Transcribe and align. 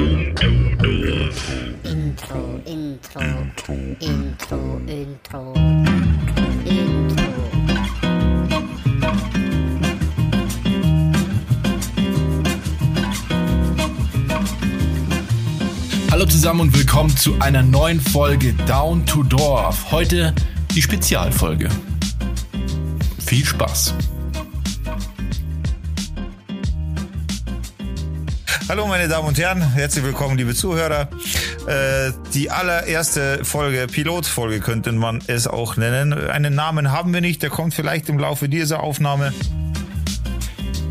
Intro, 0.00 0.48
Intro, 2.64 3.20
Intro, 3.20 3.74
Intro, 4.00 4.80
Intro. 4.86 5.54
Hallo 16.10 16.24
zusammen 16.24 16.60
und 16.60 16.78
willkommen 16.78 17.14
zu 17.14 17.38
einer 17.38 17.62
neuen 17.62 18.00
Folge 18.00 18.54
Down 18.66 19.04
to 19.04 19.22
Dorf. 19.22 19.90
Heute 19.90 20.34
die 20.74 20.80
Spezialfolge. 20.80 21.68
Viel 23.18 23.44
Spaß. 23.44 23.94
Hallo 28.70 28.86
meine 28.86 29.08
Damen 29.08 29.26
und 29.26 29.36
Herren, 29.36 29.60
herzlich 29.60 30.04
willkommen 30.04 30.38
liebe 30.38 30.54
Zuhörer. 30.54 31.08
Äh, 31.66 32.12
die 32.32 32.52
allererste 32.52 33.44
Folge, 33.44 33.88
Pilotfolge 33.88 34.60
könnte 34.60 34.92
man 34.92 35.20
es 35.26 35.48
auch 35.48 35.76
nennen. 35.76 36.12
Einen 36.12 36.54
Namen 36.54 36.92
haben 36.92 37.12
wir 37.12 37.20
nicht, 37.20 37.42
der 37.42 37.50
kommt 37.50 37.74
vielleicht 37.74 38.08
im 38.08 38.20
Laufe 38.20 38.48
dieser 38.48 38.80
Aufnahme. 38.84 39.34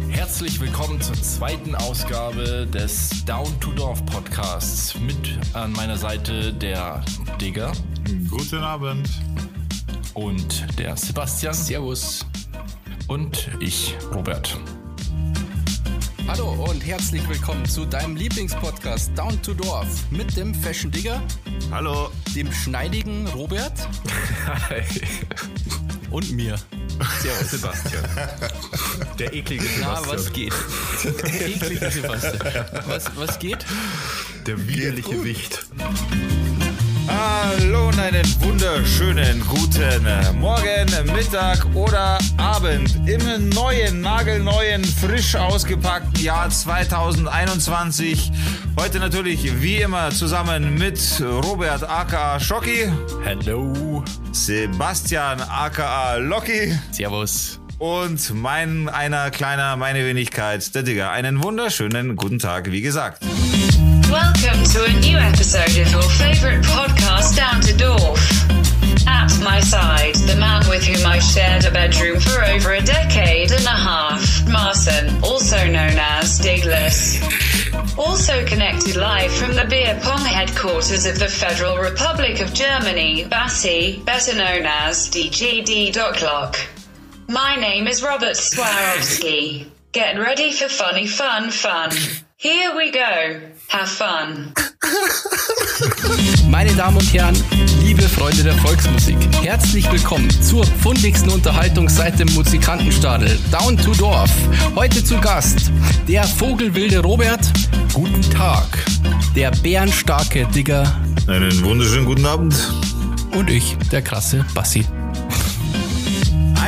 Herzlich 0.10 0.60
willkommen 0.60 1.00
zur 1.00 1.16
zweiten 1.22 1.74
Ausgabe 1.74 2.68
des 2.68 3.24
Down 3.24 3.58
to 3.62 3.72
Dorf 3.72 4.06
Podcasts. 4.08 5.00
Mit 5.00 5.40
an 5.54 5.72
meiner 5.72 5.98
Seite 5.98 6.52
der 6.52 7.02
Digger 7.40 7.72
Guten 8.30 8.58
Abend. 8.58 9.10
und 10.16 10.68
der 10.78 10.98
Sebastian. 10.98 11.54
Servus. 11.54 12.26
Und 13.08 13.50
ich, 13.62 13.96
Robert. 14.14 14.60
Hallo 16.30 16.52
und 16.70 16.86
herzlich 16.86 17.28
willkommen 17.28 17.66
zu 17.66 17.86
deinem 17.86 18.16
Lieblingspodcast 18.16 19.18
Down 19.18 19.42
to 19.42 19.52
Dorf 19.56 19.88
mit 20.12 20.38
dem 20.38 20.54
Fashion 20.54 20.92
Digger, 20.92 21.20
Hallo. 21.72 22.12
dem 22.36 22.52
schneidigen 22.52 23.28
Robert 23.30 23.74
und 26.12 26.32
mir. 26.32 26.56
Servus, 27.20 27.50
Sebastian. 27.50 28.04
Der 29.18 29.34
eklige 29.34 29.66
Na, 29.82 30.06
was 30.06 30.32
geht? 30.32 30.54
Eklige 31.24 31.90
Sebastian. 31.90 32.66
Was, 32.86 33.06
was 33.16 33.40
geht? 33.40 33.66
Der 34.46 34.68
widerliche 34.68 35.24
Wicht. 35.24 35.66
Hallo 37.10 37.88
und 37.88 38.00
einen 38.00 38.24
wunderschönen 38.42 39.44
guten 39.48 40.40
Morgen, 40.40 40.88
Mittag 41.16 41.66
oder 41.74 42.20
Abend 42.38 42.96
im 43.08 43.50
neuen, 43.50 44.02
nagelneuen, 44.02 44.84
frisch 44.84 45.36
ausgepackten 45.36 46.24
Jahr 46.24 46.50
2021. 46.50 48.32
Heute 48.80 49.00
natürlich 49.00 49.60
wie 49.62 49.78
immer 49.78 50.12
zusammen 50.12 50.76
mit 50.76 51.00
Robert 51.20 51.84
aka 51.90 52.40
Schocki, 52.40 52.92
Hello. 53.24 54.04
Sebastian 54.32 55.42
aka 55.42 56.16
Locky 56.18 56.78
Servus. 56.92 57.60
und 57.80 58.34
mein 58.36 58.88
einer 58.88 59.32
kleiner, 59.32 59.76
meine 59.78 60.06
Wenigkeit, 60.06 60.76
der 60.76 60.84
Digger. 60.84 61.10
Einen 61.10 61.44
wunderschönen 61.44 62.16
guten 62.16 62.38
Tag, 62.38 62.72
wie 62.72 62.82
gesagt. 62.82 63.24
Welcome 64.12 64.64
to 64.64 64.86
a 64.86 65.00
new 65.02 65.18
episode 65.20 65.70
of 65.70 65.92
your 65.92 66.02
favorite 66.02 66.64
podcast, 66.64 67.36
Down 67.36 67.62
to 67.62 67.78
Dorf. 67.78 68.20
At 69.08 69.30
my 69.44 69.60
side, 69.60 70.16
the 70.16 70.36
man 70.36 70.68
with 70.68 70.84
whom 70.84 71.06
I 71.06 71.20
shared 71.20 71.66
a 71.66 71.72
bedroom 71.72 72.20
for 72.20 72.44
over 72.44 72.74
a 72.74 72.82
decade 72.82 73.52
and 73.52 73.64
a 73.66 73.70
half, 73.70 74.48
Marson, 74.48 75.24
also 75.24 75.64
known 75.68 75.94
as 75.98 76.40
Digless. 76.40 77.22
Also 78.00 78.44
connected 78.48 78.96
live 78.96 79.32
from 79.32 79.54
the 79.54 79.66
beer 79.66 80.00
pong 80.02 80.26
headquarters 80.26 81.06
of 81.06 81.20
the 81.20 81.28
Federal 81.28 81.78
Republic 81.78 82.42
of 82.42 82.52
Germany, 82.52 83.26
Bassi, 83.26 84.02
better 84.06 84.36
known 84.36 84.66
as 84.66 85.08
DGD. 85.12 85.94
My 87.28 87.56
name 87.58 87.86
is 87.86 88.02
Robert 88.02 88.36
Swarovski. 88.36 89.70
Get 89.92 90.18
ready 90.18 90.52
for 90.52 90.68
funny 90.68 91.06
fun 91.06 91.52
fun. 91.52 91.92
Here 92.38 92.76
we 92.76 92.90
go. 92.90 93.42
Have 93.70 93.88
fun. 93.88 94.52
Meine 96.50 96.74
Damen 96.74 96.98
und 96.98 97.14
Herren, 97.14 97.36
liebe 97.82 98.02
Freunde 98.04 98.44
der 98.44 98.54
Volksmusik, 98.56 99.18
herzlich 99.44 99.90
willkommen 99.92 100.30
zur 100.42 100.66
fundigsten 100.66 101.30
Unterhaltung 101.32 101.88
seit 101.88 102.20
dem 102.20 102.32
Musikantenstadel 102.34 103.38
Down 103.52 103.78
to 103.78 103.94
Dorf. 103.94 104.32
Heute 104.76 105.04
zu 105.04 105.20
Gast 105.20 105.72
der 106.08 106.24
vogelwilde 106.24 107.00
Robert, 107.00 107.42
Guten 107.94 108.22
Tag. 108.32 108.66
der 109.36 109.52
bärenstarke 109.52 110.46
Digger 110.48 110.84
Einen 111.28 111.64
wunderschönen 111.64 112.06
guten 112.06 112.26
Abend. 112.26 112.56
und 113.32 113.50
ich, 113.50 113.78
der 113.92 114.02
krasse 114.02 114.46
Bassi. 114.54 114.86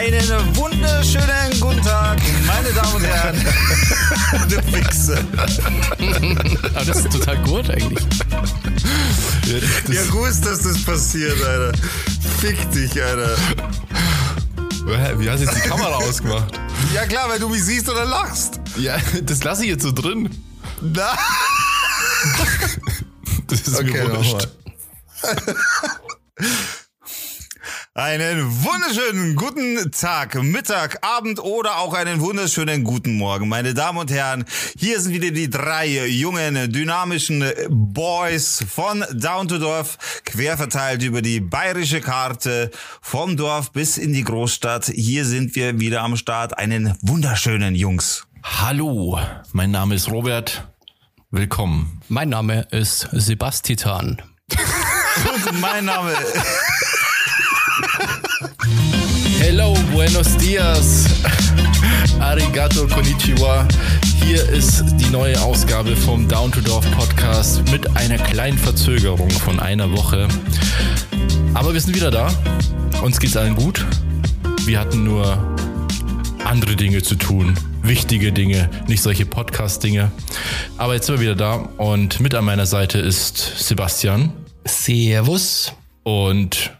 Einen 0.02 0.56
wunderschönen 0.56 1.60
guten 1.60 1.84
Tag, 1.84 2.18
meine 2.48 2.74
Damen 2.74 2.96
und 2.96 3.04
Herren. 3.04 3.36
du 4.50 4.58
Wichser. 4.74 5.20
Aber 6.74 6.86
das 6.86 6.98
ist 7.02 7.12
total 7.12 7.38
gut 7.44 7.70
eigentlich. 7.70 8.04
Ja, 9.90 10.04
gut, 10.10 10.30
dass 10.44 10.64
das 10.64 10.84
passiert, 10.84 11.40
Alter. 11.44 11.78
Fick 12.40 12.72
dich, 12.72 13.00
Alter. 13.00 13.38
Wie 15.20 15.30
hast 15.30 15.42
du 15.42 15.46
jetzt 15.46 15.64
die 15.64 15.70
Kamera 15.70 15.96
ausgemacht? 15.98 16.60
Ja 16.96 17.06
klar, 17.06 17.30
weil 17.30 17.38
du 17.38 17.48
mich 17.48 17.64
siehst 17.64 17.88
oder 17.88 18.06
lachst. 18.06 18.60
Ja, 18.78 18.98
das 19.22 19.44
lasse 19.44 19.66
ich 19.66 19.70
jetzt 19.70 19.84
so 19.84 19.92
drin. 19.92 20.32
Na? 20.82 21.16
Das 23.46 23.62
ist 23.62 23.80
Okay, 23.80 24.08
mir 24.08 24.16
wurscht. 24.16 24.48
Einen 27.94 28.64
wunderschönen 28.64 29.36
guten 29.36 29.92
Tag, 29.92 30.42
Mittag, 30.42 31.06
Abend 31.06 31.42
oder 31.42 31.80
auch 31.80 31.94
einen 31.94 32.22
wunderschönen 32.22 32.86
guten 32.86 33.18
Morgen, 33.18 33.50
meine 33.50 33.74
Damen 33.74 33.98
und 33.98 34.10
Herren. 34.10 34.46
Hier 34.78 35.02
sind 35.02 35.14
wieder 35.14 35.32
die 35.32 35.50
drei 35.50 36.08
jungen, 36.08 36.72
dynamischen 36.72 37.44
Boys 37.68 38.64
von 38.74 39.04
Down 39.12 39.50
to 39.50 39.58
Dorf, 39.58 39.98
quer 40.24 40.56
verteilt 40.56 41.04
über 41.04 41.22
die 41.22 41.42
bayerische 41.42 42.00
Karte, 42.00 42.72
vom 43.02 43.36
Dorf 43.36 43.74
bis 43.74 43.98
in 43.98 44.14
die 44.14 44.24
Großstadt. 44.24 44.86
Hier 44.86 45.26
sind 45.26 45.54
wir 45.58 45.82
wieder 45.82 46.02
am 46.02 46.16
Start. 46.16 46.58
Einen 46.58 46.96
wunderschönen 47.02 47.76
Jungs. 47.76 48.26
Hallo, 48.42 49.20
mein 49.52 49.72
Name 49.72 49.96
ist 49.96 50.10
Robert. 50.10 50.66
Willkommen. 51.30 52.02
Mein 52.08 52.30
Name 52.30 52.62
ist 52.72 53.10
Sebastian. 53.12 54.22
Und 54.50 55.60
mein 55.60 55.84
Name 55.84 56.14
Hello, 59.44 59.74
buenos 59.92 60.38
dias. 60.38 61.06
Arigato, 62.20 62.86
konnichiwa. 62.86 63.68
Hier 64.24 64.48
ist 64.48 64.84
die 65.00 65.10
neue 65.10 65.42
Ausgabe 65.42 65.96
vom 65.96 66.28
Down 66.28 66.52
to 66.52 66.62
Dorf 66.62 66.86
Podcast 66.92 67.64
mit 67.72 67.98
einer 67.98 68.20
kleinen 68.20 68.60
Verzögerung 68.60 69.32
von 69.32 69.60
einer 69.60 69.92
Woche. 69.92 70.28
Aber 71.56 71.74
wir 71.74 71.82
sind 71.82 71.96
wieder 71.96 72.12
da. 72.12 72.32
Uns 73.02 73.20
geht's 73.20 73.36
allen 73.36 73.56
gut. 73.56 73.84
Wir 74.66 74.80
hatten 74.80 75.04
nur 75.04 75.56
andere 76.46 76.76
Dinge 76.76 77.02
zu 77.02 77.16
tun. 77.16 77.56
Wichtige 77.82 78.32
Dinge, 78.32 78.70
nicht 78.88 79.02
solche 79.02 79.26
Podcast-Dinge. 79.26 80.12
Aber 80.78 80.94
jetzt 80.94 81.08
sind 81.08 81.16
wir 81.16 81.22
wieder 81.22 81.36
da 81.36 81.56
und 81.78 82.20
mit 82.20 82.36
an 82.36 82.46
meiner 82.46 82.68
Seite 82.68 83.00
ist 83.00 83.38
Sebastian 83.58 84.34
Servus. 84.66 85.74
und 86.04 86.78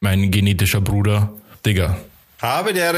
mein 0.00 0.30
genetischer 0.30 0.80
Bruder 0.80 1.32
Digger. 1.68 1.94
habe 2.40 2.72
der 2.72 2.94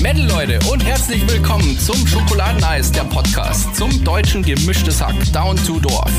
Metal 0.00 0.26
Leute 0.26 0.58
und 0.72 0.84
herzlich 0.84 1.24
willkommen 1.28 1.78
zum 1.78 2.04
Schokoladeneis 2.04 2.90
der 2.90 3.04
Podcast, 3.04 3.76
zum 3.76 4.02
deutschen 4.02 4.42
gemischtes 4.42 5.00
Hack 5.00 5.14
Down 5.32 5.56
to 5.64 5.78
Dorf, 5.78 6.10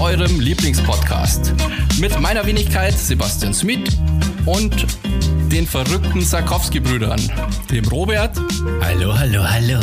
eurem 0.00 0.38
Lieblingspodcast. 0.38 1.54
Mit 1.98 2.20
meiner 2.20 2.44
Wenigkeit 2.44 2.92
Sebastian 2.92 3.54
Smith 3.54 3.96
und 4.44 4.86
den 5.50 5.66
verrückten 5.66 6.20
Sarkowski-Brüdern, 6.20 7.22
dem 7.70 7.86
Robert 7.88 8.36
Hallo, 8.82 9.18
hallo, 9.18 9.48
hallo. 9.48 9.80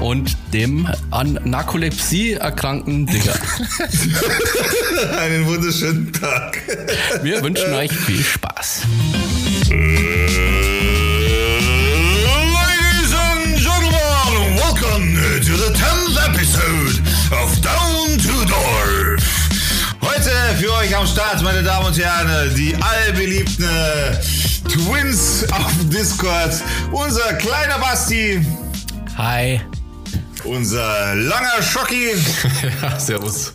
und 0.00 0.36
dem 0.52 0.86
an 1.10 1.40
Narkolepsie 1.42 2.34
erkrankten 2.34 3.06
Digger. 3.06 3.34
einen 5.18 5.46
wunderschönen 5.46 6.12
Tag. 6.12 6.62
Wir 7.24 7.42
wünschen 7.42 7.74
euch 7.74 7.90
viel 7.90 8.22
Spaß. 8.22 8.82
Ladies 9.72 9.88
and 13.14 13.56
gentlemen, 13.56 14.56
welcome 14.56 15.16
to 15.40 15.56
the 15.56 15.72
10th 15.72 16.28
episode 16.28 17.00
of 17.32 17.58
Down 17.62 18.18
to 18.18 18.44
Dorf. 18.44 19.24
Heute 20.02 20.30
für 20.58 20.74
euch 20.74 20.94
am 20.94 21.06
Start, 21.06 21.42
meine 21.42 21.62
Damen 21.62 21.86
und 21.86 21.98
Herren, 21.98 22.54
die 22.54 22.76
allbeliebten 22.76 23.64
äh, 23.64 24.12
Twins 24.68 25.46
auf 25.50 25.72
Discord. 25.84 26.52
Unser 26.92 27.32
kleiner 27.34 27.78
Basti 27.78 28.44
Hi. 29.16 29.58
Unser 30.44 31.14
langer 31.14 31.62
Schocki 31.62 32.10
Ja, 32.82 32.98
servus. 32.98 33.52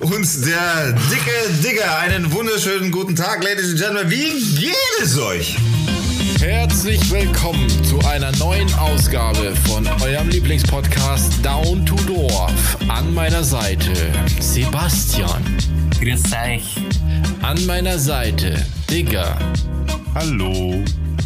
und 0.00 0.46
der 0.46 0.92
dicke 1.10 1.30
Digger. 1.62 1.98
Einen 1.98 2.30
wunderschönen 2.32 2.90
guten 2.90 3.16
Tag, 3.16 3.42
Ladies 3.42 3.70
and 3.70 3.78
Gentlemen. 3.78 4.10
Wie 4.10 4.56
geht 4.60 5.02
es 5.02 5.18
euch? 5.18 5.56
Herzlich 6.40 7.10
willkommen 7.10 7.68
zu 7.84 7.98
einer 8.00 8.32
neuen 8.38 8.72
Ausgabe 8.74 9.54
von 9.66 9.86
eurem 10.02 10.28
Lieblingspodcast 10.28 11.44
Down 11.44 11.84
to 11.84 11.96
Dorf. 12.06 12.76
An 12.88 13.12
meiner 13.14 13.44
Seite 13.44 13.92
Sebastian. 14.40 15.42
Grüß 16.00 16.22
euch. 16.32 16.76
An 17.42 17.64
meiner 17.66 17.98
Seite 17.98 18.64
Digger. 18.90 19.36
Hallo. 20.14 20.82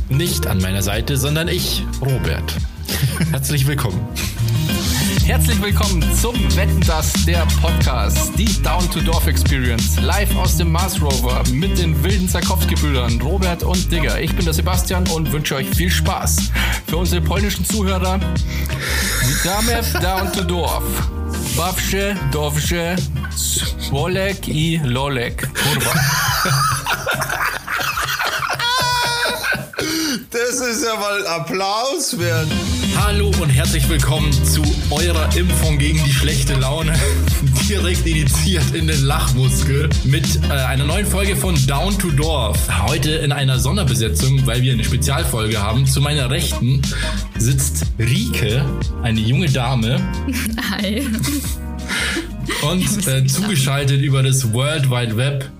Nicht 0.08 0.46
an 0.46 0.58
meiner 0.60 0.82
Seite, 0.82 1.16
sondern 1.16 1.48
ich, 1.48 1.82
Robert. 2.00 2.54
Herzlich 3.30 3.66
willkommen. 3.66 4.00
Herzlich 5.26 5.60
willkommen 5.62 6.04
zum 6.14 6.34
Wetten 6.54 6.82
das 6.82 7.10
der 7.24 7.46
Podcast, 7.62 8.32
die 8.36 8.62
Down 8.62 8.90
to 8.90 9.00
Dorf 9.00 9.26
Experience, 9.26 9.98
live 10.02 10.36
aus 10.36 10.58
dem 10.58 10.70
Mars 10.70 11.00
Rover 11.00 11.42
mit 11.50 11.78
den 11.78 12.04
wilden 12.04 12.28
Zarkowski-Brüdern 12.28 13.18
Robert 13.22 13.62
und 13.62 13.90
Digger. 13.90 14.20
Ich 14.20 14.36
bin 14.36 14.44
der 14.44 14.52
Sebastian 14.52 15.08
und 15.08 15.32
wünsche 15.32 15.54
euch 15.54 15.70
viel 15.70 15.90
Spaß. 15.90 16.50
Für 16.86 16.98
unsere 16.98 17.22
polnischen 17.22 17.64
Zuhörer, 17.64 18.20
witamy 19.22 19.82
w 19.82 19.98
Down 20.00 20.30
to 20.30 20.44
Dorf. 20.44 20.84
Bawsze, 21.56 22.14
Dowsze, 22.30 22.96
Wolek 23.90 24.46
i 24.46 24.78
Lolek. 24.84 25.48
Kurwa. 25.54 25.94
Das 30.30 30.60
ist 30.60 30.84
ja 30.84 30.96
mal 30.96 31.26
Applaus 31.28 32.18
wert. 32.18 32.48
Hallo 32.96 33.32
und 33.40 33.48
herzlich 33.48 33.88
willkommen 33.88 34.32
zu 34.44 34.62
eurer 34.90 35.34
Impfung 35.36 35.78
gegen 35.78 36.02
die 36.04 36.12
schlechte 36.12 36.54
Laune. 36.54 36.92
Direkt 37.68 38.06
initiiert 38.06 38.74
in 38.74 38.86
den 38.86 39.02
Lachmuskel 39.04 39.88
mit 40.04 40.24
äh, 40.44 40.52
einer 40.52 40.84
neuen 40.84 41.06
Folge 41.06 41.36
von 41.36 41.54
Down 41.66 41.98
to 41.98 42.10
Dorf. 42.10 42.58
Heute 42.86 43.12
in 43.12 43.32
einer 43.32 43.58
Sonderbesetzung, 43.58 44.46
weil 44.46 44.62
wir 44.62 44.72
eine 44.72 44.84
Spezialfolge 44.84 45.60
haben. 45.60 45.86
Zu 45.86 46.00
meiner 46.00 46.30
Rechten 46.30 46.82
sitzt 47.38 47.86
Rike, 47.98 48.64
eine 49.02 49.20
junge 49.20 49.50
Dame. 49.50 50.00
Hi. 50.70 51.06
Und 52.62 53.06
äh, 53.06 53.26
zugeschaltet 53.26 54.02
über 54.02 54.22
das 54.22 54.52
World 54.52 54.90
Wide 54.90 55.16
Web 55.16 55.50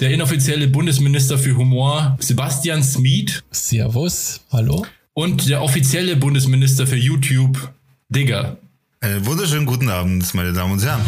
der 0.00 0.10
inoffizielle 0.10 0.68
Bundesminister 0.68 1.38
für 1.38 1.56
Humor 1.56 2.16
Sebastian 2.20 2.82
Smeed 2.82 3.42
Servus, 3.50 4.40
hallo. 4.52 4.84
und 5.14 5.48
der 5.48 5.62
offizielle 5.62 6.16
Bundesminister 6.16 6.86
für 6.86 6.96
YouTube 6.96 7.72
Digger. 8.08 8.58
Einen 9.00 9.24
wunderschönen 9.26 9.66
guten 9.66 9.88
Abend, 9.90 10.32
meine 10.34 10.52
Damen 10.52 10.72
und 10.72 10.84
Herren. 10.84 11.02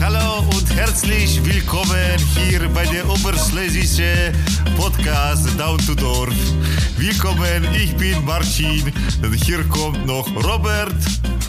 Hallo 0.00 0.40
und 0.40 0.74
herzlich 0.74 1.42
willkommen 1.44 2.18
hier 2.34 2.68
bei 2.70 2.84
der 2.86 3.08
oberschlesische 3.08 4.32
Podcast 4.76 5.46
Down 5.58 5.78
to 5.86 5.94
Dorf. 5.94 6.34
Willkommen, 6.96 7.64
ich 7.74 7.94
bin 7.96 8.24
Marcin 8.24 8.92
und 9.22 9.34
hier 9.34 9.62
kommt 9.64 10.04
noch 10.06 10.26
Robert 10.44 10.94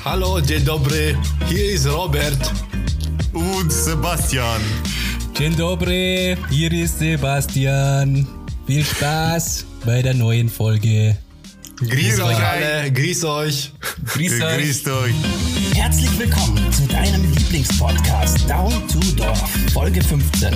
Hallo, 0.05 0.39
dzień 0.39 0.63
dobry. 0.63 1.17
Hier 1.47 1.71
ist 1.71 1.87
Robert. 1.87 2.37
und 3.33 3.71
Sebastian. 3.71 4.61
Dzień 5.33 5.55
dobry, 5.55 6.37
hier 6.49 6.71
ist 6.71 6.99
Sebastian. 6.99 8.27
Viel 8.67 8.85
Spaß 8.85 9.65
bei 9.83 10.01
der 10.03 10.13
neuen 10.13 10.47
Folge. 10.47 11.17
Grüß 11.77 12.21
euch 12.21 12.37
alle, 12.37 12.89
grüß 12.89 13.25
euch. 13.25 13.71
Grüß 14.05 14.41
euch. 14.41 14.57
Grüßt 14.63 14.87
euch. 14.87 15.13
Herzlich 15.73 16.17
willkommen 16.17 16.71
zu 16.71 16.87
deinem 16.87 17.29
Lieblingspodcast 17.35 18.49
Down 18.49 18.71
to 18.87 18.99
Dorf, 19.17 19.43
Folge 19.73 20.01
15. 20.01 20.53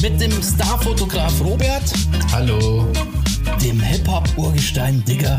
Mit 0.00 0.18
dem 0.18 0.32
Starfotograf 0.42 1.38
Robert, 1.42 1.82
Hallo. 2.32 2.90
dem 3.62 3.80
Hip-Hop-Urgestein 3.80 5.04
Digger 5.04 5.38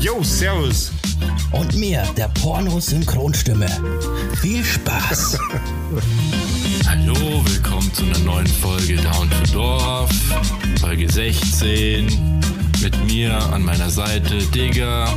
Yo, 0.00 0.22
servus. 0.22 0.92
und 1.50 1.74
mir, 1.74 2.04
der 2.16 2.28
Porno-Synchronstimme. 2.28 3.66
Viel 4.40 4.64
Spaß! 4.64 5.36
Hallo, 6.86 7.42
willkommen 7.44 7.92
zu 7.92 8.04
einer 8.04 8.18
neuen 8.20 8.46
Folge 8.46 8.96
Down 8.96 9.28
to 9.30 9.52
Dorf, 9.52 10.10
Folge 10.80 11.10
16. 11.10 12.34
Mit 12.84 13.02
mir 13.06 13.34
an 13.50 13.64
meiner 13.64 13.88
Seite 13.88 14.36
Digger, 14.48 15.08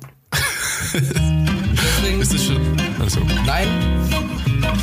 Intro. 0.92 1.44
Ist 2.24 2.34
es 2.34 2.46
schon? 2.46 2.62
Also, 3.02 3.20
nein, 3.46 3.68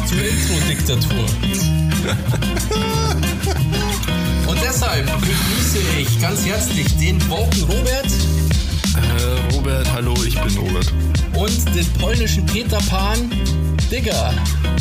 zur 0.06 0.18
Intro-Diktatur. 0.18 1.24
und 4.46 4.58
deshalb 4.62 5.06
begrüße 5.06 5.78
ich 5.98 6.20
ganz 6.20 6.44
herzlich 6.44 6.94
den 6.98 7.18
Woken 7.30 7.62
Robert 7.62 8.12
äh, 8.94 9.54
Robert, 9.54 9.90
hallo, 9.90 10.14
ich 10.26 10.38
bin 10.38 10.54
Robert. 10.58 10.92
und 11.34 11.74
den 11.74 11.86
polnischen 11.98 12.44
Peter 12.44 12.78
Pan 12.90 13.30
Digger. 13.90 14.34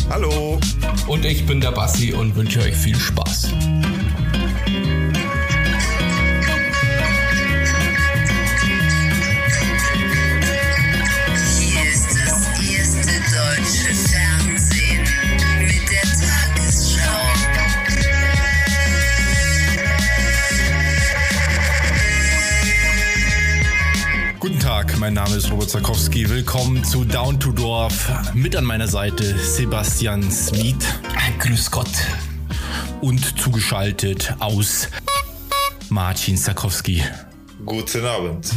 Hallo. 0.10 0.60
Und 1.08 1.24
ich 1.24 1.46
bin 1.46 1.62
der 1.62 1.72
Bassi 1.72 2.12
und 2.12 2.36
wünsche 2.36 2.60
euch 2.60 2.75
viel 2.75 3.00
Spaß. 3.00 3.54
Guten 24.39 24.60
Tag, 24.60 24.98
mein 25.00 25.13
Name 25.13 25.36
ist 25.36 25.51
Robert 25.51 25.69
Zakowski. 25.69 26.29
Willkommen 26.29 26.84
zu 26.86 27.03
Down 27.03 27.39
to 27.39 27.51
Dorf. 27.51 28.10
Mit 28.34 28.55
an 28.55 28.63
meiner 28.63 28.88
Seite 28.88 29.38
Sebastian 29.38 30.31
Smeed 30.31 30.77
Grüß 31.39 31.69
Gott. 31.72 31.89
und 33.01 33.38
zugeschaltet 33.38 34.34
aus 34.39 34.88
Marcin 35.89 36.38
Zakowski. 36.38 37.03
Guten 37.65 38.05
Abend. 38.05 38.50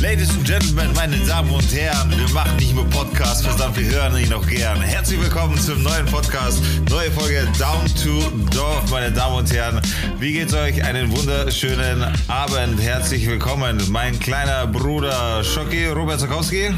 Ladies 0.00 0.30
and 0.30 0.44
Gentlemen, 0.44 0.92
meine 0.94 1.16
Damen 1.18 1.50
und 1.50 1.74
Herren, 1.74 2.10
wir 2.10 2.28
machen 2.30 2.56
nicht 2.56 2.74
nur 2.74 2.84
Podcast, 2.90 3.44
verdammt, 3.44 3.76
wir 3.78 3.86
hören 3.86 4.16
ihn 4.18 4.32
auch 4.32 4.46
gern. 4.46 4.80
Herzlich 4.80 5.20
willkommen 5.20 5.58
zum 5.58 5.82
neuen 5.82 6.06
Podcast, 6.06 6.62
neue 6.90 7.10
Folge 7.10 7.46
Down 7.58 7.86
to 8.02 8.30
Dorf, 8.50 8.90
meine 8.90 9.12
Damen 9.12 9.36
und 9.36 9.52
Herren. 9.52 9.80
Wie 10.18 10.32
geht's 10.32 10.52
euch? 10.52 10.82
Einen 10.84 11.16
wunderschönen 11.16 12.04
Abend. 12.28 12.80
Herzlich 12.80 13.26
willkommen, 13.26 13.80
mein 13.90 14.18
kleiner 14.18 14.66
Bruder 14.66 15.42
Schocki, 15.44 15.86
Robert 15.86 16.20
Zakowski. 16.20 16.74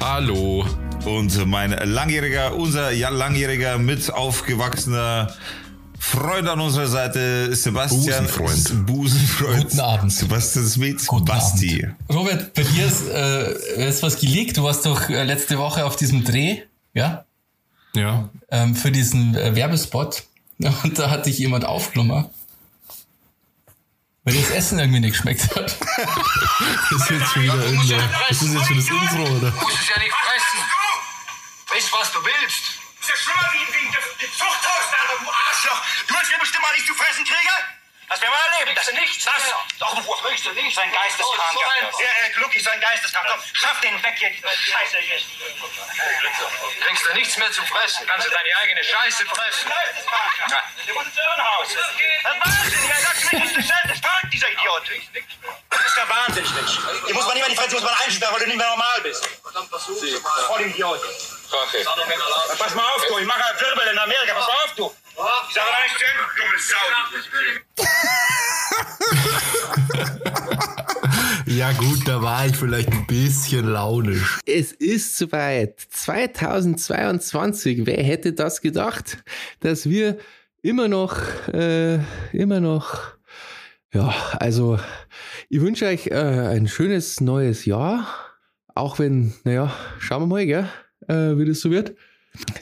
Hallo. 0.00 0.66
Und 1.04 1.46
mein 1.46 1.70
langjähriger, 1.70 2.54
unser 2.54 2.92
langjähriger 2.92 3.78
mit 3.78 4.12
aufgewachsener 4.12 5.34
Freund 6.00 6.48
an 6.48 6.58
unserer 6.60 6.86
Seite, 6.86 7.54
Sebastian. 7.54 8.24
Busenfreund. 8.26 8.86
Busenfreund. 8.86 9.64
Guten 9.64 9.80
Abend. 9.80 10.10
Sebastian 10.10 10.66
Smith. 10.66 11.06
Guten 11.06 11.26
Basti. 11.26 11.84
Abend. 11.84 11.96
Robert, 12.10 12.54
bei 12.54 12.62
dir 12.62 12.86
ist, 12.86 13.06
äh, 13.06 13.86
ist 13.88 14.02
was 14.02 14.18
gelegt. 14.18 14.56
Du 14.56 14.64
warst 14.64 14.86
doch 14.86 15.10
äh, 15.10 15.24
letzte 15.24 15.58
Woche 15.58 15.84
auf 15.84 15.96
diesem 15.96 16.24
Dreh, 16.24 16.62
ja? 16.94 17.26
Ja. 17.94 18.30
Ähm, 18.50 18.74
für 18.74 18.90
diesen 18.90 19.34
äh, 19.34 19.54
Werbespot. 19.54 20.24
Und 20.82 20.98
da 20.98 21.10
hat 21.10 21.26
dich 21.26 21.38
jemand 21.38 21.66
aufgenommen. 21.66 22.24
Weil 24.24 24.34
das 24.34 24.50
Essen 24.50 24.78
irgendwie 24.78 25.00
nicht 25.00 25.12
geschmeckt 25.12 25.54
hat. 25.54 25.76
Das 26.90 27.02
ist 27.02 27.10
jetzt 27.10 27.32
schon 27.32 27.42
wieder 27.42 27.64
irgendein. 27.64 28.10
Das 28.28 28.42
ist 28.42 28.52
jetzt 28.52 28.66
schon 28.66 28.76
das 28.76 28.88
Intro, 28.88 29.22
oder? 29.22 29.52
musst 29.52 29.80
es 29.80 29.88
ja 29.88 30.02
nicht 30.02 30.12
fressen. 30.12 30.58
Weißt 31.72 31.92
was 31.92 32.12
du 32.12 32.18
willst? 32.18 32.89
Ist 33.00 33.08
ja 33.08 33.16
schlimmer 33.16 33.48
wie, 33.52 33.66
wie 33.74 33.90
das 33.90 34.36
Zuchthaus 34.36 34.84
da, 34.90 35.14
du 35.16 35.30
Arschloch. 35.30 35.82
Du 36.06 36.14
willst 36.14 36.30
mir 36.30 36.38
bestimmt 36.38 36.62
mal 36.62 36.72
nicht 36.74 36.86
zu 36.86 36.94
fressen 36.94 37.24
kriegen? 37.24 37.80
Lass 38.10 38.20
mir 38.20 38.28
mal 38.28 38.40
erleben. 38.58 38.74
Das 38.74 38.90
nichts. 38.92 39.24
Das. 39.24 39.54
Doch, 39.78 40.04
wo 40.04 40.12
kriegst 40.14 40.44
du 40.44 40.52
nicht? 40.52 40.74
Sein 40.74 40.90
Geisteskrank. 40.90 41.54
Oh, 41.54 41.92
so 41.92 42.02
Ja, 42.02 42.26
äh, 42.26 42.30
Glucki, 42.32 42.60
sein 42.60 42.80
Geisteskrank. 42.80 43.26
Komm, 43.30 43.40
schaff 43.52 43.80
den 43.80 44.02
weg 44.02 44.14
hier. 44.18 44.30
Scheiße 44.30 44.98
hier. 44.98 45.20
Kriegst 46.84 47.06
du 47.06 47.14
nichts 47.14 47.36
mehr 47.36 47.52
zu 47.52 47.64
fressen. 47.66 48.06
Kannst 48.08 48.26
du 48.26 48.30
deine 48.32 48.56
eigene 48.56 48.82
Scheiße 48.82 49.24
fressen. 49.26 49.70
Geisteskrank. 49.70 50.64
Der 50.86 50.94
muss 50.94 51.06
ins 51.06 51.16
Irrenhaus. 51.16 51.68
Was 52.24 52.46
wahnsinnig. 52.46 52.90
Er 52.90 53.00
sagt 53.00 53.16
das 53.86 53.96
ist 53.96 54.02
krank, 54.02 54.30
dieser 54.32 54.50
Idiot. 54.50 54.82
Das 55.70 55.86
ist 55.86 55.96
ja 55.96 56.08
wahnsinnig, 56.08 56.50
Mensch. 56.52 56.78
Hier 57.06 57.14
muss 57.14 57.26
man 57.26 57.34
nicht 57.34 57.46
mehr 57.46 57.50
die 57.50 57.56
Fresse, 57.56 57.74
muss 57.76 57.84
man 57.84 57.94
einsperren, 57.94 58.34
weil 58.34 58.40
du 58.40 58.46
nicht 58.48 58.58
mehr 58.58 58.70
normal 58.70 59.00
bist. 59.02 59.28
Voll 60.48 60.62
Idiot. 60.62 61.00
Na, 61.50 62.54
Pass 62.56 62.74
mal 62.74 62.82
auf, 62.82 63.04
du. 63.08 63.18
Ich 63.18 63.26
mache 63.26 63.42
einen 63.44 63.60
Wirbel 63.60 63.92
in 63.92 63.98
Amerika. 63.98 64.34
Pass 64.34 64.46
mal 64.46 64.54
auf, 64.64 64.74
du. 64.76 64.90
Ich 65.48 65.54
sage 65.54 65.68
da 65.70 65.82
nicht 65.82 66.00
Ende, 66.10 66.24
dumme 66.36 66.58
Sau. 66.58 66.86
Ja, 71.46 71.72
gut, 71.72 72.06
da 72.06 72.22
war 72.22 72.46
ich 72.46 72.54
vielleicht 72.56 72.92
ein 72.92 73.06
bisschen 73.06 73.66
launisch. 73.66 74.38
Es 74.46 74.70
ist 74.72 75.16
soweit. 75.18 75.80
2022. 75.90 77.86
Wer 77.86 78.02
hätte 78.04 78.32
das 78.32 78.60
gedacht, 78.60 79.18
dass 79.58 79.88
wir 79.88 80.18
immer 80.62 80.86
noch, 80.86 81.18
äh, 81.52 81.98
immer 82.32 82.60
noch, 82.60 83.00
ja, 83.92 84.14
also 84.38 84.78
ich 85.48 85.60
wünsche 85.60 85.86
euch 85.86 86.06
äh, 86.06 86.14
ein 86.14 86.68
schönes 86.68 87.20
neues 87.20 87.64
Jahr. 87.64 88.06
Auch 88.76 89.00
wenn, 89.00 89.34
naja, 89.42 89.72
schauen 89.98 90.22
wir 90.22 90.26
mal, 90.28 90.46
gell, 90.46 90.68
äh, 91.10 91.38
wie 91.38 91.44
das 91.44 91.60
so 91.60 91.70
wird. 91.70 91.94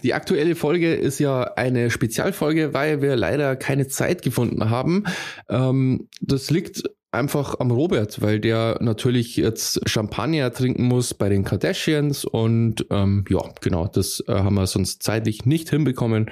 Die 0.03 0.15
aktuelle 0.15 0.55
Folge 0.55 0.95
ist 0.95 1.19
ja 1.19 1.43
eine 1.55 1.91
Spezialfolge, 1.91 2.73
weil 2.73 3.03
wir 3.03 3.17
leider 3.17 3.55
keine 3.55 3.87
Zeit 3.87 4.23
gefunden 4.23 4.71
haben. 4.71 5.05
Ähm, 5.49 6.09
das 6.21 6.51
liegt 6.51 6.85
einfach 7.11 7.59
am 7.61 7.71
Robert, 7.71 8.21
weil 8.23 8.41
der 8.41 8.79
natürlich 8.81 9.37
jetzt 9.37 9.89
Champagner 9.89 10.53
trinken 10.53 10.85
muss 10.85 11.15
bei 11.15 11.29
den 11.29 11.45
Kardashians 11.45 12.25
und 12.25 12.87
ähm, 12.91 13.25
ja, 13.29 13.41
genau, 13.61 13.89
das 13.89 14.23
äh, 14.27 14.33
haben 14.33 14.55
wir 14.55 14.67
sonst 14.67 15.03
zeitlich 15.03 15.45
nicht 15.47 15.71
hinbekommen. 15.71 16.31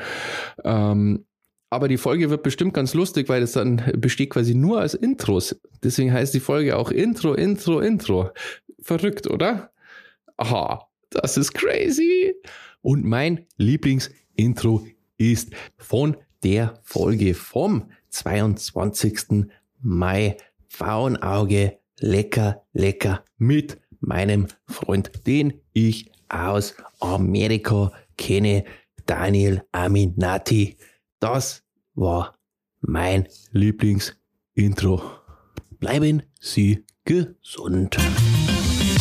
Ähm, 0.64 1.26
aber 1.68 1.88
die 1.88 1.98
Folge 1.98 2.30
wird 2.30 2.42
bestimmt 2.42 2.74
ganz 2.74 2.94
lustig, 2.94 3.28
weil 3.28 3.40
das 3.40 3.52
dann 3.52 3.82
besteht 3.96 4.30
quasi 4.30 4.54
nur 4.54 4.80
als 4.80 4.94
Intros. 4.94 5.60
Deswegen 5.82 6.12
heißt 6.12 6.32
die 6.32 6.40
Folge 6.40 6.76
auch 6.76 6.90
Intro, 6.90 7.34
Intro, 7.34 7.80
Intro. 7.80 8.30
Verrückt, 8.80 9.28
oder? 9.28 9.72
Aha, 10.36 10.86
das 11.22 11.36
ist 11.36 11.54
crazy. 11.54 12.34
Und 12.82 13.04
mein 13.04 13.46
Lieblingsintro 13.56 14.86
ist 15.18 15.50
von 15.76 16.16
der 16.42 16.78
Folge 16.82 17.34
vom 17.34 17.90
22. 18.10 19.46
Mai. 19.80 20.36
Pfauenauge, 20.68 21.78
lecker, 22.00 22.62
lecker 22.72 23.24
mit 23.38 23.80
meinem 24.00 24.46
Freund, 24.66 25.26
den 25.26 25.54
ich 25.72 26.10
aus 26.28 26.74
Amerika 27.00 27.92
kenne, 28.18 28.64
Daniel 29.06 29.62
Aminati. 29.72 30.76
Das 31.18 31.62
war 31.94 32.36
mein 32.80 33.26
Lieblingsintro. 33.52 35.02
Bleiben 35.78 36.22
Sie 36.40 36.84
gesund. 37.04 37.96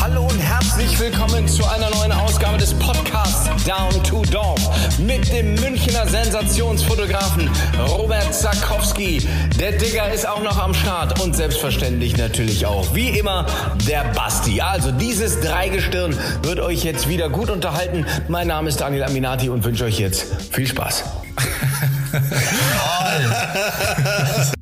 Hallo 0.08 0.22
und 0.28 0.38
herzlich 0.38 1.00
willkommen 1.00 1.48
zu 1.48 1.68
einer 1.68 1.90
neuen 1.90 2.12
Ausgabe 2.12 2.60
des 2.60 2.76
Podcasts 2.76 3.50
Down 3.66 4.04
to 4.04 4.22
Dorf 4.32 4.62
mit 5.00 5.34
dem 5.34 5.56
Münchner 5.56 6.06
Sensationsfotografen 6.06 7.50
Robert 7.88 8.32
Zakowski. 8.32 9.28
Der 9.60 9.72
Digger 9.72 10.14
ist 10.14 10.28
auch 10.28 10.44
noch 10.44 10.60
am 10.60 10.76
Start 10.76 11.20
und 11.24 11.36
selbstverständlich 11.36 12.18
natürlich 12.18 12.68
auch, 12.68 12.94
wie 12.94 13.18
immer, 13.18 13.48
der 13.90 14.04
Basti. 14.14 14.62
Also 14.62 14.92
dieses 14.92 15.42
Dreigestirn 15.42 16.16
wird 16.44 16.60
euch 16.60 16.84
jetzt 16.84 17.10
wieder 17.10 17.28
gut 17.30 17.50
unterhalten. 17.50 18.06
Mein 18.28 18.46
Name 18.46 18.70
ist 18.70 18.82
Daniel 18.82 19.06
Aminati 19.06 19.50
und 19.50 19.64
wünsche 19.64 19.86
euch 19.86 19.98
jetzt 19.98 20.28
viel 20.52 20.68
Spaß. 20.68 21.04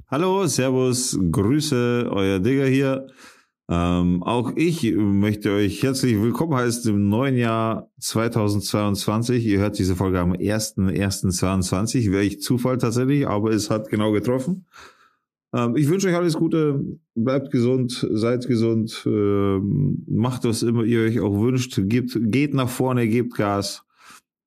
Hallo, 0.09 0.47
Servus, 0.47 1.19
Grüße, 1.33 2.07
euer 2.09 2.39
Digger 2.39 2.65
hier. 2.65 3.07
Ähm, 3.69 4.23
auch 4.23 4.51
ich 4.55 4.93
möchte 4.93 5.51
euch 5.51 5.81
herzlich 5.83 6.21
willkommen 6.21 6.53
heißen 6.53 6.93
im 6.93 7.07
neuen 7.07 7.37
Jahr 7.37 7.89
2022. 7.99 9.45
Ihr 9.45 9.59
hört 9.59 9.79
diese 9.79 9.95
Folge 9.95 10.19
am 10.19 10.33
1.1.22. 10.33 12.11
Wäre 12.11 12.23
ich 12.23 12.41
Zufall 12.41 12.77
tatsächlich, 12.77 13.25
aber 13.25 13.51
es 13.51 13.69
hat 13.69 13.89
genau 13.89 14.11
getroffen. 14.11 14.65
Ähm, 15.53 15.77
ich 15.77 15.87
wünsche 15.87 16.09
euch 16.09 16.15
alles 16.15 16.33
Gute, 16.33 16.83
bleibt 17.15 17.51
gesund, 17.51 18.05
seid 18.11 18.47
gesund, 18.47 19.01
ähm, 19.05 20.03
macht 20.09 20.43
was 20.43 20.61
immer 20.61 20.83
ihr 20.83 21.01
euch 21.01 21.21
auch 21.21 21.39
wünscht, 21.39 21.79
gebt, 21.83 22.19
geht 22.21 22.53
nach 22.53 22.69
vorne, 22.69 23.07
gebt 23.07 23.35
Gas 23.35 23.85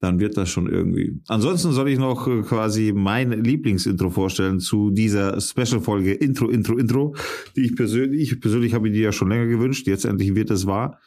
dann 0.01 0.21
wird 0.21 0.37
das 0.37 0.51
schon 0.51 0.69
irgendwie. 0.69 1.21
Ansonsten 1.27 1.73
soll 1.73 1.89
ich 1.89 1.99
noch 1.99 2.27
äh, 2.29 2.43
quasi 2.43 2.93
mein 2.95 3.33
Lieblingsintro 3.33 4.11
vorstellen 4.11 4.61
zu 4.61 4.91
dieser 4.91 5.41
Special-Folge 5.41 6.13
Intro, 6.13 6.49
Intro, 6.49 6.77
Intro, 6.77 7.17
die 7.57 7.63
ich 7.63 7.77
persönlich, 7.77 8.33
ich 8.33 8.41
persönlich 8.41 8.75
habe 8.75 8.91
die 8.91 9.01
ja 9.01 9.13
schon 9.13 9.29
länger 9.29 9.47
gewünscht, 9.47 9.87
jetzt 9.87 10.05
endlich 10.05 10.35
wird 10.35 10.51
es 10.51 10.67
wahr. 10.67 11.01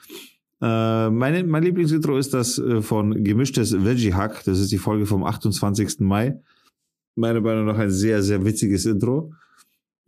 Äh, 0.61 1.09
meine, 1.09 1.43
mein 1.43 1.63
Lieblingsintro 1.63 2.17
ist 2.17 2.33
das 2.33 2.57
äh, 2.57 2.81
von 2.81 3.23
Gemischtes 3.23 3.73
Veggie 3.83 4.13
Hack, 4.13 4.43
das 4.45 4.59
ist 4.59 4.71
die 4.71 4.77
Folge 4.77 5.05
vom 5.05 5.23
28. 5.23 5.99
Mai. 5.99 6.39
Meiner 7.15 7.41
Meinung 7.41 7.65
nach 7.65 7.77
ein 7.77 7.91
sehr, 7.91 8.23
sehr 8.23 8.43
witziges 8.45 8.85
Intro. 8.85 9.33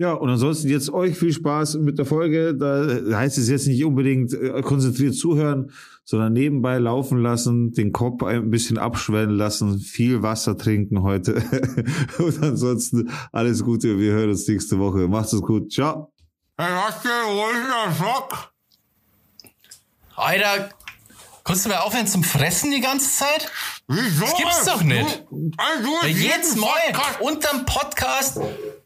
Ja, 0.02 0.14
und 0.14 0.32
ansonsten 0.32 0.68
jetzt 0.68 0.92
euch 0.92 1.16
viel 1.16 1.32
Spaß 1.32 1.76
mit 1.76 2.00
der 2.00 2.08
Folge. 2.08 2.56
Da 2.56 2.88
heißt 3.16 3.38
es 3.38 3.48
jetzt 3.50 3.68
nicht 3.68 3.86
unbedingt 3.86 4.34
äh, 4.34 4.64
konzentriert 4.64 5.14
zuhören, 5.14 5.72
sondern 6.06 6.34
nebenbei 6.34 6.80
laufen 6.80 7.20
lassen, 7.20 7.72
den 7.74 7.92
Kopf 7.92 8.24
ein 8.24 8.50
bisschen 8.50 8.80
abschwellen 8.80 9.30
lassen, 9.30 9.78
viel 9.80 10.24
Wasser 10.24 10.58
trinken 10.58 11.04
heute. 11.04 11.36
und 12.18 12.42
ansonsten 12.42 13.12
alles 13.32 13.64
Gute. 13.64 14.00
Wir 14.00 14.14
hören 14.14 14.32
uns 14.32 14.48
nächste 14.48 14.80
Woche. 14.80 15.08
Macht's 15.08 15.34
es 15.34 15.42
gut. 15.44 15.72
Ciao. 15.72 16.12
Hey, 16.58 16.72
was 16.74 17.00
denn? 17.04 17.12
Wo 17.28 17.46
ist 17.52 18.00
der 18.00 18.04
Schock? 18.04 18.54
Alter, 20.16 20.70
kannst 21.44 21.66
du 21.66 21.70
mal 21.70 21.78
aufhören 21.78 22.08
zum 22.08 22.24
Fressen 22.24 22.72
die 22.72 22.82
ganze 22.82 23.08
Zeit? 23.20 23.52
Wieso? 23.88 24.26
Das 24.26 24.36
gibt's 24.36 24.66
doch 24.66 24.82
nicht. 24.82 25.26
Du, 25.30 25.52
also, 25.58 25.84
du 25.84 25.96
hast 25.98 26.08
jeden 26.08 26.60
Mal 26.60 26.70
Podcast- 26.92 27.22
unterm 27.22 27.66
Podcast 27.68 28.40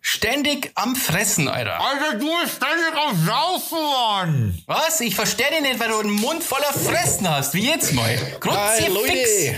ständig 0.06 0.72
am 0.76 0.96
Fressen, 0.96 1.48
Alter. 1.48 1.82
Alter, 1.82 2.20
du 2.20 2.28
bist 2.42 2.58
ständig 2.58 2.94
am 2.96 3.26
Saufen, 3.26 3.78
Mann. 3.82 4.64
Was? 4.68 5.00
Ich 5.02 5.16
verstehe 5.16 5.50
dich 5.50 5.62
nicht, 5.62 5.80
weil 5.80 5.90
du 5.90 6.00
einen 6.00 6.12
Mund 6.12 6.44
voller 6.44 6.72
Fressen 6.74 7.28
hast, 7.28 7.56
wie 7.56 7.68
jetzt 7.68 7.92
mal. 7.94 8.16
Kruzifix. 8.40 9.58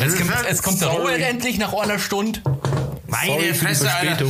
Jetzt 0.00 0.16
kommt, 0.16 0.30
jetzt 0.48 0.62
kommt 0.62 0.80
der 0.80 0.88
Robert 0.88 1.20
endlich 1.20 1.58
nach 1.58 1.72
einer 1.74 1.98
Stunde. 1.98 2.40
Meine 3.08 3.52
Fresse, 3.52 3.92
Alter. 3.92 4.26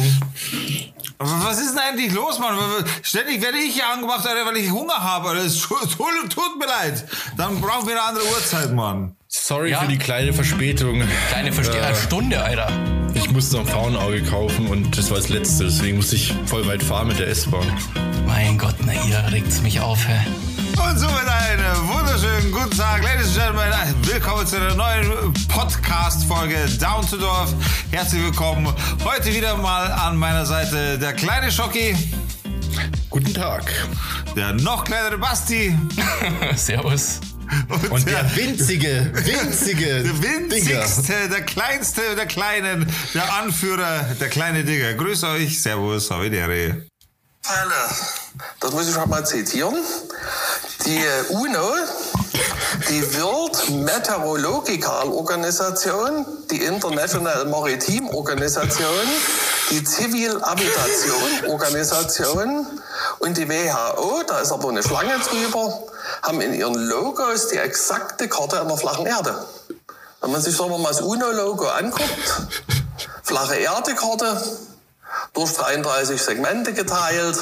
Was 1.19 1.59
ist 1.59 1.73
denn 1.73 1.79
eigentlich 1.81 2.13
los, 2.13 2.39
Mann? 2.39 2.57
Ständig 3.03 3.43
werde 3.43 3.59
ich 3.59 3.75
hier 3.75 3.89
angemacht, 3.89 4.27
Alter, 4.27 4.47
weil 4.47 4.57
ich 4.57 4.71
Hunger 4.71 4.97
habe. 4.97 5.31
Alter. 5.31 5.45
Es 5.45 5.61
tut, 5.61 6.59
mir 6.59 6.67
leid. 6.67 7.05
Dann 7.37 7.61
brauchen 7.61 7.87
wir 7.87 7.95
eine 7.95 8.03
andere 8.03 8.25
Uhrzeit, 8.25 8.73
Mann. 8.73 9.15
Sorry 9.27 9.73
Ja. 9.73 9.81
für 9.81 9.89
die 9.89 9.99
kleine 9.99 10.33
Verspätung. 10.33 11.03
Kleine 11.29 11.53
Verste 11.53 11.83
eine 11.83 11.95
Stunde, 11.97 12.43
Alter. 12.43 12.73
Ich 13.29 13.35
musste 13.35 13.57
noch 13.57 13.67
ein 13.67 13.69
Frauenauge 13.73 14.23
kaufen 14.23 14.67
und 14.69 14.97
das 14.97 15.11
war 15.11 15.19
das 15.19 15.29
letzte, 15.29 15.65
deswegen 15.65 15.99
musste 15.99 16.17
ich 16.17 16.35
voll 16.47 16.67
weit 16.67 16.83
fahren 16.83 17.09
mit 17.09 17.19
der 17.19 17.29
S-Bahn. 17.29 17.67
Mein 18.27 18.57
Gott, 18.59 18.75
na 18.85 18.93
ihr 18.93 19.23
regt's 19.33 19.61
mich 19.63 19.81
auf, 19.81 19.99
hä? 20.09 20.19
Und 20.81 20.99
somit 20.99 21.27
einen 21.29 21.89
wunderschönen 21.89 22.51
guten 22.53 22.77
Tag, 22.77 23.03
Ladies 23.03 23.37
and 23.39 23.57
Gentlemen. 23.57 23.95
Willkommen 24.03 24.47
zu 24.47 24.57
einer 24.57 24.75
neuen 24.75 25.35
Podcast-Folge 25.49 26.57
Down 26.81 27.07
to 27.09 27.17
Dorf. 27.17 27.53
Herzlich 27.91 28.23
willkommen. 28.23 28.73
Heute 29.05 29.35
wieder 29.35 29.57
mal 29.57 29.91
an 29.93 30.17
meiner 30.17 30.47
Seite 30.47 30.99
der 30.99 31.13
kleine 31.13 31.51
Schocki, 31.53 31.97
Guten 33.11 33.35
Tag. 33.35 33.73
der 34.37 34.53
noch 34.55 34.85
kleinere 34.85 35.19
Basti 35.19 35.77
Servus. 36.57 37.21
Und 37.91 38.07
der 38.07 38.37
winzige, 38.37 39.11
winzige 39.15 40.03
Der 40.03 40.23
winzigste, 40.23 41.29
der 41.29 41.43
kleinste 41.43 42.17
der 42.17 42.27
Kleinen, 42.27 42.87
der 43.15 43.33
Anführer, 43.35 44.03
der 44.21 44.29
kleine 44.29 44.65
Digger. 44.65 44.95
Grüß 44.95 45.25
euch, 45.25 45.61
Servus, 45.61 46.11
habe 46.11 46.31
die 46.31 46.37
Ehre. 46.37 46.83
Pfeile. 47.43 47.73
Das 48.61 48.73
muss 48.73 48.89
ich 48.89 48.97
halt 48.97 49.09
mal 49.09 49.25
zitieren. 49.25 49.75
Die 50.85 50.99
äh, 50.99 51.23
UNO, 51.31 51.75
die 52.89 53.03
World 53.21 53.71
Meteorological 53.71 55.09
Organisation, 55.09 56.27
die 56.51 56.65
International 56.65 57.45
Maritime 57.47 58.11
Organisation, 58.13 59.07
die 59.71 59.85
Civil 59.85 60.43
Aviation 60.43 61.51
Organisation 61.51 62.67
und 63.19 63.37
die 63.37 63.49
WHO, 63.49 64.23
da 64.27 64.41
ist 64.41 64.53
aber 64.53 64.69
eine 64.69 64.83
Schlange 64.83 65.19
drüber, 65.19 65.83
haben 66.23 66.41
in 66.41 66.55
ihren 66.55 66.75
Logos 66.75 67.49
die 67.49 67.57
exakte 67.57 68.29
Karte 68.29 68.61
einer 68.61 68.77
flachen 68.77 69.07
Erde. 69.07 69.45
Wenn 70.21 70.33
man 70.33 70.41
sich 70.41 70.57
sagen 70.57 70.71
mal 70.83 70.89
das 70.89 71.01
UNO-Logo 71.01 71.67
anguckt, 71.69 72.49
flache 73.23 73.57
Erde-Karte, 73.57 74.43
durch 75.35 75.53
33 75.53 76.21
Segmente 76.21 76.73
geteilt, 76.73 77.39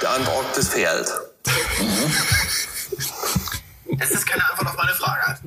der 0.00 0.10
Antarktis 0.10 0.68
fehlt. 0.68 1.12
Es 4.02 4.10
ist 4.10 4.26
keine 4.26 4.44
Antwort 4.50 4.68
auf 4.68 4.76
meine 4.76 4.92
Frage. 4.92 5.38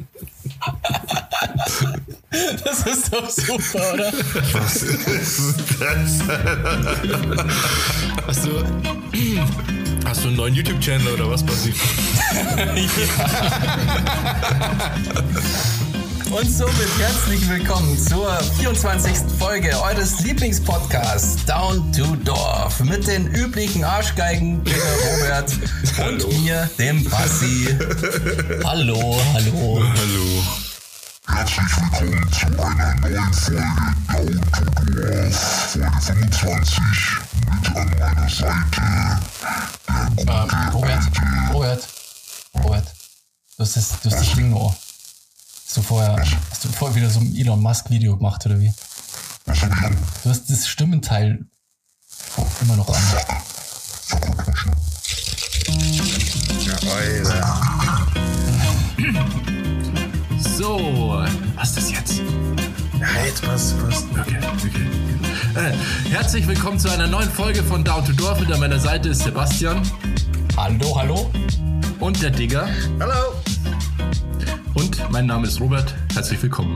Das 2.65 2.85
ist 2.85 3.13
doch 3.13 3.29
super, 3.29 3.93
oder? 3.93 4.11
Was 4.51 4.83
ist 4.83 5.55
das? 5.79 6.19
Hast 8.27 8.45
du, 8.45 8.61
hast 10.05 10.23
du 10.23 10.27
einen 10.27 10.35
neuen 10.35 10.53
YouTube-Channel 10.53 11.13
oder 11.13 11.31
was 11.31 11.45
passiert? 11.45 11.77
Und 16.35 16.51
somit 16.51 16.89
herzlich 16.99 17.47
willkommen 17.47 17.97
zur 17.97 18.29
24. 18.59 19.13
Folge 19.39 19.81
eures 19.81 20.19
Lieblingspodcasts 20.19 21.45
Down 21.45 21.93
to 21.93 22.13
Dorf 22.25 22.81
mit 22.81 23.07
den 23.07 23.27
üblichen 23.27 23.85
Arschgeigen 23.85 24.61
Digga 24.65 24.77
Robert 25.21 25.53
und 25.97 26.41
mir, 26.41 26.69
dem 26.77 27.05
Bassi. 27.05 27.73
Hallo, 28.65 29.17
hallo. 29.33 29.81
Hallo. 29.81 30.43
Herzlich 31.25 31.67
willkommen 31.77 32.29
zu 32.33 32.47
einer 32.61 32.95
neuen 32.95 33.33
Folge 33.33 33.63
Down 34.11 34.41
to 34.51 34.91
Dorf, 34.91 35.35
Folge 35.71 35.91
25. 36.01 36.79
Mit 37.45 37.75
an 37.77 37.89
meiner 37.97 38.29
Seite 38.29 38.81
der 39.87 40.09
gute 40.17 40.53
Ähm, 40.53 40.69
Robert, 40.73 40.99
Robert, 41.53 41.87
Robert, 42.61 42.87
du 43.55 43.63
hast 43.63 43.77
das, 43.77 44.01
du 44.01 44.11
hast 44.11 44.19
das 44.19 44.35
Ding. 44.35 44.53
Hast 45.65 45.77
du 45.77 45.81
vorher, 45.81 46.15
hast 46.51 46.63
du 46.63 46.69
vorher 46.69 46.95
wieder 46.95 47.09
so 47.09 47.19
ein 47.19 47.35
Elon 47.35 47.59
Musk 47.61 47.89
Video 47.89 48.15
gemacht 48.15 48.45
oder 48.45 48.59
wie? 48.59 48.71
Was 49.45 49.61
hab 49.61 49.71
ich 49.73 49.81
an? 49.83 49.97
Du 50.23 50.29
hast 50.29 50.49
das 50.49 50.67
Stimmenteil 50.67 51.43
immer 52.61 52.75
noch 52.75 52.87
an. 52.87 53.01
So, 60.57 61.23
was 61.55 61.69
ist 61.69 61.77
das 61.77 61.91
jetzt? 61.91 62.21
Ja, 62.99 63.25
jetzt 63.25 63.41
passt, 63.41 63.75
passt. 63.79 64.05
Okay, 64.11 64.37
okay. 64.65 64.85
Äh, 65.55 66.09
herzlich 66.11 66.47
willkommen 66.47 66.79
zu 66.79 66.89
einer 66.91 67.07
neuen 67.07 67.29
Folge 67.29 67.63
von 67.63 67.83
Down 67.83 68.05
to 68.05 68.13
Dorf. 68.13 68.39
Mit 68.39 68.51
an 68.51 68.59
meiner 68.59 68.79
Seite 68.79 69.09
ist 69.09 69.23
Sebastian 69.23 69.81
Hallo, 70.55 70.95
hallo. 70.95 71.31
und 71.99 72.21
der 72.21 72.29
Digger. 72.29 72.69
Hallo. 72.99 73.33
Und 74.75 75.09
mein 75.09 75.25
Name 75.25 75.47
ist 75.47 75.59
Robert. 75.61 75.95
Herzlich 76.13 76.41
willkommen. 76.43 76.75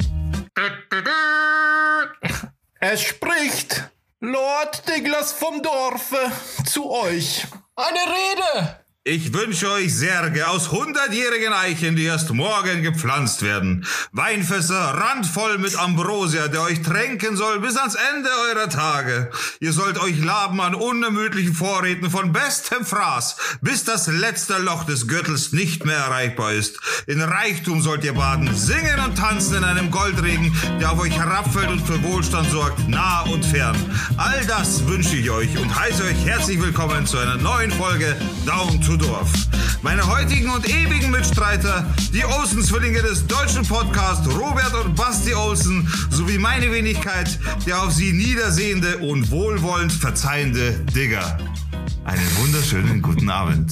Es 2.79 3.01
spricht 3.01 3.89
Lord 4.21 4.87
Diglas 4.87 5.33
vom 5.33 5.61
Dorfe 5.61 6.31
zu 6.65 6.89
euch. 6.89 7.45
Eine 7.75 7.99
Rede! 7.99 8.88
Ich 9.11 9.33
wünsche 9.33 9.71
euch 9.71 9.95
Särge 9.95 10.47
aus 10.49 10.69
hundertjährigen 10.69 11.51
Eichen, 11.51 11.95
die 11.95 12.03
erst 12.03 12.31
morgen 12.31 12.83
gepflanzt 12.83 13.41
werden. 13.41 13.83
Weinfässer 14.11 14.79
randvoll 14.79 15.57
mit 15.57 15.75
Ambrosia, 15.79 16.47
der 16.47 16.61
euch 16.61 16.83
tränken 16.83 17.35
soll 17.35 17.59
bis 17.59 17.75
ans 17.75 17.95
Ende 17.95 18.29
eurer 18.51 18.69
Tage. 18.69 19.31
Ihr 19.61 19.73
sollt 19.73 19.99
euch 19.99 20.19
laben 20.19 20.61
an 20.61 20.75
unermüdlichen 20.75 21.55
Vorräten 21.55 22.11
von 22.11 22.33
bestem 22.33 22.85
Fraß, 22.85 23.37
bis 23.61 23.83
das 23.83 24.05
letzte 24.05 24.59
Loch 24.59 24.83
des 24.83 25.07
Gürtels 25.07 25.53
nicht 25.53 25.85
mehr 25.85 25.97
erreichbar 25.97 26.53
ist. 26.53 26.79
In 27.07 27.19
Reichtum 27.19 27.81
sollt 27.81 28.03
ihr 28.03 28.13
baden, 28.13 28.55
singen 28.55 28.99
und 29.03 29.17
tanzen 29.17 29.55
in 29.55 29.63
einem 29.63 29.89
Goldregen, 29.89 30.55
der 30.79 30.91
auf 30.91 30.99
euch 30.99 31.17
herabfällt 31.17 31.71
und 31.71 31.81
für 31.81 32.03
Wohlstand 32.03 32.51
sorgt, 32.51 32.87
nah 32.87 33.21
und 33.21 33.43
fern. 33.43 33.75
All 34.17 34.45
das 34.45 34.85
wünsche 34.85 35.15
ich 35.15 35.31
euch 35.31 35.57
und 35.57 35.75
heiße 35.75 36.03
euch 36.03 36.25
herzlich 36.27 36.61
willkommen 36.61 37.07
zu 37.07 37.17
einer 37.17 37.37
neuen 37.37 37.71
Folge 37.71 38.15
Down 38.45 38.79
to 38.81 38.98
Dorf. 38.99 39.31
Meine 39.81 40.05
heutigen 40.07 40.49
und 40.49 40.67
ewigen 40.67 41.09
Mitstreiter, 41.09 41.85
die 42.13 42.23
Olsen-Zwillinge 42.25 43.01
des 43.01 43.25
deutschen 43.25 43.65
Podcasts 43.65 44.27
Robert 44.27 44.73
und 44.85 44.95
Basti 44.95 45.33
Olsen, 45.33 45.87
sowie 46.09 46.37
meine 46.37 46.71
Wenigkeit, 46.71 47.39
der 47.65 47.81
auf 47.81 47.91
sie 47.91 48.11
niedersehende 48.11 48.97
und 48.99 49.31
wohlwollend 49.31 49.91
verzeihende 49.91 50.73
Digger. 50.93 51.37
Einen 52.03 52.37
wunderschönen 52.37 53.01
guten 53.01 53.29
Abend. 53.29 53.71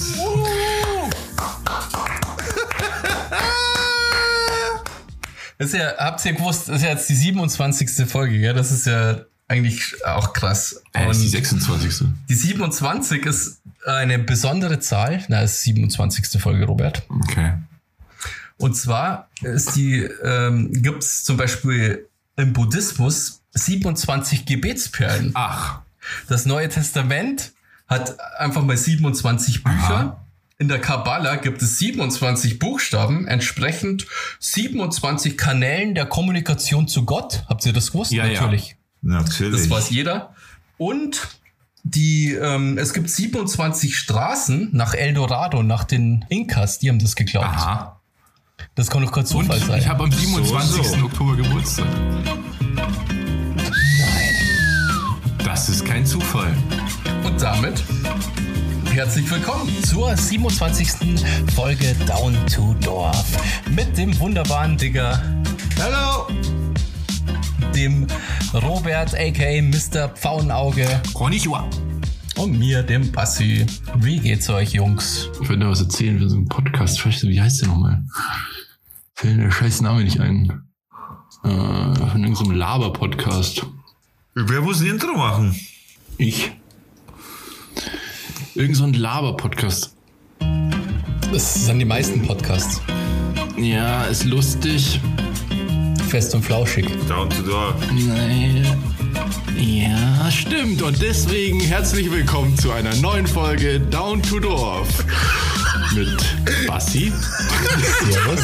Das 5.58 5.68
ist 5.68 5.74
ja, 5.74 5.92
habt 5.98 6.24
ihr 6.24 6.32
gewusst, 6.34 6.68
das 6.68 6.76
ist 6.76 6.82
ja 6.82 6.90
jetzt 6.90 7.08
die 7.08 7.16
27. 7.16 8.08
Folge, 8.08 8.38
gell? 8.38 8.54
Das 8.54 8.70
ist 8.70 8.86
ja 8.86 9.22
eigentlich 9.48 10.04
auch 10.04 10.32
krass. 10.34 10.82
Äh, 10.92 11.10
ist 11.10 11.20
die 11.20 11.24
Und 11.24 11.30
26. 11.30 12.08
die 12.28 12.34
27 12.34 13.26
ist 13.26 13.60
eine 13.86 14.18
besondere 14.18 14.78
Zahl. 14.80 15.24
Na, 15.28 15.42
ist 15.42 15.64
die 15.64 15.72
27. 15.72 16.40
Folge, 16.40 16.66
Robert. 16.66 17.02
Okay. 17.08 17.54
Und 18.58 18.76
zwar 18.76 19.28
ist 19.42 19.76
die, 19.76 20.02
ähm, 20.22 20.72
gibt 20.72 21.02
es 21.02 21.24
zum 21.24 21.36
Beispiel 21.36 22.06
im 22.36 22.52
Buddhismus 22.52 23.40
27 23.52 24.46
Gebetsperlen. 24.46 25.30
Ach. 25.34 25.80
Das 26.28 26.44
Neue 26.44 26.68
Testament 26.68 27.52
hat 27.86 28.18
einfach 28.38 28.62
mal 28.62 28.76
27 28.76 29.64
Bücher. 29.64 30.24
In 30.58 30.66
der 30.66 30.80
Kabbala 30.80 31.36
gibt 31.36 31.62
es 31.62 31.78
27 31.78 32.58
Buchstaben, 32.58 33.28
entsprechend 33.28 34.06
27 34.40 35.38
Kanälen 35.38 35.94
der 35.94 36.06
Kommunikation 36.06 36.88
zu 36.88 37.04
Gott. 37.04 37.44
Habt 37.48 37.64
ihr 37.64 37.72
das 37.72 37.92
gewusst? 37.92 38.10
Ja, 38.10 38.26
ja. 38.26 38.40
Natürlich. 39.02 39.60
Das 39.60 39.70
weiß 39.70 39.90
jeder. 39.90 40.34
Und 40.76 41.28
die, 41.84 42.34
ähm, 42.34 42.78
es 42.78 42.92
gibt 42.92 43.08
27 43.08 43.96
Straßen 43.96 44.70
nach 44.72 44.94
El 44.94 45.14
Dorado, 45.14 45.62
nach 45.62 45.84
den 45.84 46.24
Inkas, 46.28 46.78
die 46.78 46.88
haben 46.88 46.98
das 46.98 47.16
geglaubt. 47.16 47.46
Aha. 47.46 48.00
Das 48.74 48.90
kann 48.90 49.02
doch 49.02 49.12
kein 49.12 49.26
Zufall 49.26 49.60
sein. 49.60 49.78
ich 49.78 49.88
habe 49.88 50.04
am 50.04 50.12
27. 50.12 50.76
So, 50.76 50.82
so. 50.82 51.04
Oktober 51.06 51.36
Geburtstag. 51.36 51.86
Das 55.44 55.68
ist 55.68 55.84
kein 55.84 56.04
Zufall. 56.04 56.54
Und 57.24 57.40
damit 57.40 57.82
herzlich 58.92 59.30
willkommen 59.30 59.72
zur 59.84 60.16
27. 60.16 61.24
Folge 61.54 61.94
Down 62.06 62.36
to 62.52 62.74
Dorf 62.80 63.24
mit 63.70 63.96
dem 63.96 64.18
wunderbaren 64.18 64.76
Digger, 64.76 65.22
Hallo. 65.80 66.26
Dem 67.74 68.06
Robert 68.54 69.14
aka 69.14 69.62
Mr. 69.62 70.08
Pfauenauge 70.10 71.00
Konnichiwa. 71.14 71.68
und 72.36 72.58
mir, 72.58 72.82
dem 72.82 73.10
Bassi. 73.12 73.66
Wie 73.96 74.18
geht's 74.20 74.48
euch, 74.48 74.72
Jungs? 74.72 75.28
Ich 75.42 75.48
würde 75.48 75.64
noch 75.64 75.70
was 75.70 75.80
erzählen 75.80 76.18
für 76.18 76.28
so 76.28 76.36
einen 76.36 76.48
Podcast. 76.48 76.98
Scheiße, 77.00 77.28
wie 77.28 77.40
heißt 77.40 77.60
der 77.62 77.68
nochmal? 77.68 78.04
Fällt 79.14 79.36
mir 79.36 79.44
der 79.44 79.50
scheiß 79.50 79.80
Name 79.80 80.04
nicht 80.04 80.20
ein. 80.20 80.62
Äh, 81.44 81.48
von 81.48 82.22
irgendeinem 82.22 82.52
Laber-Podcast. 82.52 83.66
Wer 84.34 84.60
muss 84.60 84.80
ein 84.80 84.86
Intro 84.88 85.16
machen? 85.16 85.58
Ich. 86.16 86.52
Irgend 88.54 88.76
so 88.76 88.84
ein 88.84 88.94
Laber-Podcast. 88.94 89.94
Das 91.32 91.66
sind 91.66 91.78
die 91.78 91.84
meisten 91.84 92.22
Podcasts. 92.22 92.80
Ja, 93.56 94.04
ist 94.04 94.24
lustig. 94.24 95.00
Fest 96.08 96.34
und 96.34 96.42
flauschig. 96.42 96.86
Down 97.06 97.28
to 97.28 97.42
Dorf. 97.42 97.74
Naja. 97.92 98.74
Ja, 99.58 100.30
stimmt. 100.30 100.80
Und 100.82 101.00
deswegen 101.02 101.60
herzlich 101.60 102.10
willkommen 102.10 102.56
zu 102.56 102.70
einer 102.72 102.94
neuen 102.96 103.26
Folge 103.26 103.78
Down 103.78 104.22
to 104.22 104.38
Dorf. 104.40 104.88
Mit 105.94 106.16
Bassi. 106.66 107.12
Servus. 108.10 108.40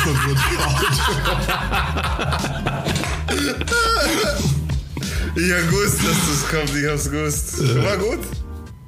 Ich 5.36 5.52
hab 5.52 5.70
gewusst, 5.70 5.98
dass 6.06 6.28
das 6.28 6.48
kommt. 6.50 6.76
Ich 6.78 6.88
hab's 6.88 7.10
gewusst. 7.10 7.82
War 7.82 7.96
gut. 7.96 8.18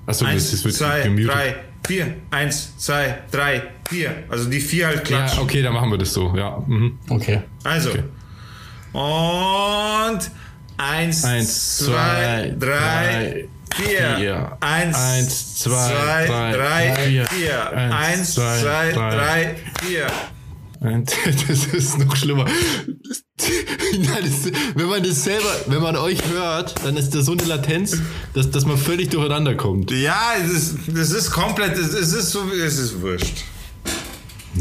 Achso, 0.06 0.24
Eins, 0.26 0.50
zwei, 0.62 1.08
drei. 1.24 1.56
vier. 1.86 2.14
Eins, 2.30 2.76
zwei, 2.78 3.18
drei, 3.32 3.62
vier. 3.88 4.24
Also 4.28 4.48
die 4.48 4.60
vier 4.60 4.86
halt 4.88 5.04
klatschen. 5.04 5.38
Ja, 5.38 5.42
okay, 5.44 5.62
dann 5.62 5.72
machen 5.72 5.90
wir 5.90 5.98
das 5.98 6.12
so, 6.12 6.32
ja. 6.36 6.62
Mhm. 6.66 6.98
Okay. 7.08 7.40
Also. 7.64 7.90
Okay. 7.90 8.02
Und 8.96 10.30
eins, 10.78 11.22
Eins, 11.22 11.76
zwei, 11.76 12.54
zwei, 12.56 12.56
drei, 12.58 13.48
vier. 13.74 14.16
vier. 14.16 14.56
Eins, 14.60 14.96
Eins, 14.96 15.54
zwei, 15.56 15.88
zwei, 15.90 16.26
drei, 16.26 16.52
drei, 16.56 16.94
vier. 17.04 17.26
vier. 17.26 17.72
Eins, 17.76 18.34
zwei, 18.34 18.60
zwei, 18.62 18.92
drei. 18.92 19.56
vier. 19.82 20.06
Das 20.80 21.66
ist 21.74 21.98
noch 21.98 22.14
schlimmer. 22.16 22.44
Nein, 22.44 24.06
das, 24.22 24.52
wenn 24.74 24.86
man 24.86 25.02
das 25.02 25.24
selber, 25.24 25.50
wenn 25.66 25.82
man 25.82 25.96
euch 25.96 26.18
hört, 26.30 26.74
dann 26.84 26.96
ist 26.96 27.14
da 27.14 27.22
so 27.22 27.32
eine 27.32 27.42
Latenz, 27.44 27.98
dass, 28.34 28.50
dass 28.50 28.64
man 28.66 28.78
völlig 28.78 29.10
durcheinander 29.10 29.56
kommt. 29.56 29.90
Ja, 29.90 30.34
es 30.40 30.50
ist, 30.52 30.76
das 30.94 31.10
ist 31.10 31.30
komplett, 31.30 31.76
es 31.76 31.92
es 31.92 32.12
ist 32.12 32.30
so, 32.30 32.44
es 32.52 32.78
ist 32.78 33.00
wurscht. 33.02 33.44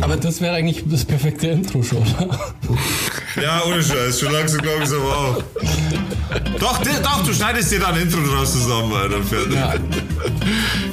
Aber 0.01 0.17
das 0.17 0.41
wäre 0.41 0.55
eigentlich 0.55 0.83
das 0.87 1.05
perfekte 1.05 1.47
Intro 1.47 1.83
schon, 1.83 1.99
oder? 1.99 2.55
Ja, 3.41 3.63
ohne 3.65 3.83
Scheiß, 3.83 4.19
schon 4.19 4.31
langsam 4.31 4.61
glaube 4.61 4.83
ich 4.83 4.89
es 4.89 4.93
aber 4.93 5.17
auch. 5.17 5.43
Doch, 6.59 6.77
di- 6.81 6.89
doch, 7.03 7.23
du 7.25 7.33
schneidest 7.33 7.71
dir 7.71 7.79
da 7.79 7.87
ein 7.87 8.01
Intro 8.01 8.19
draus 8.21 8.53
zusammen, 8.53 8.93
Alter, 8.93 9.21
fertig. 9.23 9.53
Ja. 9.55 9.73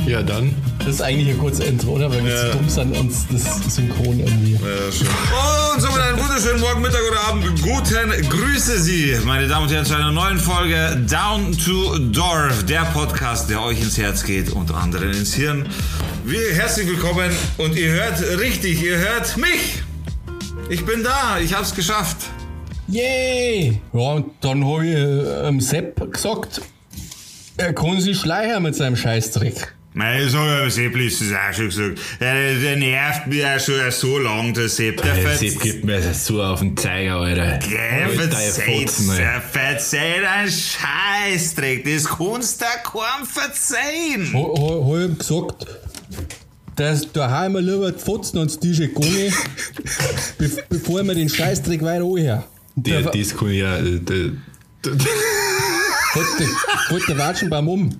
Ja, 0.07 0.22
dann. 0.22 0.55
Das 0.81 0.88
ist 0.96 1.02
eigentlich 1.02 1.28
ein 1.31 1.38
kurzes 1.38 1.64
Intro, 1.66 1.92
oder? 1.92 2.11
Weil 2.11 2.24
wir 2.24 2.35
Ja. 2.35 2.50
zu 2.50 2.57
dumm 2.59 2.68
sind, 2.68 2.96
uns 2.98 3.26
das 3.31 3.74
synchron 3.74 4.18
irgendwie. 4.18 4.52
Ja, 4.55 4.92
schön. 4.92 5.07
Und 5.74 5.81
somit 5.81 5.98
einen 6.00 6.18
wunderschönen 6.20 6.61
Morgen, 6.61 6.83
Mittag 6.83 7.00
oder 7.09 7.20
Abend. 7.28 7.62
Guten 7.62 8.28
Grüße 8.28 8.81
Sie, 8.83 9.16
meine 9.24 9.46
Damen 9.46 9.66
und 9.66 9.72
Herren, 9.72 9.85
zu 9.87 9.94
einer 9.94 10.11
neuen 10.11 10.40
Folge 10.40 11.00
Down 11.09 11.57
to 11.57 11.98
Dorf, 11.98 12.64
der 12.68 12.83
Podcast, 12.87 13.48
der 13.48 13.62
euch 13.62 13.81
ins 13.81 13.96
Herz 13.96 14.24
geht 14.24 14.50
und 14.50 14.72
anderen 14.74 15.12
ins 15.12 15.35
Hirn. 15.35 15.66
Wir, 16.24 16.52
herzlich 16.55 16.88
willkommen 16.88 17.31
und 17.59 17.76
ihr 17.76 17.90
hört 17.92 18.20
richtig, 18.40 18.83
ihr 18.83 18.96
hört 18.98 19.37
mich. 19.37 19.83
Ich 20.73 20.87
bin 20.87 21.03
da, 21.05 21.39
ich 21.39 21.53
hab's 21.53 21.75
geschafft. 21.75 22.17
Yay! 22.89 23.79
Ja, 23.93 24.01
und 24.13 24.31
dann 24.41 24.65
habe 24.67 24.87
ich 24.87 24.95
äh, 24.95 25.49
ähm, 25.49 25.61
Sepp 25.61 26.11
gesagt, 26.11 26.63
er 27.59 27.75
kann 27.75 28.01
sich 28.01 28.19
schleichen 28.19 28.63
mit 28.63 28.75
seinem 28.75 28.97
Scheißdreck. 28.97 29.75
Nein, 29.95 30.27
so 30.31 30.39
ja, 30.39 30.71
Sepp 30.71 30.97
ist 30.97 31.21
es 31.21 31.33
auch 31.35 31.53
schon 31.55 31.67
gesagt. 31.67 31.99
Der, 32.19 32.55
der 32.55 32.77
nervt 32.77 33.27
mich 33.27 33.45
auch 33.45 33.61
schon 33.61 33.91
so 33.91 34.17
lang, 34.19 34.55
der 34.55 34.71
Sepp. 34.71 35.03
Der 35.03 35.13
Der 35.15 35.23
verz- 35.27 35.41
Sepp 35.41 35.61
gibt 35.61 35.85
mir 35.85 36.01
das 36.01 36.25
so 36.25 36.43
auf 36.43 36.61
den 36.61 36.75
Zeiger, 36.75 37.17
Alter. 37.17 37.59
Der 37.59 38.09
verzeiht, 38.09 38.91
einen 40.27 40.51
Scheißdreck. 40.51 41.85
Das 41.85 42.05
kannst 42.09 42.63
du 42.63 42.65
kaum 42.85 43.27
verzeihen. 43.27 44.33
Ha, 44.33 44.39
ha, 44.39 44.87
hab 44.87 45.11
ich 45.13 45.19
gesagt, 45.19 45.67
dass 46.77 47.11
daheim 47.13 47.57
lieber 47.57 47.93
die 47.93 47.99
Fotzen 47.99 48.39
ans 48.39 48.59
Tisch 48.59 48.79
gehen, 48.79 49.35
be 50.39 50.51
bevor 50.69 51.03
wir 51.05 51.15
den 51.15 51.29
Scheißdreck 51.29 51.83
weiter 51.83 52.05
anhören. 52.05 52.45
Der, 52.77 53.03
Der, 53.03 53.11
das 53.13 53.37
kann 53.37 53.49
ich 53.51 53.59
ja. 53.59 53.77
äh, 53.79 53.99
Der, 54.01 54.31
der, 54.85 54.95
Heute, 56.15 56.47
heute 56.91 57.19
watschen 57.19 57.49
beim 57.49 57.69
Um. 57.69 57.91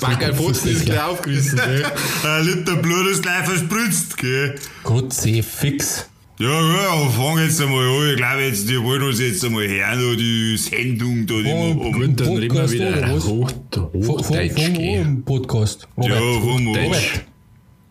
Backer 0.00 0.34
Fotzen 0.34 0.70
ist 0.70 0.84
gleich 0.84 1.00
aufgerissen, 1.02 1.56
gell? 1.64 1.84
Ein 2.24 2.44
Liter 2.44 2.76
Blut 2.76 3.06
ist 3.08 3.22
gleich 3.22 3.44
verspritzt, 3.46 4.16
gell? 4.16 4.56
Gott 4.82 5.12
sei 5.12 5.42
fix. 5.42 6.06
Ja, 6.40 6.48
ja, 6.48 7.08
fang 7.10 7.38
jetzt 7.38 7.60
einmal 7.60 7.84
an. 7.86 8.10
Ich 8.12 8.16
glaube, 8.16 8.42
jetzt, 8.44 8.66
die 8.66 8.82
wollen 8.82 9.02
uns 9.02 9.20
jetzt 9.20 9.44
einmal 9.44 9.68
hören, 9.68 10.16
die 10.16 10.56
Sendung 10.56 11.26
da, 11.26 11.34
die 11.34 11.52
Oh, 11.52 11.68
haben. 11.84 11.92
Gut, 11.92 12.18
dann 12.20 12.36
reden 12.36 12.54
wir 12.54 12.62
Podcast 12.62 12.72
wieder 12.72 13.12
hoch, 13.12 13.50
Von 13.70 14.06
Hochdeutsch. 14.18 14.68
im 14.68 15.22
Podcast. 15.22 15.86
Ja, 15.98 16.18
Robert. 16.18 16.42
fangen 16.42 16.64
wir 16.66 16.80
an. 16.80 16.84
Robert, 16.86 17.26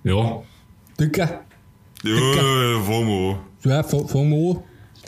Ja. 0.04 0.42
Dicker. 1.00 1.42
Ja, 2.04 2.10
ja, 2.12 2.88
wir 3.08 3.30
an. 3.30 3.40
Ja, 3.70 3.84
fang 3.84 4.08
fang 4.08 4.30
mal 4.32 4.52
an. 4.52 4.64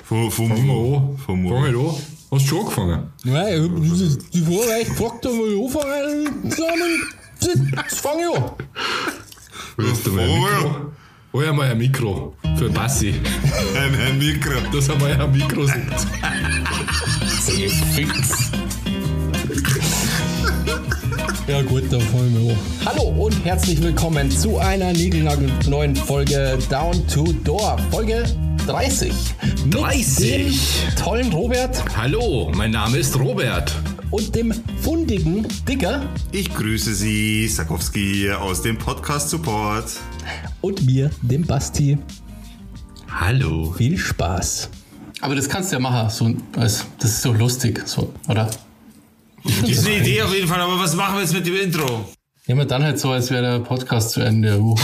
Wir 0.08 0.18
an. 0.18 0.70
an. 0.70 1.18
Fang 1.26 1.52
an. 1.52 1.76
an. 1.76 1.96
Hast 2.32 2.46
du 2.46 2.48
schon 2.48 2.60
angefangen? 2.60 3.08
Nein, 3.24 3.82
ich 3.84 3.92
hab 3.92 4.32
die- 4.32 4.40
Vorreich 4.42 4.88
gefragt, 4.88 5.26
ob 5.26 5.34
wir 5.34 5.66
anfangen. 5.66 7.02
Jetzt 7.42 8.00
fang 8.02 8.20
ich 8.20 8.38
an. 8.38 8.52
Willst 9.78 10.06
du 10.06 10.12
mal? 10.12 10.92
Hol 11.34 11.46
ja 11.46 11.54
mal 11.54 11.72
ein 11.72 11.78
Mikro 11.78 12.34
für 12.58 12.70
Bassi. 12.70 13.14
Ein, 13.74 13.96
ein 14.02 14.18
Mikro. 14.18 14.52
Das 14.74 14.90
haben 14.90 15.00
wir 15.00 15.12
ja 15.12 15.24
ein 15.24 15.32
Mikro. 15.32 15.66
Sehr 15.66 17.70
fix. 17.70 18.52
Ja 21.48 21.62
gut, 21.62 21.84
dann 21.90 22.02
fangen 22.02 22.38
wir 22.38 22.52
an. 22.52 22.58
Hallo 22.86 23.04
und 23.04 23.46
herzlich 23.46 23.82
willkommen 23.82 24.30
zu 24.30 24.58
einer 24.58 24.92
neuen 25.70 25.96
Folge 25.96 26.60
Down 26.70 27.08
to 27.08 27.32
Door. 27.46 27.78
Folge 27.92 28.26
30. 28.68 29.14
Mit 29.64 29.74
30. 29.74 30.34
dem 30.34 30.54
tollen 31.02 31.32
Robert 31.32 31.82
Hallo, 31.96 32.52
mein 32.54 32.72
Name 32.72 32.98
ist 32.98 33.18
Robert. 33.18 33.72
Und 34.12 34.36
dem 34.36 34.54
fundigen 34.82 35.48
Digger 35.68 36.08
Ich 36.32 36.54
grüße 36.54 36.94
Sie, 36.94 37.48
Sakowski 37.48 38.32
aus 38.32 38.62
dem 38.62 38.78
Podcast 38.78 39.30
Support. 39.30 39.86
und 40.62 40.86
mir, 40.86 41.10
dem 41.22 41.46
Basti. 41.46 41.98
Hallo. 43.10 43.74
Viel 43.78 43.98
Spaß. 43.98 44.70
Aber 45.22 45.36
das 45.36 45.48
kannst 45.48 45.72
du 45.72 45.78
ja 45.78 45.80
machen, 45.80 46.10
so, 46.10 46.34
das 46.54 46.86
ist 47.04 47.22
so 47.22 47.32
lustig, 47.32 47.82
so, 47.88 48.14
oder? 48.28 48.50
Das 49.44 49.70
ist 49.70 49.86
eine 49.86 49.98
Idee 49.98 50.22
auf 50.22 50.34
jeden 50.34 50.48
Fall, 50.48 50.62
aber 50.62 50.80
was 50.80 50.96
machen 50.96 51.16
wir 51.16 51.22
jetzt 51.22 51.34
mit 51.34 51.46
dem 51.46 51.56
Intro? 51.56 52.06
Ja, 52.48 52.66
dann 52.66 52.84
halt 52.84 53.00
so, 53.00 53.12
als 53.12 53.30
wäre 53.32 53.42
der 53.42 53.60
Podcast 53.60 54.12
zu 54.12 54.22
Ende. 54.22 54.60
Uh. 54.60 54.76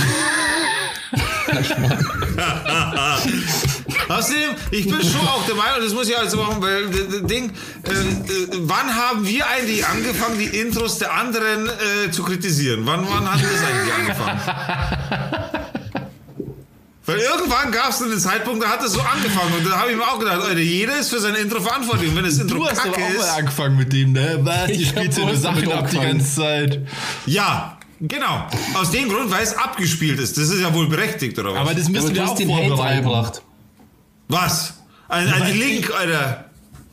Außerdem, 4.09 4.49
ich 4.71 4.85
bin 4.85 5.01
schon 5.01 5.27
auch 5.27 5.45
der 5.45 5.55
Meinung, 5.55 5.81
das 5.81 5.93
muss 5.93 6.09
ich 6.09 6.17
also 6.17 6.37
machen, 6.37 6.61
weil 6.61 6.89
das 6.89 7.07
das 7.09 7.23
Ding, 7.27 7.51
äh, 7.83 7.91
äh, 7.91 8.47
wann 8.61 8.95
haben 8.95 9.27
wir 9.27 9.45
eigentlich 9.47 9.85
angefangen, 9.85 10.39
die 10.39 10.57
Intros 10.59 10.97
der 10.99 11.13
anderen 11.13 11.67
äh, 11.67 12.09
zu 12.11 12.23
kritisieren? 12.23 12.85
Wann, 12.85 13.05
wann 13.09 13.29
hat 13.31 13.41
das 13.41 13.63
eigentlich 13.63 13.93
angefangen? 13.93 14.39
Weil 17.07 17.19
irgendwann 17.19 17.71
gab 17.71 17.91
es 17.91 18.01
einen 18.01 18.19
Zeitpunkt, 18.19 18.61
da 18.61 18.67
hat 18.67 18.83
es 18.83 18.91
so 18.91 18.99
angefangen 18.99 19.53
und 19.57 19.65
da 19.65 19.79
habe 19.79 19.91
ich 19.91 19.97
mir 19.97 20.03
auch 20.03 20.19
gedacht, 20.19 20.41
Alter, 20.41 20.59
jeder 20.59 20.99
ist 20.99 21.09
für 21.09 21.21
sein 21.21 21.35
Intro 21.35 21.61
verantwortlich. 21.61 22.09
Und 22.09 22.17
wenn 22.17 22.25
das 22.25 22.37
Intro 22.37 22.57
Du 22.57 22.67
hast 22.67 22.81
aber 22.81 22.91
kacke 22.91 23.05
auch 23.05 23.09
mal 23.09 23.15
ist, 23.15 23.29
angefangen 23.29 23.77
mit 23.77 23.93
dem, 23.93 24.11
ne? 24.11 24.39
Was? 24.41 24.55
Hab 24.55 24.73
spielt 24.73 25.17
nur 25.17 25.27
bloß 25.27 25.41
Sachen 25.41 25.71
ab 25.71 25.89
die 25.89 25.99
ganze 25.99 26.35
Zeit. 26.35 26.81
ja, 27.25 27.76
genau. 28.01 28.47
Aus 28.75 28.91
dem 28.91 29.09
Grund, 29.09 29.29
weil 29.31 29.43
es 29.43 29.55
abgespielt 29.55 30.19
ist. 30.19 30.37
Das 30.37 30.49
ist 30.49 30.61
ja 30.61 30.73
wohl 30.73 30.87
berechtigt, 30.87 31.37
oder 31.39 31.51
was? 31.53 31.59
Aber 31.59 31.73
das 31.73 31.83
Aber 31.85 31.91
müssen 31.93 32.09
du 32.09 32.15
wir 32.15 32.23
hast 32.23 32.31
auch 32.31 32.35
den 32.37 32.53
Hate 32.55 32.77
reingebracht. 32.79 33.41
was? 34.27 34.73
Ein, 35.09 35.27
ein 35.31 35.57
Link, 35.57 35.91
Alter. 35.97 36.43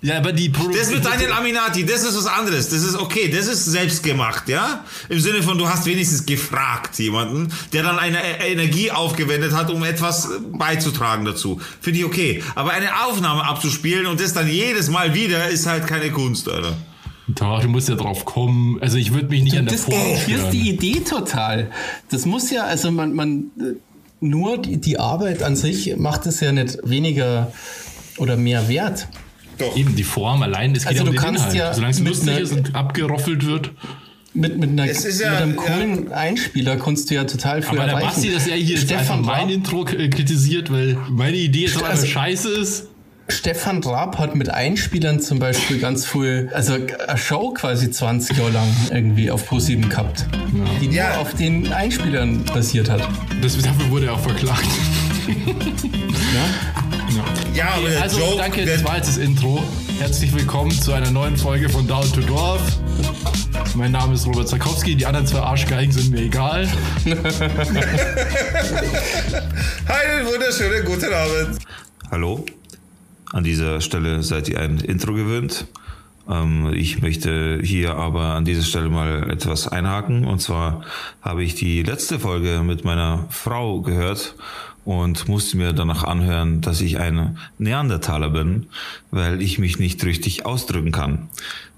Ja, 0.03 0.19
aber 0.19 0.33
die 0.35 0.51
Produ 0.51 0.77
Das 0.77 0.91
mit 0.91 1.03
Daniel 1.03 1.33
Aminati, 1.33 1.87
das 1.87 2.03
ist 2.03 2.15
was 2.15 2.27
anderes. 2.27 2.69
Das 2.69 2.83
ist 2.83 2.95
okay, 2.95 3.29
das 3.35 3.47
ist 3.47 3.65
selbst 3.65 4.03
gemacht, 4.03 4.49
ja? 4.51 4.85
Im 5.09 5.19
Sinne 5.19 5.43
von, 5.43 5.57
du 5.57 5.67
hast 5.67 5.87
wenigstens 5.87 6.27
gefragt 6.27 6.99
jemanden, 6.99 7.51
der 7.73 7.85
dann 7.85 7.99
eine 7.99 8.19
E- 8.19 8.53
Energie 8.53 8.91
aufgewendet 8.91 9.53
hat, 9.55 9.71
um 9.71 9.83
etwas 9.83 10.29
beizutragen 10.53 11.25
dazu. 11.25 11.59
Finde 11.81 12.01
ich 12.01 12.05
okay. 12.05 12.43
Aber 12.55 12.73
eine 12.73 13.05
Aufnahme 13.07 13.45
abzuspielen 13.45 14.05
und 14.05 14.21
das 14.21 14.35
dann 14.35 14.47
jedes 14.47 14.91
Mal 14.91 15.15
wieder, 15.15 15.49
ist 15.49 15.67
halt 15.67 15.87
keine 15.87 16.11
Kunst, 16.13 16.51
Alter. 16.51 16.77
Doch, 17.29 17.61
du 17.63 17.69
musst 17.69 17.89
ja 17.89 17.95
drauf 17.95 18.25
kommen. 18.25 18.79
Also 18.83 18.99
ich 18.99 19.13
würde 19.15 19.29
mich 19.29 19.43
nicht 19.43 19.57
an 19.57 19.65
der 19.65 19.75
Das 19.75 19.85
Form 19.85 19.95
hier 20.27 20.37
ist 20.39 20.51
die 20.51 20.69
Idee 20.71 21.01
total. 21.01 21.71
Das 22.11 22.27
muss 22.27 22.51
ja, 22.51 22.65
also 22.65 22.91
man, 22.91 23.15
man 23.15 23.51
äh, 23.59 23.75
nur 24.21 24.59
die, 24.59 24.77
die 24.79 24.99
Arbeit 24.99 25.43
an 25.43 25.57
sich 25.57 25.97
macht 25.97 26.27
es 26.27 26.41
ja 26.41 26.53
nicht 26.53 26.79
weniger 26.85 27.51
oder 28.19 28.37
mehr 28.37 28.69
wert. 28.69 29.09
Doch. 29.59 29.75
Eben 29.77 29.97
die 29.97 30.03
Form 30.05 30.43
allein, 30.43 30.73
es 30.75 30.83
geht 30.83 30.89
Also 30.89 31.05
ja 31.05 31.09
um 31.11 31.15
du 31.17 31.21
den 31.21 31.25
kannst 31.25 31.41
Inhalt. 31.45 31.57
ja 31.57 31.73
Solange 31.75 31.93
es 31.93 31.99
mit 32.01 32.09
lustig 32.09 32.29
einer- 32.31 32.41
ist 32.41 32.53
und 32.53 32.75
abgeroffelt 32.75 33.47
wird. 33.47 33.71
Mit, 34.37 34.59
mit, 34.59 34.71
einer, 34.71 34.87
ist 34.91 35.21
ja- 35.21 35.31
mit 35.31 35.41
einem 35.41 35.55
ja. 35.55 35.63
coolen 35.63 36.13
Einspieler 36.13 36.77
kannst 36.77 37.09
du 37.09 37.15
ja 37.15 37.23
total 37.25 37.63
viel 37.63 37.71
Aber 37.79 37.85
der 37.87 37.95
erreichen. 37.95 38.07
Basti, 38.09 38.33
dass 38.33 38.49
er 38.49 38.57
hier 38.57 38.75
jetzt 38.77 38.91
einfach 38.93 39.05
Stefan 39.15 39.23
mein 39.23 39.49
Intro 39.49 39.85
k- 39.85 40.09
kritisiert, 40.09 40.73
weil 40.73 40.99
meine 41.09 41.37
Idee 41.37 41.63
jetzt 41.67 41.77
Also- 41.77 41.85
einfach 41.87 42.05
scheiße 42.07 42.49
ist. 42.51 42.89
Stefan 43.29 43.83
Raab 43.83 44.19
hat 44.19 44.35
mit 44.35 44.51
Einspielern 44.51 45.19
zum 45.21 45.39
Beispiel 45.39 45.79
ganz 45.79 46.05
viel, 46.05 46.51
also 46.53 46.75
eine 46.75 47.17
Show 47.17 47.53
quasi 47.55 47.91
20 47.91 48.37
Jahre 48.37 48.51
lang 48.51 48.69
irgendwie 48.91 49.31
auf 49.31 49.47
ProSieben 49.47 49.89
gehabt, 49.89 50.27
die 50.81 50.87
nur 50.89 50.95
Ja. 50.97 51.17
auf 51.19 51.33
den 51.35 51.73
Einspielern 51.73 52.45
basiert 52.45 52.91
hat. 52.91 53.01
Das, 53.41 53.57
dafür 53.57 53.91
wurde 53.91 54.07
er 54.07 54.13
auch 54.15 54.21
verklagt. 54.21 54.67
Ja, 57.55 57.69
aber 57.77 57.89
der 57.89 58.03
Also 58.03 58.19
Joke, 58.21 58.37
danke, 58.37 58.67
das 58.67 58.85
war 58.85 58.97
jetzt 58.97 59.09
das 59.09 59.17
Intro. 59.17 59.63
Herzlich 59.99 60.35
willkommen 60.35 60.71
zu 60.73 60.93
einer 60.93 61.11
neuen 61.11 61.37
Folge 61.39 61.69
von 61.71 61.87
Down 61.87 62.11
to 62.13 62.21
Dorf. 62.21 62.61
Mein 63.75 63.93
Name 63.93 64.15
ist 64.15 64.27
Robert 64.27 64.49
Zakowski, 64.49 64.97
die 64.97 65.07
anderen 65.07 65.27
zwei 65.27 65.39
Arschgeigen 65.41 65.93
sind 65.93 66.11
mir 66.11 66.21
egal. 66.23 66.69
Einen 67.07 67.17
wunderschönen 70.27 70.85
guten 70.85 71.13
Abend. 71.13 71.59
Hallo. 72.11 72.45
An 73.35 73.43
dieser 73.43 73.81
Stelle 73.81 74.23
seid 74.23 74.49
ihr 74.49 74.61
ein 74.61 74.79
Intro 74.79 75.13
gewöhnt. 75.13 75.67
Ähm, 76.31 76.73
ich 76.73 77.03
möchte 77.03 77.59
hier 77.61 77.97
aber 77.97 78.35
an 78.35 78.45
dieser 78.45 78.63
Stelle 78.63 78.89
mal 78.89 79.29
etwas 79.29 79.67
einhaken. 79.67 80.25
Und 80.25 80.39
zwar 80.41 80.83
habe 81.21 81.43
ich 81.43 81.57
die 81.57 81.83
letzte 81.83 82.21
Folge 82.21 82.63
mit 82.65 82.85
meiner 82.85 83.27
Frau 83.31 83.81
gehört 83.81 84.37
und 84.85 85.27
musste 85.27 85.57
mir 85.57 85.73
danach 85.73 86.05
anhören, 86.05 86.61
dass 86.61 86.81
ich 86.81 87.01
ein 87.01 87.37
Neandertaler 87.59 88.31
bin, 88.31 88.67
weil 89.11 89.43
ich 89.43 89.59
mich 89.59 89.81
nicht 89.81 90.05
richtig 90.05 90.47
ausdrücken 90.47 90.93
kann. 90.93 91.29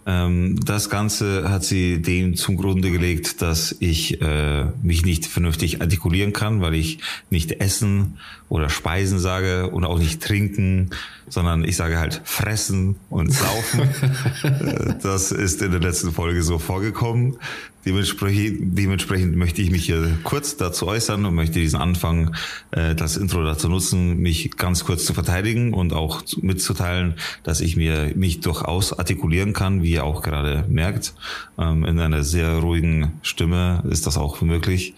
Ähm, 0.06 0.60
das 0.64 0.88
Ganze 0.88 1.50
hat 1.50 1.64
sie 1.64 2.00
dem 2.00 2.36
zum 2.36 2.56
Grunde 2.56 2.92
gelegt, 2.92 3.42
dass 3.42 3.74
ich 3.80 4.20
äh, 4.22 4.66
mich 4.82 5.04
nicht 5.04 5.26
vernünftig 5.26 5.80
artikulieren 5.80 6.32
kann, 6.32 6.60
weil 6.60 6.74
ich 6.74 7.00
nicht 7.28 7.52
essen 7.52 8.18
oder 8.48 8.68
speisen 8.68 9.18
sage 9.18 9.68
und 9.70 9.84
auch 9.84 9.98
nicht 9.98 10.22
trinken, 10.22 10.90
sondern 11.28 11.64
ich 11.64 11.76
sage 11.76 11.98
halt 11.98 12.22
fressen 12.24 12.96
und 13.10 13.32
saufen. 13.32 13.88
Äh, 14.42 14.94
das 15.02 15.32
ist 15.32 15.62
in 15.62 15.72
der 15.72 15.80
letzten 15.80 16.12
Folge 16.12 16.42
so 16.42 16.58
vorgekommen. 16.58 17.38
Dementsprechend, 17.86 18.76
dementsprechend 18.76 19.36
möchte 19.36 19.62
ich 19.62 19.70
mich 19.70 19.86
hier 19.86 20.18
kurz 20.24 20.56
dazu 20.56 20.88
äußern 20.88 21.24
und 21.24 21.36
möchte 21.36 21.60
diesen 21.60 21.78
Anfang, 21.80 22.34
äh, 22.72 22.96
das 22.96 23.16
Intro 23.16 23.44
dazu 23.44 23.68
nutzen, 23.68 24.18
mich 24.18 24.50
ganz 24.56 24.84
kurz 24.84 25.04
zu 25.04 25.14
verteidigen 25.14 25.72
und 25.72 25.92
auch 25.92 26.22
zu- 26.22 26.44
mitzuteilen, 26.44 27.14
dass 27.44 27.60
ich 27.60 27.76
mir 27.76 28.12
mich 28.16 28.40
durchaus 28.40 28.92
artikulieren 28.92 29.52
kann, 29.52 29.84
wie 29.84 29.92
ihr 29.92 30.04
auch 30.04 30.22
gerade 30.22 30.64
merkt. 30.68 31.14
Ähm, 31.58 31.84
in 31.84 32.00
einer 32.00 32.24
sehr 32.24 32.58
ruhigen 32.58 33.12
Stimme 33.22 33.84
ist 33.88 34.06
das 34.08 34.18
auch 34.18 34.40
möglich. 34.40 34.94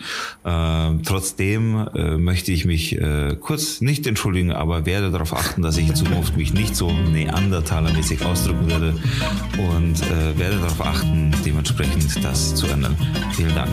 Ähm, 0.46 1.02
trotzdem 1.04 1.88
äh, 1.94 2.16
möchte 2.16 2.52
ich 2.52 2.64
mich 2.64 2.96
äh, 2.98 3.36
kurz 3.38 3.82
nicht 3.82 4.06
entschuldigen, 4.06 4.50
aber 4.50 4.86
werde 4.86 5.10
darauf 5.10 5.34
achten, 5.34 5.60
dass 5.60 5.76
ich 5.76 5.88
in 5.88 5.94
Zukunft 5.94 6.38
mich 6.38 6.54
nicht 6.54 6.74
so 6.74 6.88
Neandertaler-mäßig 6.90 8.24
ausdrücken 8.24 8.70
werde 8.70 8.94
und 9.58 10.02
äh, 10.10 10.38
werde 10.38 10.56
darauf 10.56 10.80
achten, 10.80 11.32
dementsprechend 11.44 12.24
das 12.24 12.54
zu 12.54 12.66
ändern. 12.78 12.96
Vielen 13.34 13.54
Dank. 13.54 13.70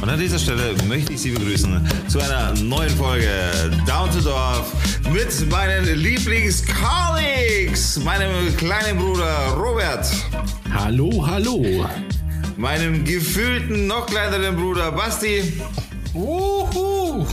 Und 0.00 0.08
an 0.08 0.18
dieser 0.18 0.38
Stelle 0.38 0.74
möchte 0.86 1.12
ich 1.12 1.20
Sie 1.20 1.30
begrüßen 1.30 1.86
zu 2.08 2.20
einer 2.20 2.54
neuen 2.54 2.96
Folge 2.96 3.28
Down 3.86 4.10
to 4.10 4.20
Dorf 4.20 4.72
mit 5.12 5.50
meinen 5.50 5.84
Lieblings-Colleagues, 5.84 7.98
meinem 8.04 8.56
kleinen 8.56 8.98
Bruder 8.98 9.54
Robert. 9.56 10.06
Hallo, 10.72 11.26
hallo. 11.26 11.86
Meinem 12.56 13.04
gefühlten, 13.04 13.86
noch 13.86 14.06
kleineren 14.06 14.56
Bruder 14.56 14.92
Basti. 14.92 15.60
Uhu. 16.14 17.26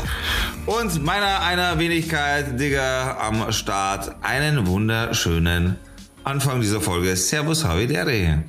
Und 0.65 1.03
meiner 1.03 1.41
einer 1.41 1.77
Wenigkeit, 1.77 2.59
Digga, 2.59 3.17
am 3.19 3.51
Start. 3.51 4.15
Einen 4.21 4.65
wunderschönen 4.65 5.75
Anfang 6.23 6.61
dieser 6.61 6.79
Folge. 6.79 7.15
Servus, 7.15 7.65
Havidere. 7.65 8.43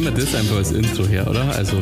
Nehmen 0.00 0.16
wir 0.16 0.24
das 0.24 0.34
einfach 0.34 0.56
als 0.56 0.72
Intro 0.72 1.06
her, 1.06 1.28
oder? 1.28 1.44
Also 1.56 1.76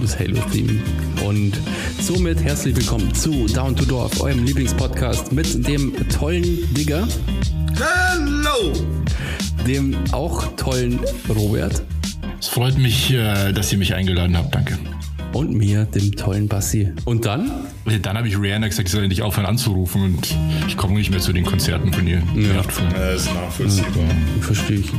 das 0.00 0.18
Halo-Theme. 0.18 0.80
Und 1.26 1.52
somit 2.00 2.42
herzlich 2.42 2.74
willkommen 2.74 3.12
zu 3.14 3.46
Down 3.46 3.76
to 3.76 3.84
Dorf, 3.84 4.22
eurem 4.22 4.42
Lieblingspodcast 4.44 5.32
mit 5.32 5.68
dem 5.68 5.92
tollen 6.08 6.72
Digger, 6.72 7.06
Hello! 7.74 8.72
dem 9.66 9.94
auch 10.12 10.46
tollen 10.56 10.98
Robert 11.28 11.82
Es 12.40 12.48
freut 12.48 12.78
mich, 12.78 13.12
äh, 13.12 13.52
dass 13.52 13.70
ihr 13.70 13.78
mich 13.78 13.92
eingeladen 13.92 14.38
habt. 14.38 14.54
Danke. 14.54 14.78
und 15.34 15.52
mir, 15.52 15.84
dem 15.84 16.12
tollen 16.12 16.48
Bassi. 16.48 16.92
Und 17.04 17.26
dann? 17.26 17.50
Dann 18.00 18.16
habe 18.16 18.28
ich 18.28 18.40
Rihanna 18.40 18.68
gesagt, 18.68 18.88
ich 18.88 18.94
soll 18.94 19.06
nicht 19.08 19.20
aufhören 19.20 19.46
anzurufen 19.46 20.02
und 20.02 20.34
ich 20.66 20.76
komme 20.78 20.94
nicht 20.94 21.10
mehr 21.10 21.20
zu 21.20 21.34
den 21.34 21.44
Konzerten 21.44 21.92
von 21.92 22.06
ihr. 22.06 22.22
Ja. 22.34 22.62
Das 22.62 23.26
ist 23.26 23.34
nachvollziehbar. 23.34 24.04
Verstehe 24.40 24.78
ich. 24.78 24.90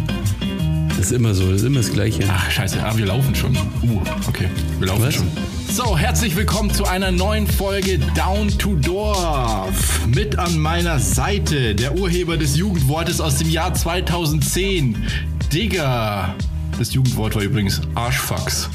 Das 1.00 1.12
ist 1.12 1.14
immer 1.14 1.34
so, 1.34 1.50
das 1.50 1.62
ist 1.62 1.68
immer 1.68 1.80
das 1.80 1.94
Gleiche. 1.94 2.26
Ach, 2.30 2.52
scheiße, 2.52 2.78
ah, 2.84 2.98
wir 2.98 3.06
laufen 3.06 3.34
schon. 3.34 3.56
Uh, 3.56 4.02
okay, 4.28 4.50
wir 4.80 4.88
laufen 4.88 5.04
Was? 5.04 5.16
schon. 5.16 5.32
So, 5.72 5.98
herzlich 5.98 6.36
willkommen 6.36 6.74
zu 6.74 6.84
einer 6.84 7.10
neuen 7.10 7.48
Folge 7.48 8.00
Down 8.16 8.50
to 8.58 8.76
Dorf. 8.76 10.06
Mit 10.08 10.38
an 10.38 10.60
meiner 10.60 11.00
Seite 11.00 11.74
der 11.74 11.96
Urheber 11.96 12.36
des 12.36 12.58
Jugendwortes 12.58 13.22
aus 13.22 13.38
dem 13.38 13.50
Jahr 13.50 13.74
2010, 13.74 15.08
Digger. 15.54 16.36
Das 16.78 16.94
Jugendwort 16.94 17.34
war 17.34 17.44
übrigens 17.44 17.80
Arschfax. 17.96 18.70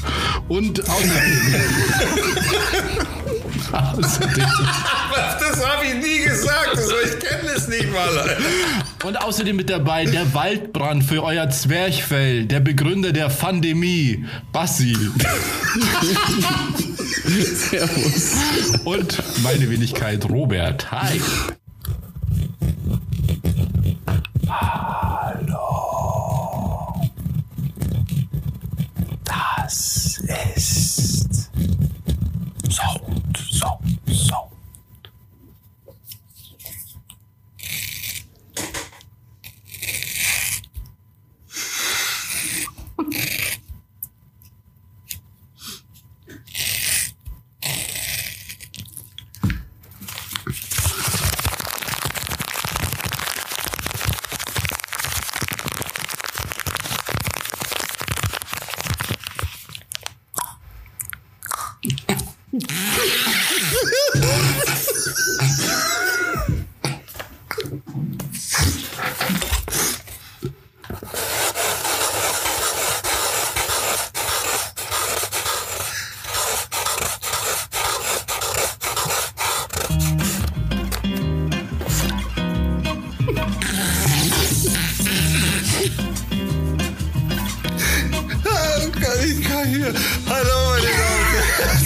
Und 0.47 0.81
außerdem... 0.81 1.11
außerdem 3.71 4.45
Das 5.55 5.65
habe 5.65 5.85
ich 5.85 5.93
nie 5.95 6.25
gesagt. 6.25 6.75
Also 6.75 6.95
ich 7.05 7.17
kenne 7.19 7.49
es 7.55 7.67
nicht 7.69 7.89
mal. 7.93 8.37
Und 9.05 9.21
außerdem 9.21 9.55
mit 9.55 9.69
dabei 9.69 10.03
der 10.05 10.33
Waldbrand 10.33 11.03
für 11.03 11.23
euer 11.23 11.49
Zwerchfell, 11.49 12.45
der 12.45 12.59
Begründer 12.59 13.13
der 13.13 13.29
Pandemie, 13.29 14.25
Bassi. 14.51 14.97
Servus. 17.25 18.35
Und 18.83 19.23
meine 19.43 19.69
Wenigkeit 19.69 20.25
Robert. 20.25 20.91
Hi. 20.91 21.21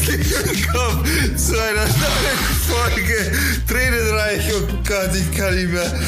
Willkommen 0.09 1.37
zu 1.37 1.53
einer 1.61 1.85
neuen 1.85 2.39
Folge 2.67 3.31
Tränenreich. 3.67 4.51
Oh 4.55 4.67
Gott, 4.87 5.11
ich 5.13 5.37
kann 5.37 5.53
nicht 5.55 5.71
mehr. 5.71 5.99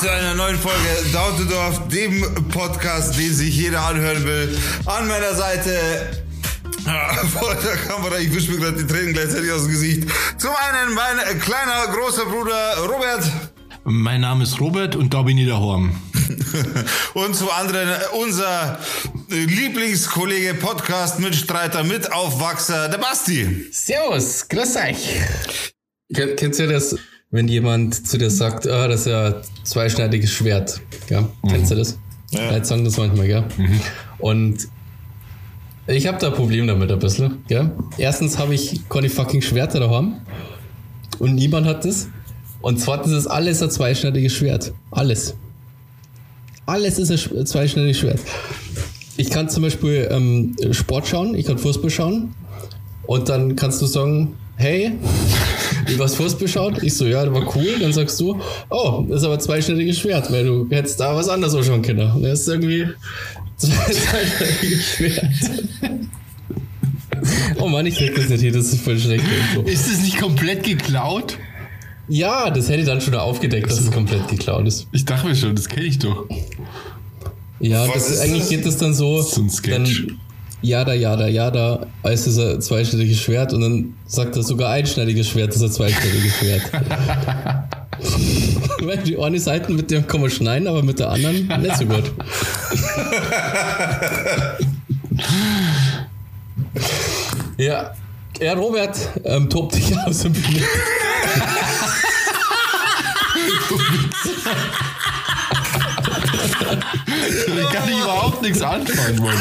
Zu 0.00 0.10
einer 0.10 0.34
neuen 0.34 0.58
Folge 0.58 0.78
Down 1.12 1.36
to 1.36 1.44
Dorf, 1.44 1.86
dem 1.88 2.22
Podcast, 2.48 3.16
den 3.16 3.32
sich 3.32 3.56
jeder 3.56 3.82
anhören 3.82 4.24
will. 4.24 4.58
An 4.86 5.06
meiner 5.06 5.32
Seite 5.34 5.78
Ah, 6.86 7.14
vor 7.24 7.54
der 7.54 7.76
Kamera, 7.76 8.18
ich 8.18 8.34
wisch 8.34 8.48
mir 8.48 8.58
gerade 8.58 8.76
die 8.82 8.86
Tränen 8.86 9.14
gleichzeitig 9.14 9.50
aus 9.52 9.62
dem 9.62 9.70
Gesicht. 9.70 10.08
Zum 10.36 10.50
einen 10.50 10.94
mein 10.94 11.40
kleiner, 11.40 11.86
großer 11.94 12.26
Bruder 12.26 12.76
Robert. 12.78 13.30
Mein 13.84 14.22
Name 14.22 14.42
ist 14.42 14.60
Robert 14.60 14.96
und 14.96 15.14
da 15.14 15.22
bin 15.22 15.38
ich 15.38 15.48
daheim. 15.48 15.94
Und 17.14 17.34
zum 17.34 17.50
anderen 17.50 17.88
unser 18.20 18.78
Lieblingskollege, 19.28 20.54
Podcast-Mitstreiter, 20.54 21.84
Mitaufwachser, 21.84 22.88
der 22.88 22.98
Basti. 22.98 23.66
Servus, 23.72 24.48
grüß 24.48 24.76
euch. 24.76 25.08
Ken- 26.14 26.36
Kennst 26.36 26.60
du 26.60 26.66
das, 26.68 26.96
wenn 27.30 27.48
jemand 27.48 28.06
zu 28.06 28.18
dir 28.18 28.30
sagt, 28.30 28.66
ah, 28.66 28.88
das 28.88 29.00
ist 29.00 29.06
ja 29.06 29.26
ein 29.26 29.34
zweischneidiges 29.64 30.30
Schwert? 30.32 30.80
Ja, 31.08 31.28
kennst 31.48 31.70
du 31.70 31.76
das? 31.76 31.98
Ja. 32.30 32.50
Leute 32.50 32.64
sagen 32.64 32.84
das 32.84 32.96
manchmal, 32.96 33.26
gell? 33.26 33.44
Und 34.18 34.68
ich 35.86 36.06
habe 36.06 36.18
da 36.18 36.28
ein 36.28 36.34
Problem 36.34 36.66
damit 36.66 36.90
ein 36.90 36.98
bisschen, 36.98 37.44
gell? 37.48 37.70
Erstens 37.98 38.38
habe 38.38 38.54
ich 38.54 38.88
keine 38.88 39.10
fucking 39.10 39.42
Schwerter 39.42 39.80
daheim 39.80 40.16
und 41.18 41.34
niemand 41.34 41.66
hat 41.66 41.84
das. 41.84 42.08
Und 42.60 42.80
zweitens 42.80 43.12
ist 43.12 43.26
alles 43.26 43.62
ein 43.62 43.70
zweischneidiges 43.70 44.32
Schwert. 44.32 44.72
Alles. 44.90 45.34
Alles 46.66 46.98
ist 46.98 47.10
ein 47.10 47.18
sch- 47.18 47.44
zweischneidiges 47.44 47.98
Schwert. 47.98 48.20
Ich 49.16 49.30
kann 49.30 49.48
zum 49.48 49.62
Beispiel 49.62 50.08
ähm, 50.10 50.56
Sport 50.72 51.06
schauen, 51.06 51.34
ich 51.34 51.46
kann 51.46 51.58
Fußball 51.58 51.90
schauen. 51.90 52.34
Und 53.06 53.28
dann 53.28 53.54
kannst 53.54 53.80
du 53.82 53.86
sagen, 53.86 54.34
hey, 54.56 54.92
du 55.86 56.02
hast 56.02 56.16
Fußball 56.16 56.48
schaut? 56.48 56.82
Ich 56.82 56.94
so, 56.94 57.06
ja, 57.06 57.24
das 57.24 57.34
war 57.34 57.54
cool. 57.56 57.76
Dann 57.80 57.92
sagst 57.92 58.18
du, 58.20 58.40
oh, 58.70 59.04
das 59.08 59.20
ist 59.20 59.24
aber 59.26 59.38
zweischneidiges 59.38 59.98
Schwert, 59.98 60.32
weil 60.32 60.44
du 60.46 60.66
hättest 60.70 60.98
da 61.00 61.14
was 61.14 61.28
anderes 61.28 61.54
auch 61.54 61.62
schauen 61.62 61.82
können. 61.82 62.22
Das 62.22 62.40
ist 62.40 62.48
irgendwie 62.48 62.86
zwei- 63.56 63.92
zweischneidiges 63.92 64.84
Schwert. 64.84 65.24
Oh 67.58 67.68
Mann, 67.68 67.86
ich 67.86 67.96
krieg 67.96 68.14
das 68.14 68.28
nicht 68.28 68.40
hier, 68.40 68.52
das 68.52 68.66
ist 68.72 68.82
voll 68.82 68.98
schlecht. 68.98 69.24
Ist 69.64 69.86
es 69.90 70.02
nicht 70.02 70.18
komplett 70.20 70.62
geklaut? 70.62 71.38
Ja, 72.08 72.50
das 72.50 72.68
hätte 72.68 72.80
ich 72.80 72.86
dann 72.86 73.00
schon 73.00 73.14
aufgedeckt, 73.14 73.70
dass 73.70 73.80
es 73.80 73.90
komplett 73.90 74.28
geklaut 74.28 74.66
ist. 74.66 74.86
Ich 74.92 75.04
dachte 75.04 75.26
mir 75.26 75.34
schon, 75.34 75.54
das 75.56 75.68
kenne 75.68 75.86
ich 75.86 75.98
doch. 75.98 76.26
Ja, 77.60 77.86
Was 77.88 77.94
das, 77.94 78.10
ist 78.10 78.20
eigentlich 78.20 78.40
das? 78.40 78.50
geht 78.50 78.66
es 78.66 78.76
dann 78.76 78.92
so. 78.94 79.22
So 79.22 79.40
ein 79.40 79.48
Sketch. 79.48 80.06
Dann, 80.06 80.20
jada, 80.60 80.92
jada, 80.92 81.28
jada, 81.28 81.86
ist 82.04 82.26
es 82.26 82.38
ein 82.38 82.60
zweischneidiges 82.60 83.20
Schwert 83.20 83.54
und 83.54 83.62
dann 83.62 83.94
sagt 84.06 84.36
er 84.36 84.42
sogar 84.42 84.70
einschneidiges 84.72 85.28
Schwert 85.28 85.54
ist 85.54 85.62
ein 85.62 85.72
zweischneidiges 85.72 86.36
Schwert. 86.36 86.62
Weil 88.82 88.98
die 88.98 89.16
eine 89.18 89.38
Seite 89.40 89.72
mit 89.72 89.90
dem 89.90 90.06
kann 90.06 90.20
man 90.20 90.28
schneiden, 90.30 90.68
aber 90.68 90.82
mit 90.82 90.98
der 90.98 91.08
anderen 91.10 91.46
nicht 91.62 91.76
so 91.78 91.86
gut. 91.86 92.12
ja. 97.56 97.94
Ja, 98.40 98.54
Robert, 98.54 98.98
ähm, 99.24 99.48
tob 99.48 99.70
dich 99.72 99.96
aus 100.04 100.18
dem 100.22 100.32
Bühne. 100.32 100.60
Da 107.56 107.70
kann 107.72 107.88
ich 107.88 107.98
überhaupt 107.98 108.42
nichts 108.42 108.60
anfangen, 108.62 109.22
Mann. 109.22 109.38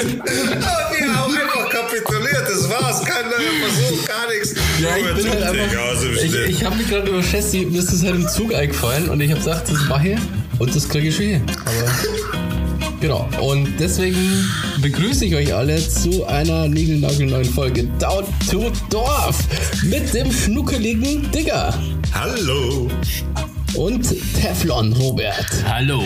Okay, 0.00 1.06
auch 1.16 1.28
einfach 1.28 1.68
kapituliert, 1.70 2.48
das 2.48 2.68
war's. 2.68 3.04
Kein 3.04 3.26
neuer 3.26 3.68
Versuch, 3.68 4.06
gar 4.06 4.28
nichts. 4.28 4.54
Ja, 4.80 4.96
ich 4.96 5.14
bin 5.14 5.30
halt 5.30 5.42
einfach. 5.42 6.22
Ich, 6.22 6.34
ich 6.34 6.64
habe 6.64 6.76
mich 6.76 6.88
gerade 6.88 7.08
überschätzt, 7.10 7.52
mir 7.54 7.78
ist 7.78 7.92
das 7.92 8.02
halt 8.02 8.14
im 8.14 8.28
Zug 8.28 8.54
eingefallen 8.54 9.08
und 9.08 9.20
ich 9.20 9.30
habe 9.30 9.40
gesagt, 9.40 9.70
das 9.70 9.80
mache 9.88 10.08
ich 10.08 10.18
und 10.58 10.74
das 10.74 10.88
kriege 10.88 11.08
ich 11.08 11.16
schon 11.16 11.24
hin. 11.26 11.46
Aber 11.64 12.09
genau. 13.00 13.28
Und 13.40 13.68
deswegen 13.78 14.48
begrüße 14.80 15.24
ich 15.26 15.34
euch 15.34 15.54
alle 15.54 15.76
zu 15.76 16.24
einer 16.26 16.68
niegelnagelneuen 16.68 17.44
Folge 17.44 17.84
Down 17.98 18.24
to 18.50 18.70
Dorf 18.90 19.38
mit 19.84 20.12
dem 20.14 20.32
schnuckeligen 20.32 21.30
Digger 21.30 21.74
Hallo. 22.12 22.88
und 23.74 24.02
Teflon 24.34 24.92
Robert 24.94 25.46
Hallo. 25.66 26.02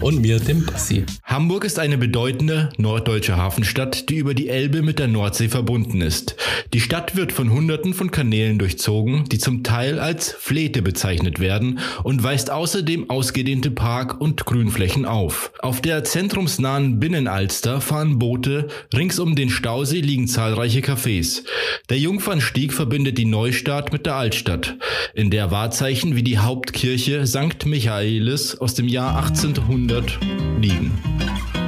und 0.00 0.20
mir, 0.20 0.40
dem 0.40 0.64
Bassi. 0.66 1.04
Hamburg 1.32 1.64
ist 1.64 1.78
eine 1.78 1.96
bedeutende 1.96 2.68
norddeutsche 2.76 3.38
Hafenstadt, 3.38 4.10
die 4.10 4.16
über 4.16 4.34
die 4.34 4.50
Elbe 4.50 4.82
mit 4.82 4.98
der 4.98 5.08
Nordsee 5.08 5.48
verbunden 5.48 6.02
ist. 6.02 6.36
Die 6.74 6.80
Stadt 6.80 7.16
wird 7.16 7.32
von 7.32 7.50
Hunderten 7.50 7.94
von 7.94 8.10
Kanälen 8.10 8.58
durchzogen, 8.58 9.24
die 9.30 9.38
zum 9.38 9.62
Teil 9.62 9.98
als 9.98 10.30
Flete 10.30 10.82
bezeichnet 10.82 11.40
werden 11.40 11.78
und 12.02 12.22
weist 12.22 12.50
außerdem 12.50 13.08
ausgedehnte 13.08 13.70
Park- 13.70 14.20
und 14.20 14.44
Grünflächen 14.44 15.06
auf. 15.06 15.52
Auf 15.60 15.80
der 15.80 16.04
zentrumsnahen 16.04 17.00
Binnenalster 17.00 17.80
fahren 17.80 18.18
Boote, 18.18 18.68
rings 18.92 19.18
um 19.18 19.34
den 19.34 19.48
Stausee 19.48 20.02
liegen 20.02 20.28
zahlreiche 20.28 20.80
Cafés. 20.80 21.44
Der 21.88 21.98
Jungfernstieg 21.98 22.74
verbindet 22.74 23.16
die 23.16 23.24
Neustadt 23.24 23.90
mit 23.90 24.04
der 24.04 24.16
Altstadt, 24.16 24.76
in 25.14 25.30
der 25.30 25.50
Wahrzeichen 25.50 26.14
wie 26.14 26.24
die 26.24 26.40
Hauptkirche 26.40 27.26
St. 27.26 27.64
Michaelis 27.64 28.54
aus 28.56 28.74
dem 28.74 28.86
Jahr 28.86 29.16
1800 29.16 30.18
liegen. 30.62 30.92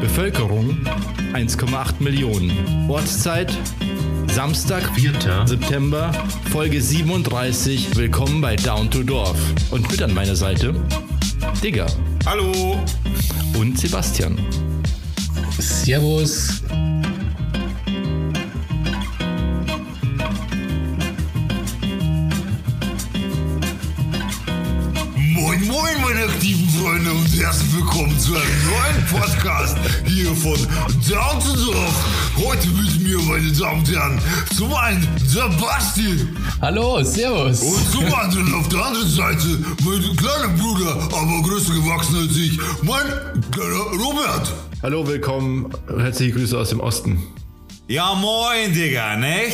Bevölkerung 0.01 0.77
1,8 1.33 1.95
Millionen. 1.99 2.89
Ortszeit 2.89 3.53
Samstag, 4.33 4.83
4. 4.95 5.47
September, 5.47 6.13
Folge 6.51 6.81
37. 6.81 7.97
Willkommen 7.97 8.41
bei 8.41 8.57
Down 8.57 8.91
to 8.91 9.03
Dorf. 9.03 9.37
Und 9.71 9.91
mit 9.91 10.01
an 10.03 10.15
meiner 10.15 10.37
Seite 10.37 10.75
Digger 11.63 11.87
Hallo. 12.25 12.79
und 13.59 13.79
Sebastian. 13.79 14.39
Servus. 15.59 16.63
Moin, 25.17 25.67
moin, 25.67 26.01
meine 26.03 26.25
aktiven 26.25 26.64
Freunde 26.85 27.13
und 27.13 27.41
herzlich 27.41 27.75
willkommen 27.77 28.19
zu 28.19 28.35
einem 28.35 28.45
neuen 28.67 29.07
Podcast 29.07 29.75
hier 30.05 30.35
von 30.35 30.53
Down 31.09 31.41
to 31.41 31.73
Dorf. 31.73 32.37
Heute 32.37 32.69
mit 32.69 33.01
mir, 33.01 33.19
meine 33.21 33.51
Damen 33.53 33.79
und 33.79 33.91
Herren, 33.91 34.21
zum 34.55 34.75
einen 34.75 35.09
der 35.35 35.49
Basti 35.59 36.29
Hallo, 36.61 37.03
Servus. 37.03 37.63
und 37.63 37.91
zum 37.91 38.15
anderen 38.15 38.53
auf 38.53 38.69
der 38.69 38.85
anderen 38.85 39.09
Seite 39.09 39.65
mein 39.83 40.15
kleiner 40.15 40.49
Bruder, 40.59 40.93
aber 41.05 41.49
größer 41.49 41.73
gewachsen 41.73 42.17
als 42.17 42.37
ich, 42.37 42.59
mein 42.83 43.43
kleiner 43.51 44.05
Robert. 44.05 44.53
Hallo, 44.83 45.07
willkommen. 45.07 45.71
Herzliche 45.89 46.33
Grüße 46.33 46.59
aus 46.59 46.69
dem 46.69 46.81
Osten. 46.81 47.17
Ja, 47.89 48.15
moin, 48.15 48.75
Digga, 48.75 49.17
ne? 49.17 49.45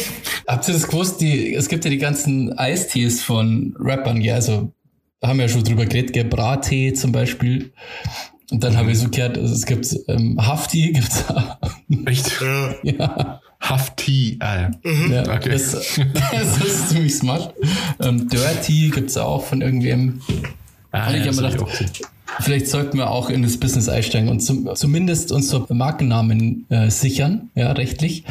Habt 0.49 0.67
ihr 0.67 0.75
das 0.75 0.89
gewusst? 0.89 1.21
Die, 1.21 1.55
es 1.55 1.69
gibt 1.69 1.85
ja 1.85 1.91
die 1.91 1.99
ganzen 1.99 2.59
Eistees 2.59 3.23
von 3.23 3.77
Rappern, 3.79 4.21
ja, 4.21 4.35
also 4.35 4.73
haben 5.23 5.39
wir 5.39 5.47
ja 5.47 5.49
schon 5.49 5.65
drüber 5.65 5.87
geredet, 5.87 6.13
gell? 6.13 6.25
Brattee 6.25 6.93
zum 6.95 7.13
Beispiel. 7.13 7.73
Und 8.51 8.65
dann 8.65 8.77
habe 8.77 8.91
ich 8.91 8.99
so 8.99 9.09
gehört, 9.09 9.39
also 9.39 9.55
es 9.55 9.65
gibt 9.67 9.95
ähm, 10.09 10.37
Hafti, 10.45 10.93
gibt's 10.93 11.25
auch. 11.29 11.59
Echt? 12.07 12.33
ja. 12.83 13.41
Hafti. 13.61 14.39
Ah, 14.41 14.71
ja 15.11 15.23
Okay. 15.37 15.51
das, 15.51 15.73
das 16.33 16.57
ist 16.65 16.89
ziemlich 16.89 17.15
smart. 17.15 17.55
Ähm, 18.01 18.29
Dirty 18.29 18.91
gibt's 18.93 19.17
auch 19.17 19.45
von 19.45 19.61
irgendwem. 19.61 20.21
Ah, 20.93 21.13
ja, 21.13 21.19
ich 21.25 21.37
gedacht, 21.37 21.61
auch 21.61 21.71
gesehen. 21.71 21.91
vielleicht 22.41 22.67
sollten 22.67 22.97
wir 22.99 23.11
auch 23.11 23.31
in 23.31 23.43
das 23.43 23.59
Business 23.59 23.89
einsteigen 23.89 24.29
und 24.29 24.41
zum, 24.41 24.75
zumindest 24.75 25.31
unsere 25.31 25.73
Markennamen 25.73 26.67
äh, 26.71 26.91
sichern, 26.91 27.51
ja, 27.55 27.71
rechtlich, 27.73 28.25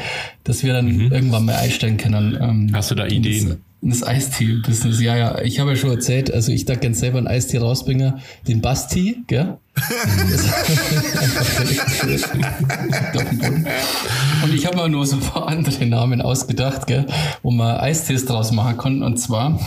dass 0.43 0.63
wir 0.63 0.73
dann 0.73 1.11
irgendwann 1.11 1.45
mal 1.45 1.55
einsteigen 1.55 1.97
können. 1.97 2.37
Ähm, 2.41 2.65
Mhm. 2.65 2.75
Hast 2.75 2.91
du 2.91 2.95
da 2.95 3.05
Ideen? 3.05 3.61
In 3.81 3.91
das 3.91 4.03
Eistee-Business, 4.03 4.99
ja, 4.99 5.15
ja. 5.15 5.41
Ich 5.41 5.59
habe 5.59 5.69
ja 5.69 5.75
schon 5.77 5.91
erzählt, 5.91 6.33
also 6.33 6.51
ich 6.51 6.65
da 6.65 6.75
gern 6.75 6.93
selber 6.93 7.17
einen 7.17 7.27
Eistee 7.27 7.59
rausbringen, 7.59 8.15
den 8.47 8.59
Basti, 8.61 9.23
gell? 9.27 9.57
Und 14.43 14.53
ich 14.53 14.65
habe 14.65 14.75
mir 14.75 14.89
nur 14.89 15.05
so 15.05 15.15
ein 15.15 15.21
paar 15.21 15.47
andere 15.47 15.85
Namen 15.85 16.21
ausgedacht, 16.21 16.87
gell, 16.87 17.05
wo 17.41 17.51
man 17.51 17.77
Eistees 17.77 18.25
draus 18.25 18.51
machen 18.51 18.77
kann. 18.77 19.01
Und 19.01 19.17
zwar 19.17 19.57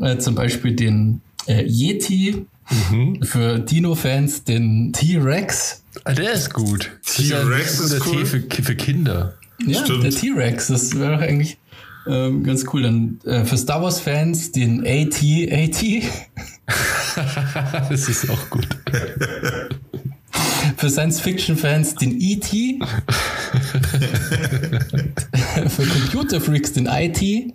äh, 0.00 0.18
zum 0.18 0.34
Beispiel 0.34 0.74
den 0.74 1.20
äh, 1.46 1.64
Yeti 1.64 2.46
für 3.22 3.58
Dino-Fans, 3.58 4.44
den 4.44 4.92
T-Rex. 4.92 5.82
Ah, 6.04 6.12
der 6.12 6.32
ist 6.32 6.52
gut. 6.52 6.90
T-Rex 7.04 7.18
ist, 7.18 7.30
ja 7.30 7.84
ist 7.84 7.92
der 7.92 8.06
cool. 8.06 8.24
Tee 8.24 8.26
für, 8.26 8.62
für 8.62 8.76
Kinder. 8.76 9.34
Ja, 9.66 9.84
Stimmt. 9.84 10.04
der 10.04 10.10
T-Rex, 10.10 10.68
das 10.68 10.98
wäre 10.98 11.16
doch 11.16 11.22
eigentlich 11.22 11.58
ähm, 12.06 12.44
ganz 12.44 12.64
cool. 12.72 12.82
Dann 12.82 13.18
äh, 13.24 13.44
für 13.44 13.56
Star 13.56 13.82
Wars-Fans 13.82 14.52
den 14.52 14.86
AT-AT. 14.86 15.82
das 17.90 18.08
ist 18.08 18.30
auch 18.30 18.50
gut. 18.50 18.68
Für 20.76 20.90
Science-Fiction-Fans 20.90 21.96
den 21.96 22.20
E.T. 22.20 22.78
für 25.68 25.86
Computer-Freaks 25.86 26.72
den 26.72 26.86
IT. 26.86 27.20
Die 27.20 27.54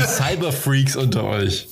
Cyberfreaks 0.00 0.96
unter 0.96 1.24
euch. 1.24 1.68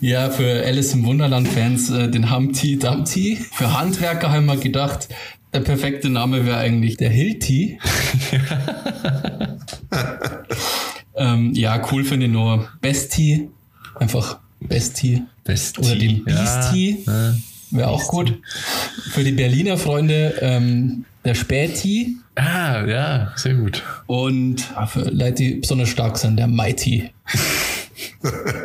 Ja, 0.00 0.30
für 0.30 0.64
Alice 0.64 0.94
im 0.94 1.04
Wunderland-Fans 1.04 1.90
äh, 1.90 2.08
den 2.08 2.34
Humpty 2.34 2.78
Dumpty. 2.78 3.36
Für 3.36 3.78
Handwerker 3.78 4.32
haben 4.32 4.46
wir 4.46 4.56
gedacht, 4.56 5.08
der 5.52 5.60
perfekte 5.60 6.10
Name 6.10 6.46
wäre 6.46 6.58
eigentlich 6.58 6.96
der 6.96 7.10
Hilti. 7.10 7.78
ähm, 11.16 11.52
ja, 11.54 11.86
cool 11.90 12.04
finde 12.04 12.26
ich 12.26 12.32
nur 12.32 12.68
Bestie. 12.80 13.50
Einfach 13.96 14.38
Bestie. 14.60 15.22
Bestie. 15.44 15.80
Oder 15.80 15.96
den. 15.96 16.24
Beastie. 16.24 17.04
Ja. 17.06 17.34
Wäre 17.70 17.88
auch 17.88 18.08
gut. 18.08 18.40
Für 19.10 19.22
die 19.22 19.32
Berliner 19.32 19.76
Freunde 19.76 20.34
ähm, 20.40 21.04
der 21.24 21.34
Späti. 21.34 22.16
Ah, 22.34 22.84
ja, 22.84 23.32
sehr 23.36 23.54
gut. 23.54 23.82
Und 24.06 24.66
für 24.86 25.10
Leute, 25.10 25.34
die 25.34 25.54
besonders 25.56 25.88
stark 25.88 26.18
sind, 26.18 26.36
der 26.36 26.48
Mighty. 26.48 27.10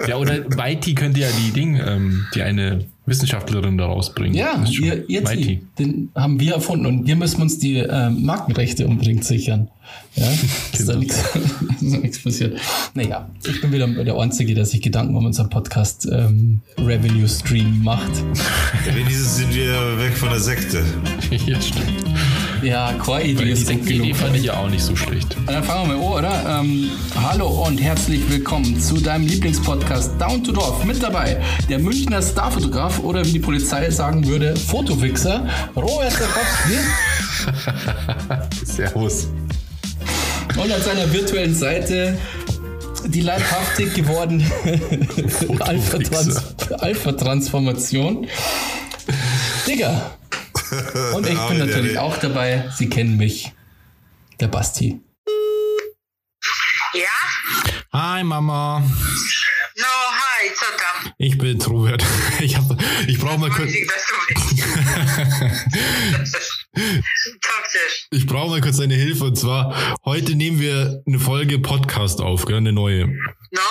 Ja, 0.07 0.17
oder 0.17 0.47
Mighty 0.55 0.95
könnte 0.95 1.19
ja 1.19 1.27
die 1.31 1.51
Ding, 1.51 1.79
ähm, 1.79 2.25
die 2.33 2.41
eine 2.41 2.85
Wissenschaftlerin 3.05 3.77
da 3.77 3.85
rausbringen. 3.85 4.35
Ja, 4.35 4.63
ihr, 4.67 5.07
ihr. 5.09 5.25
Ziel, 5.25 5.61
den 5.77 6.09
haben 6.15 6.39
wir 6.39 6.55
erfunden 6.55 6.85
und 6.85 7.07
wir 7.07 7.15
müssen 7.15 7.41
uns 7.41 7.59
die 7.59 7.77
ähm, 7.77 8.25
Markenrechte 8.25 8.87
unbedingt 8.87 9.23
sichern. 9.23 9.69
Ja, 10.15 10.27
ist 10.73 10.89
da 10.89 10.95
nichts 10.95 11.17
ist 11.81 11.93
da 11.93 11.97
nichts 11.97 12.23
passiert. 12.23 12.59
Naja, 12.93 13.29
ich 13.47 13.61
bin 13.61 13.71
wieder 13.71 13.87
der 13.87 14.17
Einzige, 14.17 14.55
der 14.55 14.65
sich 14.65 14.81
Gedanken 14.81 15.15
um 15.15 15.25
unseren 15.25 15.49
Podcast 15.49 16.07
ähm, 16.11 16.61
Revenue 16.79 17.27
Stream 17.27 17.83
macht. 17.83 18.11
Wenigstens 18.93 19.37
sind 19.37 19.53
wir 19.53 19.99
weg 19.99 20.17
von 20.17 20.29
der 20.29 20.39
Sekte. 20.39 20.83
ja, 21.45 21.61
stimmt. 21.61 22.03
Ja, 22.65 22.93
keine 22.93 23.05
Weil 23.07 23.29
Idee 23.29 23.43
die 23.43 23.51
ist 23.51 23.69
Idee 23.69 24.13
fand 24.15 24.35
ich 24.35 24.45
ja 24.45 24.57
auch 24.57 24.67
nicht 24.67 24.83
so 24.83 24.95
schlecht. 24.95 25.37
Dann 25.45 25.63
fangen 25.63 25.87
wir 25.87 25.97
mal 25.97 26.17
an, 26.17 26.25
oder? 26.25 26.61
Ähm, 26.61 26.89
hallo 27.15 27.47
und 27.47 27.77
herzlich 27.77 28.27
willkommen 28.27 28.81
zu 28.81 28.95
deinem 28.99 29.27
Lieblingspodcast 29.27 30.19
Down 30.19 30.43
to 30.43 30.51
Dorf. 30.51 30.83
Mit 30.83 31.03
dabei 31.03 31.39
der 31.69 31.77
Münchner 31.77 32.23
Starfotograf 32.23 33.01
oder 33.01 33.23
wie 33.23 33.33
die 33.33 33.39
Polizei 33.39 33.91
sagen 33.91 34.25
würde, 34.25 34.55
Fotowixer, 34.55 35.47
Robert 35.75 36.11
Zakowski. 36.11 36.79
Servus. 38.65 39.27
Und 40.55 40.71
an 40.71 40.81
seiner 40.81 41.13
virtuellen 41.13 41.53
Seite 41.53 42.17
die 43.05 43.21
leibhaftig 43.21 43.93
gewordene 43.93 44.43
Alpha-Trans- 45.59 46.41
Alpha-Transformation. 46.79 48.25
Digga. 49.67 50.15
Und 51.13 51.27
ich 51.27 51.39
bin 51.47 51.57
natürlich 51.57 51.97
auch 51.97 52.17
dabei. 52.17 52.69
Sie 52.75 52.89
kennen 52.89 53.17
mich. 53.17 53.53
Der 54.39 54.47
Basti. 54.47 54.99
Ja? 56.93 57.03
Hi 57.93 58.23
Mama. 58.23 58.79
No, 58.79 59.85
hi, 59.85 60.49
co 60.57 60.65
tam? 60.77 61.13
Ich 61.17 61.37
bin 61.37 61.61
Robert. 61.61 62.03
Ich, 62.39 62.57
hab, 62.57 62.63
ich 63.07 63.17
brauche 63.17 63.37
mal 63.37 63.49
kurz. 63.49 63.71
Chcesz? 66.21 66.51
Ich 68.11 68.25
brauche 68.27 68.49
mal 68.49 68.61
kurz 68.61 68.77
deine 68.77 68.95
Hilfe. 68.95 69.25
Und 69.25 69.37
zwar, 69.37 69.97
heute 70.05 70.35
nehmen 70.35 70.59
wir 70.59 71.01
eine 71.07 71.19
Folge 71.19 71.59
Podcast 71.59 72.21
auf, 72.21 72.45
gell? 72.45 72.57
eine 72.57 72.73
neue. 72.73 73.07
No? 73.07 73.61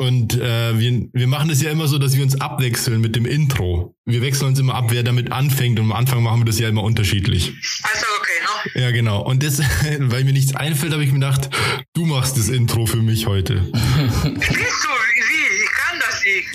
Und 0.00 0.38
äh, 0.40 0.78
wir, 0.78 1.08
wir 1.12 1.26
machen 1.26 1.50
es 1.50 1.60
ja 1.60 1.72
immer 1.72 1.88
so, 1.88 1.98
dass 1.98 2.16
wir 2.16 2.22
uns 2.22 2.40
abwechseln 2.40 3.00
mit 3.00 3.16
dem 3.16 3.26
Intro. 3.26 3.96
Wir 4.04 4.22
wechseln 4.22 4.46
uns 4.46 4.60
immer 4.60 4.76
ab, 4.76 4.86
wer 4.90 5.02
damit 5.02 5.32
anfängt. 5.32 5.80
Und 5.80 5.86
am 5.86 5.92
Anfang 5.92 6.22
machen 6.22 6.40
wir 6.40 6.44
das 6.44 6.60
ja 6.60 6.68
immer 6.68 6.84
unterschiedlich. 6.84 7.52
Also 7.82 8.06
okay, 8.20 8.74
no? 8.74 8.80
Ja, 8.80 8.90
genau. 8.92 9.24
Und 9.24 9.42
das, 9.42 9.58
weil 9.98 10.22
mir 10.22 10.32
nichts 10.32 10.54
einfällt, 10.54 10.92
habe 10.92 11.02
ich 11.02 11.10
mir 11.10 11.18
gedacht, 11.18 11.50
du 11.94 12.06
machst 12.06 12.38
das 12.38 12.48
Intro 12.48 12.86
für 12.86 13.02
mich 13.02 13.26
heute. 13.26 13.54
Bist 13.54 14.84
du, 14.84 15.07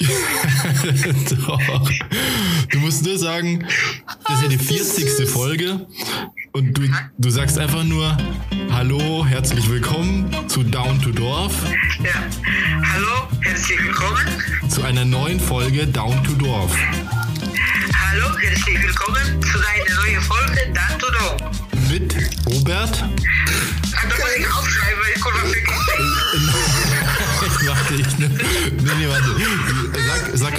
Doch. 1.48 1.90
Du 2.70 2.80
musst 2.80 3.06
nur 3.06 3.18
sagen, 3.18 3.66
das 4.28 4.38
ist 4.38 4.44
ja 4.44 4.48
die 4.50 4.58
40. 4.58 5.30
Folge. 5.30 5.86
Und 6.52 6.78
du, 6.78 6.84
du 7.18 7.30
sagst 7.30 7.58
einfach 7.58 7.84
nur, 7.84 8.16
hallo, 8.72 9.26
herzlich 9.26 9.70
willkommen 9.70 10.30
zu 10.48 10.64
Down 10.64 11.02
to 11.02 11.12
Dorf, 11.12 11.54
Ja. 12.04 12.12
Hallo, 12.94 13.28
herzlich 13.42 13.82
willkommen. 13.84 14.28
zu 14.70 14.84
einer 14.84 15.06
neuen 15.06 15.40
Folge 15.40 15.88
Down 15.88 16.22
to 16.24 16.34
Dorf. 16.34 16.76
Hallo, 17.96 18.38
herzlich 18.40 18.82
willkommen 18.84 19.42
zu 19.42 19.58
deiner 19.60 20.02
neuen 20.02 20.22
Folge 20.22 20.74
Down 20.74 21.00
to 21.00 21.08
Dorf. 21.12 21.42
Mit 21.90 22.16
Robert. 22.54 22.98
Da 23.00 24.10
muss 24.10 24.36
ich 24.38 24.48
aufschreiben, 24.48 25.02
weil 25.02 25.14
ich 25.16 25.22
kurz 25.22 25.36
was 25.44 25.52
vergessen 25.52 26.43
nee, 28.72 28.92
nee, 28.98 29.08
warte. 29.08 29.36
Sag, 30.08 30.38
sag 30.38 30.54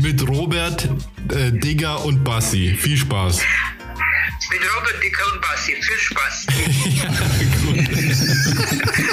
mit 0.00 0.26
Robert, 0.28 0.88
äh, 1.32 1.52
Digger 1.52 2.04
und 2.04 2.24
Bassi. 2.24 2.76
Viel 2.78 2.96
Spaß. 2.96 3.40
Mit 4.50 4.60
Robert, 4.76 5.02
Dicker 5.02 5.32
und 5.32 5.40
Basti. 5.40 5.74
Viel 5.80 5.98
Spaß. 5.98 6.46
ja, 6.84 7.08
gut. 7.08 7.78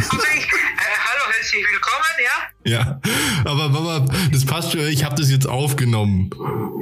Aber 0.10 0.28
ich, 0.36 0.46
äh, 0.46 0.98
hallo, 1.08 1.24
herzlich 1.32 1.66
willkommen, 1.72 2.16
ja? 2.24 2.38
Ja, 2.64 3.02
aber 3.46 3.70
Mama, 3.70 4.06
das 4.32 4.46
passt 4.46 4.72
schon. 4.72 4.82
Ich 4.88 5.04
habe 5.04 5.16
das 5.16 5.32
jetzt 5.32 5.48
aufgenommen. 5.48 6.30
Oh, 6.38 6.82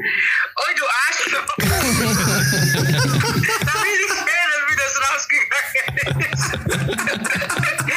du 0.78 0.86
Arschloch! 1.08 1.56
da 1.58 1.64
will 1.64 1.90
ich 3.96 4.12
sehen, 4.12 4.62
wie 4.68 4.76
das 4.76 4.94
rausgegangen 5.10 6.20
ist. 6.34 7.89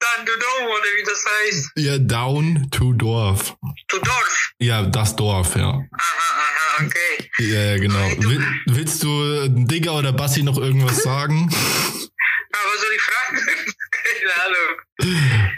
Dann 0.00 0.26
du 0.26 0.32
Dom, 0.32 0.66
oder 0.66 0.84
wie 0.96 1.02
das 1.04 1.24
heißt. 1.24 1.70
Ja, 1.76 1.98
Down 1.98 2.68
to 2.70 2.92
Dorf. 2.92 3.56
Du 3.88 3.98
Dorf. 3.98 4.52
Ja, 4.58 4.82
das 4.82 5.16
Dorf, 5.16 5.56
ja. 5.56 5.68
Aha, 5.70 5.84
aha, 5.92 6.84
okay. 6.84 7.30
Ja, 7.38 7.60
ja, 7.72 7.78
genau. 7.78 8.04
Will, 8.28 8.44
willst 8.66 9.02
du 9.02 9.48
Digger 9.48 9.94
oder 9.94 10.12
Bassi 10.12 10.42
noch 10.42 10.58
irgendwas 10.58 11.02
sagen? 11.02 11.48
Aber 11.50 12.72
was 12.74 12.80
soll 12.80 12.90
ich 12.94 13.02
fragen? 13.02 13.36
Keine 13.90 14.32
Ahnung. 14.44 15.50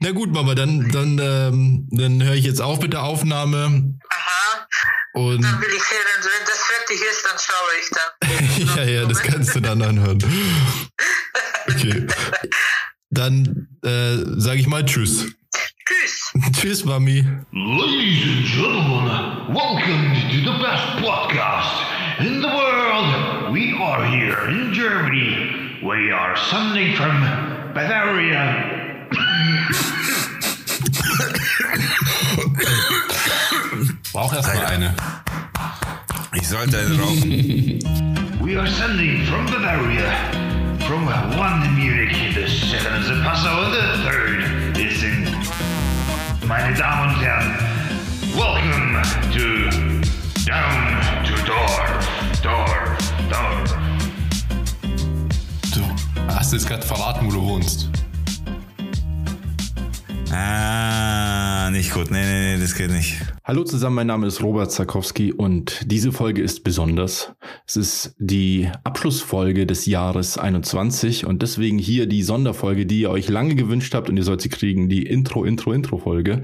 Na 0.00 0.10
gut, 0.12 0.32
Mama, 0.32 0.54
dann, 0.54 0.88
dann, 0.90 1.18
ähm, 1.18 1.88
dann 1.90 2.22
höre 2.22 2.34
ich 2.34 2.44
jetzt 2.44 2.60
auf 2.60 2.80
mit 2.80 2.92
der 2.92 3.02
Aufnahme. 3.02 3.98
Aha. 4.10 4.66
Und 5.14 5.42
Dann 5.42 5.60
will 5.60 5.68
ich 5.68 5.82
hören, 5.90 6.22
wenn 6.22 6.46
das 6.46 6.62
fertig 6.62 7.00
ist, 7.00 7.26
dann 7.26 7.38
schaue 7.38 7.72
ich 7.80 7.90
dann. 7.90 8.76
ja, 8.86 9.00
ja, 9.00 9.06
das 9.06 9.20
kannst 9.20 9.54
du 9.56 9.60
dann 9.60 9.82
anhören. 9.82 10.18
Okay. 11.70 12.06
Dann 13.10 13.68
äh, 13.82 14.18
sage 14.36 14.60
ich 14.60 14.66
mal 14.66 14.84
Tschüss. 14.84 15.24
Tschüss. 15.86 16.30
Tschüss, 16.52 16.84
Mami. 16.84 17.24
Ladies 17.52 18.24
and 18.24 18.44
gentlemen, 18.44 19.08
welcome 19.54 20.14
to 20.30 20.36
the 20.44 20.52
best 20.60 20.84
podcast 21.00 21.72
in 22.20 22.42
the 22.42 22.48
world. 22.48 23.50
We 23.52 23.72
are 23.80 24.04
here 24.04 24.46
in 24.50 24.74
Germany. 24.74 25.80
We 25.82 26.12
are 26.12 26.36
sending 26.50 26.94
from 26.96 27.22
Bavaria. 27.72 28.66
Brauch 34.12 34.34
erstmal 34.34 34.66
eine. 34.66 34.94
Ich 36.34 36.46
sollte 36.46 36.76
eine 36.78 36.98
rauchen. 36.98 37.78
We 38.44 38.58
are 38.58 38.66
sending 38.68 39.24
from 39.24 39.46
Bavaria. 39.46 40.57
From 40.88 41.04
one 41.04 41.62
in 41.66 41.76
Munich, 41.76 42.34
the 42.34 42.48
second 42.48 43.02
is 43.02 43.10
in 43.10 43.22
Passau, 43.22 43.64
and 43.64 43.74
the 43.74 44.08
third 44.08 44.78
is 44.78 45.02
in. 45.02 45.28
Meine 46.48 46.74
Damen 46.74 47.10
und 47.10 47.20
Herren, 47.20 47.58
welcome 48.34 49.02
to 49.34 49.68
Down 50.46 51.02
to 51.26 51.34
Dorf. 51.44 52.08
Dorf, 52.42 53.12
Dorf. 53.28 53.76
Du 55.74 56.32
hast 56.32 56.54
jetzt 56.54 56.66
gerade 56.66 56.86
verraten, 56.86 57.26
wo 57.26 57.32
du 57.32 57.42
wohnst. 57.42 57.90
Ah, 60.30 61.70
nicht 61.70 61.92
gut. 61.92 62.10
Nee, 62.10 62.22
nee, 62.22 62.54
nee, 62.54 62.60
das 62.60 62.74
geht 62.74 62.90
nicht. 62.90 63.16
Hallo 63.44 63.64
zusammen, 63.64 63.96
mein 63.96 64.06
Name 64.08 64.26
ist 64.26 64.42
Robert 64.42 64.70
Zakowski 64.70 65.32
und 65.32 65.80
diese 65.86 66.12
Folge 66.12 66.42
ist 66.42 66.64
besonders. 66.64 67.32
Es 67.66 67.76
ist 67.76 68.14
die 68.18 68.68
Abschlussfolge 68.84 69.64
des 69.66 69.86
Jahres 69.86 70.36
21 70.36 71.24
und 71.24 71.40
deswegen 71.40 71.78
hier 71.78 72.06
die 72.06 72.22
Sonderfolge, 72.22 72.84
die 72.84 73.00
ihr 73.00 73.10
euch 73.10 73.28
lange 73.28 73.54
gewünscht 73.54 73.94
habt 73.94 74.10
und 74.10 74.18
ihr 74.18 74.24
sollt 74.24 74.42
sie 74.42 74.50
kriegen, 74.50 74.90
die 74.90 75.06
Intro, 75.06 75.44
Intro, 75.44 75.72
Intro-Folge. 75.72 76.42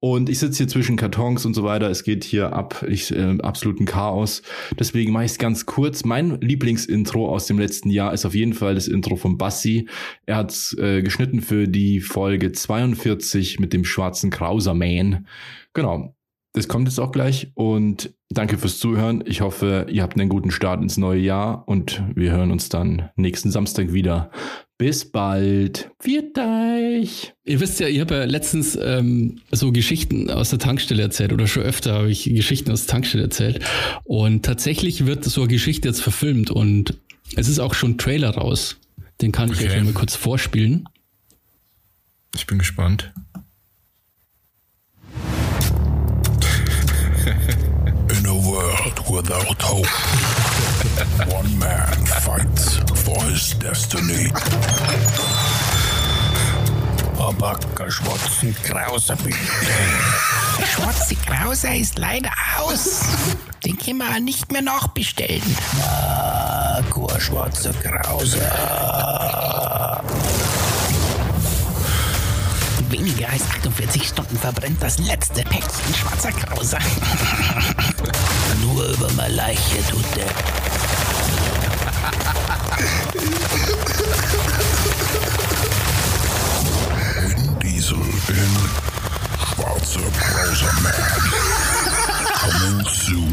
Und 0.00 0.28
ich 0.28 0.38
sitze 0.38 0.58
hier 0.58 0.68
zwischen 0.68 0.96
Kartons 0.96 1.46
und 1.46 1.54
so 1.54 1.64
weiter. 1.64 1.88
Es 1.90 2.04
geht 2.04 2.22
hier 2.22 2.52
ab, 2.52 2.84
ich, 2.86 3.10
äh, 3.12 3.38
absoluten 3.40 3.86
Chaos. 3.86 4.42
Deswegen 4.78 5.12
mache 5.12 5.24
ich 5.24 5.32
es 5.32 5.38
ganz 5.38 5.64
kurz. 5.64 6.04
Mein 6.04 6.38
Lieblingsintro 6.40 7.28
aus 7.28 7.46
dem 7.46 7.58
letzten 7.58 7.88
Jahr 7.88 8.12
ist 8.12 8.26
auf 8.26 8.34
jeden 8.34 8.52
Fall 8.52 8.74
das 8.74 8.88
Intro 8.88 9.16
von 9.16 9.38
Bassi. 9.38 9.88
Er 10.26 10.36
hat 10.36 10.76
äh, 10.78 11.02
geschnitten 11.02 11.40
für 11.40 11.66
die 11.66 12.00
Folge 12.00 12.52
42 12.52 13.58
mit 13.58 13.72
dem 13.72 13.84
schwarzen 13.84 14.30
Krauser 14.30 14.74
Man. 14.74 15.26
Genau. 15.72 16.14
Das 16.52 16.68
kommt 16.68 16.88
jetzt 16.88 16.98
auch 16.98 17.12
gleich 17.12 17.52
und 17.54 18.15
danke 18.30 18.58
fürs 18.58 18.78
Zuhören. 18.78 19.22
Ich 19.26 19.40
hoffe, 19.40 19.86
ihr 19.90 20.02
habt 20.02 20.18
einen 20.18 20.28
guten 20.28 20.50
Start 20.50 20.82
ins 20.82 20.96
neue 20.96 21.20
Jahr 21.20 21.66
und 21.66 22.02
wir 22.14 22.32
hören 22.32 22.50
uns 22.50 22.68
dann 22.68 23.10
nächsten 23.16 23.50
Samstag 23.50 23.92
wieder. 23.92 24.30
Bis 24.78 25.10
bald. 25.10 25.90
Viert 26.00 26.36
euch. 26.38 27.32
Ihr 27.44 27.60
wisst 27.60 27.80
ja, 27.80 27.88
ich 27.88 27.98
habe 28.00 28.14
ja 28.14 28.24
letztens 28.24 28.76
ähm, 28.80 29.40
so 29.50 29.72
Geschichten 29.72 30.30
aus 30.30 30.50
der 30.50 30.58
Tankstelle 30.58 31.02
erzählt 31.02 31.32
oder 31.32 31.46
schon 31.46 31.62
öfter 31.62 31.94
habe 31.94 32.10
ich 32.10 32.24
Geschichten 32.24 32.70
aus 32.70 32.84
der 32.84 32.92
Tankstelle 32.92 33.24
erzählt. 33.24 33.64
Und 34.04 34.44
tatsächlich 34.44 35.06
wird 35.06 35.24
so 35.24 35.42
eine 35.42 35.48
Geschichte 35.48 35.88
jetzt 35.88 36.02
verfilmt 36.02 36.50
und 36.50 36.98
es 37.36 37.48
ist 37.48 37.58
auch 37.58 37.72
schon 37.72 37.92
ein 37.92 37.98
Trailer 37.98 38.30
raus. 38.30 38.76
Den 39.22 39.32
kann 39.32 39.50
ich 39.50 39.60
Okay. 39.60 39.78
euch 39.78 39.84
mal 39.84 39.92
kurz 39.94 40.14
vorspielen. 40.14 40.86
Ich 42.34 42.46
bin 42.46 42.58
gespannt. 42.58 43.14
Without 49.16 49.62
hope, 49.62 49.86
one 51.34 51.58
man 51.58 51.96
fights 52.20 52.76
for 53.02 53.22
his 53.24 53.54
destiny. 53.54 54.30
Abaka 57.18 57.66
der 57.78 57.90
Schwarze 57.90 58.52
Krause 58.62 59.16
bin. 59.16 59.34
Der 60.58 60.66
schwarze 60.66 61.16
Krauser 61.16 61.74
ist 61.74 61.98
leider 61.98 62.30
aus. 62.58 63.00
Den 63.64 63.78
können 63.78 63.98
wir 63.98 64.20
nicht 64.20 64.52
mehr 64.52 64.62
nachbestellen. 64.62 65.56
Ah, 65.82 66.82
kein 66.90 67.20
schwarzer 67.20 67.72
Krause. 67.72 68.38
Weniger 72.90 73.28
als 73.28 73.42
48 73.42 74.08
Stunden 74.08 74.38
verbrennt 74.38 74.82
das 74.82 74.98
letzte 74.98 75.42
Päckchen 75.42 75.94
schwarzer 75.94 76.32
Krauser. 76.32 76.78
Nur 78.62 78.84
über 78.86 79.10
meine 79.12 79.34
Leiche 79.34 79.78
tut 79.90 80.04
der. 80.14 80.26
Vin 87.20 87.58
Diesel 87.62 87.96
in 88.28 88.56
Schwarzer 89.38 90.00
Krauser 90.18 90.72
Man. 90.82 90.92
Coming 92.40 92.86
soon. 92.86 93.32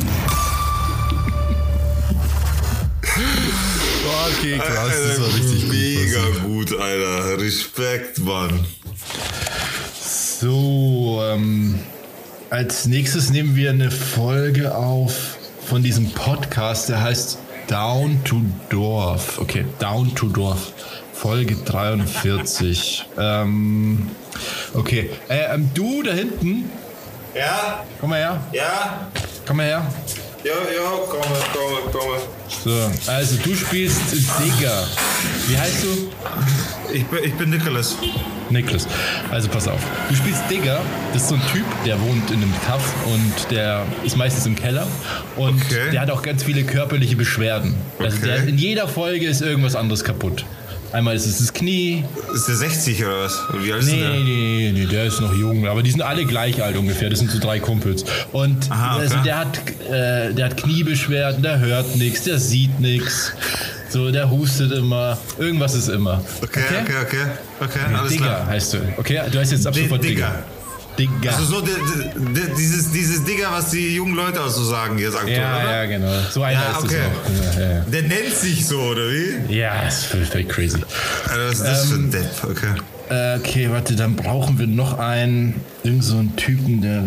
Okay, 4.30 4.58
krass, 4.58 4.94
das 5.08 5.20
war 5.22 5.28
richtig 5.28 5.62
gut. 5.64 5.72
Mega 5.72 6.30
gut, 6.46 6.80
Alter. 6.80 7.38
Respekt, 7.40 8.20
Mann. 8.20 8.66
So, 10.00 11.22
ähm, 11.24 11.80
als 12.50 12.86
nächstes 12.86 13.30
nehmen 13.30 13.56
wir 13.56 13.70
eine 13.70 13.90
Folge 13.92 14.76
auf 14.76 15.38
von 15.66 15.82
diesem 15.82 16.12
Podcast, 16.12 16.90
der 16.90 17.02
heißt 17.02 17.40
Down 17.68 18.24
to 18.24 18.42
Dorf. 18.70 19.40
Okay, 19.40 19.66
Down 19.80 20.14
to 20.16 20.28
Dorf. 20.28 20.74
Folge 21.14 21.56
43. 21.56 23.06
ähm, 23.18 24.10
okay, 24.74 25.10
äh, 25.30 25.54
ähm, 25.54 25.70
du 25.74 26.04
da 26.04 26.12
hinten. 26.12 26.70
Ja? 27.34 27.86
Komm 28.02 28.10
mal 28.10 28.20
her. 28.20 28.42
Ja? 28.52 29.08
Komm 29.48 29.58
mal 29.58 29.66
her. 29.66 29.86
Ja, 30.44 30.52
ja, 30.52 30.90
komme, 31.10 31.24
komme, 31.54 31.92
komme. 31.92 32.18
So, 32.64 33.10
also 33.10 33.38
du 33.38 33.56
spielst 33.56 34.02
Digger. 34.12 34.86
Wie 35.48 35.58
heißt 35.58 35.84
du? 35.84 36.12
Ich 36.94 37.06
bin, 37.06 37.24
ich 37.24 37.34
bin 37.36 37.50
Nicholas. 37.50 37.96
Nicholas. 38.54 38.88
Also 39.32 39.50
pass 39.50 39.68
auf. 39.68 39.82
Du 40.10 40.16
spielst 40.16 40.42
Digger. 40.50 40.80
Das 41.14 41.24
ist 41.24 41.30
so 41.30 41.36
ein 41.36 41.42
Typ, 41.52 41.66
der 41.86 42.00
wohnt 42.02 42.30
in 42.32 42.38
einem 42.38 42.54
Kaff 42.66 42.94
und 43.06 43.52
der 43.52 43.84
ist 44.06 44.16
meistens 44.18 44.46
im 44.46 44.56
Keller. 44.56 44.88
Und 45.36 45.62
der 45.92 46.00
hat 46.02 46.10
auch 46.12 46.22
ganz 46.22 46.44
viele 46.44 46.64
körperliche 46.64 47.16
Beschwerden. 47.16 47.76
Also 48.00 48.18
Okay. 48.18 48.28
der, 48.28 48.48
in 48.48 48.58
jeder 48.58 48.88
Folge 48.88 49.26
ist 49.28 49.42
irgendwas 49.42 49.76
anderes 49.76 50.04
kaputt. 50.04 50.46
Einmal 50.92 51.16
ist 51.16 51.26
es 51.26 51.40
das 51.40 51.52
Knie. 51.54 52.04
Ist 52.36 52.48
der 52.48 52.56
60 52.56 53.04
oder 53.04 53.24
was? 53.24 53.50
Oder 53.50 53.64
Wie 53.64 53.74
alt 53.74 53.84
nee, 53.84 54.00
der? 54.00 54.10
nee, 54.12 54.72
nee, 54.76 54.86
der 54.86 55.06
ist 55.06 55.20
noch 55.22 55.34
jung. 55.34 55.66
Aber 55.68 55.82
die 55.82 55.90
sind 55.90 56.04
alle 56.04 56.24
gleich 56.26 56.62
alt 56.62 56.78
ungefähr. 56.78 57.10
Das 57.10 57.18
sind 57.18 57.32
so 57.32 57.40
drei 57.40 57.60
Kumpels. 57.60 58.06
Und 58.32 58.70
Aha, 58.70 58.94
okay. 58.98 59.02
also 59.02 59.18
der 59.26 59.40
hat, 59.40 59.58
äh, 59.90 60.34
der 60.36 60.46
hat 60.46 60.58
Kniebeschwerden, 60.58 61.42
der 61.42 61.58
hört 61.60 61.96
nichts, 61.96 62.26
der 62.26 62.38
sieht 62.38 62.80
nichts. 62.80 63.34
So, 63.94 64.10
der 64.12 64.30
hustet 64.30 64.72
immer. 64.72 65.18
Irgendwas 65.38 65.76
ist 65.76 65.88
immer. 65.90 66.24
Okay, 66.42 66.62
okay, 66.82 66.94
okay. 67.06 67.18
Okay, 67.60 67.80
alles 67.96 68.12
Digger 68.12 68.26
klar. 68.26 68.48
heißt 68.48 68.74
du. 68.74 68.78
Okay, 68.98 69.22
du 69.32 69.38
heißt 69.40 69.52
jetzt 69.52 69.68
ab 69.68 69.76
sofort 69.76 70.04
Digger. 70.04 70.32
Digger. 70.98 71.12
Digger. 71.22 71.36
Also 71.38 71.46
so 71.46 71.62
di- 71.62 71.70
di- 71.72 72.34
di- 72.34 72.56
dieses, 72.58 72.92
dieses 72.92 73.24
Digger, 73.24 73.52
was 73.52 73.70
die 73.70 73.96
jungen 73.96 74.16
Leute 74.16 74.42
auch 74.42 74.50
so 74.50 74.64
sagen 74.64 74.98
jetzt 74.98 75.16
aktuell, 75.16 75.38
Ja, 75.38 75.62
oder? 75.62 75.72
ja, 75.72 75.86
genau. 75.86 76.12
So 76.32 76.42
einer 76.44 76.60
Ja, 76.60 76.72
ist 76.72 76.84
okay. 76.84 76.96
es 76.96 77.56
auch. 77.56 77.60
Ja, 77.60 77.66
ja. 77.78 77.80
Der 77.82 78.02
nennt 78.04 78.34
sich 78.34 78.66
so, 78.68 78.80
oder 78.80 79.10
wie? 79.12 79.54
Ja, 79.56 79.88
ist 79.88 80.06
völlig, 80.06 80.50
crazy. 80.50 80.78
Alter, 81.30 81.46
was 81.50 81.54
ist 81.60 81.64
das 81.64 81.86
für 81.86 81.96
ein 81.96 82.12
Depp? 82.12 82.30
Okay. 82.44 82.68
Äh, 83.10 83.38
okay, 83.38 83.70
warte, 83.72 83.96
dann 83.96 84.16
brauchen 84.16 84.58
wir 84.58 84.66
noch 84.68 84.98
einen, 84.98 85.62
irgend 85.84 86.04
so 86.04 86.18
einen 86.18 86.36
Typen, 86.36 86.82
der. 86.82 87.04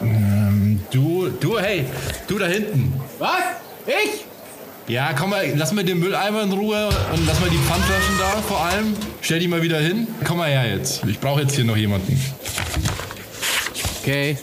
Ähm, 0.00 0.80
du, 0.92 1.28
du, 1.40 1.58
hey, 1.58 1.84
du 2.28 2.38
da 2.38 2.46
hinten. 2.46 2.92
Was? 3.18 3.30
Ich? 3.86 4.24
Ja, 4.90 5.12
komm 5.12 5.30
mal, 5.30 5.46
lass 5.54 5.70
mal 5.70 5.84
den 5.84 6.00
Mülleimer 6.00 6.42
in 6.42 6.50
Ruhe 6.50 6.88
und 7.12 7.24
lass 7.24 7.38
mal 7.38 7.48
die 7.48 7.58
Pfandflaschen 7.58 8.18
da 8.18 8.42
vor 8.42 8.60
allem. 8.60 8.96
Stell 9.20 9.38
die 9.38 9.46
mal 9.46 9.62
wieder 9.62 9.78
hin. 9.78 10.08
Komm 10.26 10.38
mal 10.38 10.50
her 10.50 10.68
jetzt. 10.68 11.04
Ich 11.04 11.20
brauche 11.20 11.42
jetzt 11.42 11.54
hier 11.54 11.64
noch 11.64 11.76
jemanden. 11.76 12.20
Okay, 14.02 14.36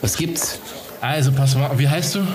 was 0.00 0.16
gibt's? 0.16 0.58
Also, 1.00 1.30
pass 1.30 1.54
mal, 1.54 1.78
wie 1.78 1.88
heißt 1.88 2.16
du? 2.16 2.26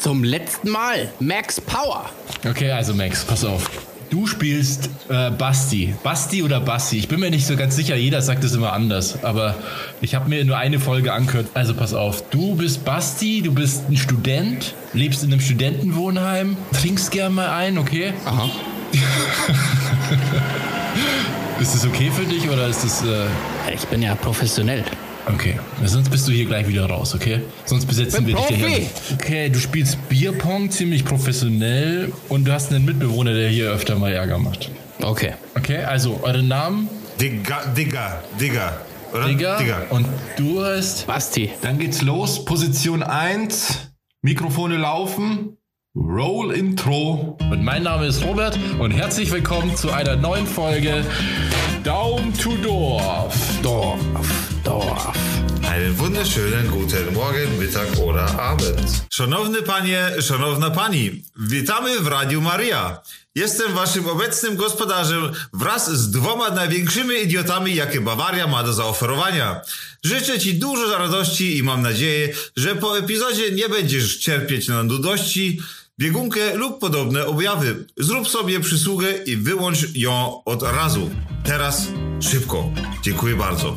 Zum 0.00 0.24
letzten 0.24 0.70
Mal, 0.70 1.12
Max 1.20 1.60
Power. 1.60 2.10
Okay, 2.44 2.72
also 2.72 2.92
Max, 2.92 3.24
pass 3.24 3.44
auf. 3.44 3.70
Du 4.10 4.26
spielst 4.26 4.90
äh, 5.08 5.30
Basti. 5.30 5.94
Basti 6.02 6.42
oder 6.42 6.60
Basti? 6.60 6.98
Ich 6.98 7.08
bin 7.08 7.20
mir 7.20 7.30
nicht 7.30 7.46
so 7.46 7.56
ganz 7.56 7.76
sicher, 7.76 7.96
jeder 7.96 8.22
sagt 8.22 8.44
es 8.44 8.54
immer 8.54 8.72
anders. 8.72 9.24
Aber 9.24 9.54
ich 10.00 10.14
habe 10.14 10.28
mir 10.28 10.44
nur 10.44 10.56
eine 10.56 10.78
Folge 10.78 11.12
angehört. 11.12 11.48
Also 11.54 11.74
pass 11.74 11.94
auf, 11.94 12.28
du 12.30 12.56
bist 12.56 12.84
Basti, 12.84 13.42
du 13.42 13.52
bist 13.52 13.88
ein 13.88 13.96
Student, 13.96 14.74
lebst 14.92 15.24
in 15.24 15.32
einem 15.32 15.40
Studentenwohnheim, 15.40 16.56
trinkst 16.72 17.10
gern 17.10 17.34
mal 17.34 17.48
ein, 17.48 17.78
okay? 17.78 18.12
Aha. 18.24 18.50
ist 21.60 21.74
das 21.74 21.86
okay 21.86 22.10
für 22.14 22.24
dich 22.24 22.48
oder 22.48 22.68
ist 22.68 22.84
das... 22.84 23.02
Äh 23.02 23.26
ich 23.72 23.86
bin 23.86 24.02
ja 24.02 24.14
professionell. 24.14 24.84
Okay, 25.26 25.58
sonst 25.84 26.10
bist 26.10 26.28
du 26.28 26.32
hier 26.32 26.44
gleich 26.44 26.68
wieder 26.68 26.86
raus, 26.86 27.14
okay? 27.14 27.40
Sonst 27.64 27.86
besetzen 27.86 28.24
Bin 28.24 28.36
wir 28.36 28.46
dich 28.46 28.58
Profi. 28.60 28.76
hier. 28.76 28.86
Okay, 29.14 29.48
du 29.48 29.58
spielst 29.58 30.08
Bierpong 30.08 30.70
ziemlich 30.70 31.04
professionell 31.04 32.12
und 32.28 32.46
du 32.46 32.52
hast 32.52 32.72
einen 32.72 32.84
Mitbewohner, 32.84 33.32
der 33.32 33.48
hier 33.48 33.70
öfter 33.70 33.96
mal 33.96 34.12
Ärger 34.12 34.38
macht. 34.38 34.70
Okay. 35.02 35.32
Okay, 35.56 35.78
also 35.78 36.20
eure 36.22 36.42
Namen? 36.42 36.88
Digger, 37.20 37.62
Digger, 37.76 38.22
Digger. 38.38 38.80
Oder? 39.12 39.28
Digger. 39.28 39.56
Digger. 39.58 39.86
Und 39.90 40.06
du 40.36 40.62
heißt? 40.62 41.06
Basti. 41.06 41.50
Dann 41.62 41.78
geht's 41.78 42.02
los. 42.02 42.44
Position 42.44 43.02
1. 43.02 43.92
Mikrofone 44.22 44.76
laufen. 44.76 45.56
Roll 45.96 46.52
Intro. 46.52 47.38
Und 47.50 47.62
mein 47.62 47.84
Name 47.84 48.06
ist 48.06 48.24
Robert 48.24 48.58
und 48.80 48.90
herzlich 48.90 49.30
willkommen 49.30 49.76
zu 49.76 49.92
einer 49.92 50.16
neuen 50.16 50.46
Folge 50.46 51.04
Down 51.84 52.34
to 52.34 52.56
Dorf. 52.56 53.36
Dorf, 53.62 54.00
Dorf. 54.64 55.12
Einen 55.62 55.98
wunderschönen 55.98 56.70
guten 56.70 57.14
Morgen, 57.14 57.58
Mittag 57.58 57.98
oder 57.98 58.26
Abend. 58.40 59.06
Szanowny 59.10 59.62
panie, 59.62 60.10
szanowna 60.22 60.70
pani, 60.70 61.22
witamy 61.36 62.00
w 62.00 62.06
Radiu 62.06 62.40
Maria. 62.40 63.02
Jestem 63.34 63.72
waszym 63.72 64.08
obecnym 64.08 64.56
gospodarzem 64.56 65.32
wraz 65.52 65.90
z 65.90 66.10
dwoma 66.10 66.50
największymi 66.50 67.14
idiotami, 67.24 67.74
jakie 67.74 68.00
Bawaria 68.00 68.46
ma 68.46 68.62
do 68.62 68.72
zaoferowania. 68.72 69.60
Życzę 70.04 70.38
ci 70.38 70.54
dużo 70.54 70.98
radości 70.98 71.58
i 71.58 71.62
mam 71.62 71.82
nadzieję, 71.82 72.28
że 72.56 72.74
po 72.74 72.98
epizodzie 72.98 73.52
nie 73.52 73.68
będziesz 73.68 74.16
cierpieć 74.16 74.68
na 74.68 74.82
nudości, 74.82 75.60
biegunkę 75.98 76.54
lub 76.54 76.80
podobne 76.80 77.26
objawy. 77.26 77.86
Zrób 77.96 78.28
sobie 78.28 78.60
przysługę 78.60 79.12
i 79.12 79.36
wyłącz 79.36 79.96
ją 79.96 80.44
od 80.44 80.62
razu. 80.62 81.10
Teraz 81.44 81.88
szybko. 82.20 82.70
Dziękuję 83.02 83.36
bardzo. 83.36 83.76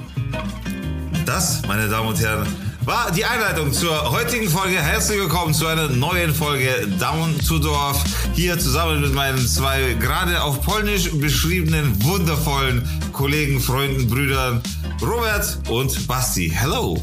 Das, 1.28 1.62
meine 1.68 1.90
Damen 1.90 2.08
und 2.08 2.22
Herren, 2.22 2.48
war 2.86 3.12
die 3.12 3.26
Einleitung 3.26 3.74
zur 3.74 4.12
heutigen 4.12 4.50
Folge. 4.50 4.82
Herzlich 4.82 5.20
willkommen 5.20 5.54
zu 5.54 5.68
einer 5.68 5.90
neuen 5.90 6.34
Folge 6.34 6.88
Down 7.02 7.38
to 7.46 7.60
Dorf. 7.60 8.02
Hier 8.34 8.58
zusammen 8.58 9.02
mit 9.02 9.14
meinen 9.14 9.46
zwei 9.46 9.98
gerade 10.00 10.42
auf 10.42 10.62
Polnisch 10.62 11.12
beschriebenen 11.12 12.02
wundervollen 12.02 12.82
Kollegen, 13.12 13.60
Freunden, 13.60 14.08
Brüdern 14.08 14.62
Robert 15.02 15.60
und 15.68 16.08
Basti. 16.08 16.50
Hello. 16.50 16.98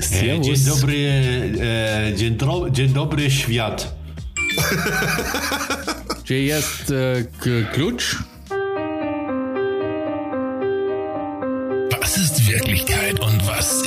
E, 0.00 0.40
Dzień 0.40 0.64
dobry, 0.64 0.96
e, 1.60 2.14
dzień, 2.16 2.36
dro, 2.36 2.70
dzień 2.70 2.92
dobry 2.92 3.30
świat. 3.30 3.94
Czy 6.24 6.34
jest 6.34 6.90
e, 6.90 7.64
klucz? 7.72 8.16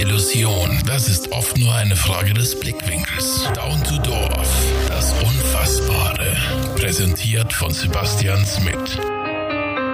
Illusion? 0.05 0.83
Das 0.85 1.07
ist 1.07 1.31
oft 1.31 1.57
nur 1.57 1.73
eine 1.73 1.95
Frage 1.95 2.35
des 2.35 2.59
Blickwinkels. 2.59 3.49
Down 3.55 3.83
to 3.83 3.97
Dorf, 3.97 4.47
das 4.87 5.11
Unfassbare. 5.13 6.37
Präsentiert 6.75 7.51
von 7.51 7.73
Sebastian 7.73 8.45
Smith. 8.45 8.99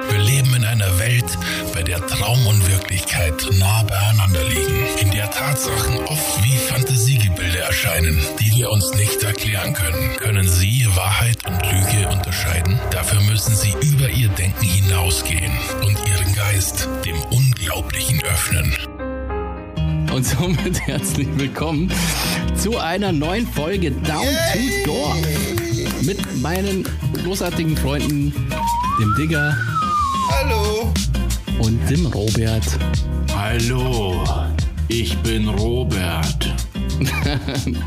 Wir 0.09 0.19
leben 0.19 0.53
in 0.53 0.65
einer 0.65 0.99
Welt, 0.99 1.37
bei 1.73 1.81
der 1.81 2.05
Traum 2.05 2.45
und 2.45 2.69
Wirklichkeit 2.69 3.35
nah 3.53 3.83
beieinander 3.83 4.43
liegen. 4.43 4.85
In 4.99 5.11
der 5.11 5.31
Tatsachen 5.31 5.99
oft 5.99 6.43
wie 6.43 6.57
Fantasiegebilde 6.57 7.59
erscheinen, 7.59 8.19
die 8.41 8.53
wir 8.57 8.69
uns 8.69 8.93
nicht 8.95 9.23
erklären 9.23 9.73
können. 9.73 10.17
Können 10.17 10.49
Sie 10.49 10.87
Wahrheit 10.93 11.37
und 11.47 11.61
Lüge 11.71 12.09
unterscheiden? 12.09 12.77
Dafür 12.91 13.21
müssen 13.21 13.55
Sie 13.55 13.73
über 13.81 14.09
Ihr 14.09 14.27
Denken 14.29 14.65
hinausgehen 14.65 15.53
und 15.83 15.97
Ihren 16.05 16.35
Geist 16.35 16.89
dem 17.05 17.21
Unglaublichen 17.31 18.21
öffnen. 18.23 18.75
Und 20.13 20.25
somit 20.25 20.81
herzlich 20.87 21.29
willkommen 21.37 21.89
zu 22.55 22.77
einer 22.77 23.13
neuen 23.13 23.47
Folge 23.47 23.91
Down 23.91 24.25
to 24.25 24.59
Dorf. 24.85 25.17
Mit 26.01 26.19
meinen 26.41 26.83
großartigen 27.23 27.77
Freunden, 27.77 28.33
dem 28.99 29.15
Digger. 29.17 29.57
Hallo. 30.29 30.91
Und 31.59 31.79
dem 31.89 32.05
Robert. 32.07 32.65
Hallo, 33.33 34.21
ich 34.89 35.17
bin 35.19 35.47
Robert. 35.47 36.53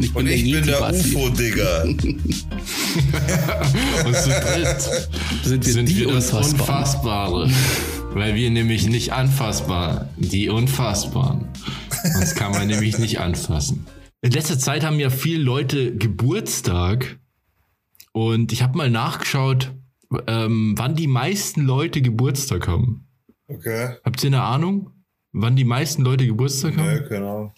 ich 0.01 0.07
Und 0.15 0.27
ich 0.27 0.51
bin 0.51 0.65
der 0.65 0.83
UFO-Digger. 0.83 1.85
Und 1.85 2.01
zu 4.17 4.31
dritt 4.31 4.81
Sind 5.43 5.67
wir 5.67 5.73
sind 5.73 5.89
die 5.89 5.97
wir 5.99 6.13
das 6.13 6.33
Unfassbaren? 6.33 7.43
Unfassbare. 7.43 8.15
Weil 8.15 8.35
wir 8.35 8.51
nämlich 8.51 8.87
nicht 8.87 9.13
anfassbar, 9.13 10.09
die 10.17 10.49
Unfassbaren. 10.49 11.45
Uns 12.05 12.35
kann 12.35 12.53
man 12.53 12.67
nämlich 12.67 12.99
nicht 12.99 13.21
anfassen. 13.21 13.87
In 14.21 14.31
letzter 14.33 14.59
Zeit 14.59 14.85
haben 14.85 14.99
ja 15.01 15.11
viele 15.11 15.43
Leute 15.43 15.97
Geburtstag. 15.97 17.19
Und 18.13 18.53
ich 18.53 18.63
habe 18.63 18.77
mal 18.79 18.91
nachgeschaut, 18.91 19.73
ähm, 20.27 20.75
wann 20.79 20.95
die 20.95 21.07
meisten 21.09 21.63
Leute 21.63 22.01
Geburtstag 22.03 22.69
haben. 22.69 23.07
Okay. 23.49 23.97
Habt 24.05 24.23
ihr 24.23 24.29
eine 24.29 24.43
Ahnung, 24.43 24.91
wann 25.33 25.57
die 25.57 25.65
meisten 25.65 26.03
Leute 26.03 26.27
Geburtstag 26.27 26.77
haben? 26.77 26.87
Ja, 26.87 26.99
genau. 27.01 27.53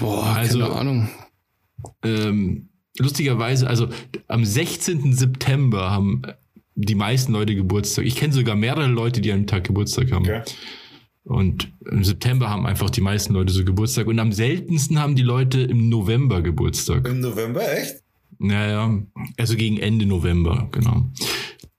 Boah, 0.00 0.24
Also- 0.36 0.58
keine 0.60 0.72
Ahnung. 0.72 1.08
ähm, 2.04 2.68
lustigerweise, 2.98 3.66
also 3.68 3.88
am 4.28 4.44
16. 4.44 5.12
September 5.14 5.90
haben 5.90 6.22
die 6.74 6.94
meisten 6.94 7.32
Leute 7.32 7.54
Geburtstag. 7.54 8.04
Ich 8.04 8.16
kenne 8.16 8.32
sogar 8.32 8.54
mehrere 8.56 8.86
Leute, 8.88 9.20
die 9.20 9.32
an 9.32 9.40
dem 9.42 9.46
Tag 9.46 9.64
Geburtstag 9.64 10.10
haben. 10.12 10.24
Okay. 10.24 10.42
Und 11.24 11.72
im 11.90 12.02
September 12.02 12.50
haben 12.50 12.66
einfach 12.66 12.90
die 12.90 13.00
meisten 13.00 13.34
Leute 13.34 13.52
so 13.52 13.64
Geburtstag. 13.64 14.08
Und 14.08 14.18
am 14.18 14.32
seltensten 14.32 14.98
haben 14.98 15.14
die 15.14 15.22
Leute 15.22 15.60
im 15.60 15.88
November 15.88 16.42
Geburtstag. 16.42 17.06
Im 17.06 17.20
November, 17.20 17.60
echt? 17.72 18.02
Naja, 18.38 18.98
also 19.38 19.56
gegen 19.56 19.78
Ende 19.78 20.04
November, 20.04 20.68
genau. 20.72 21.10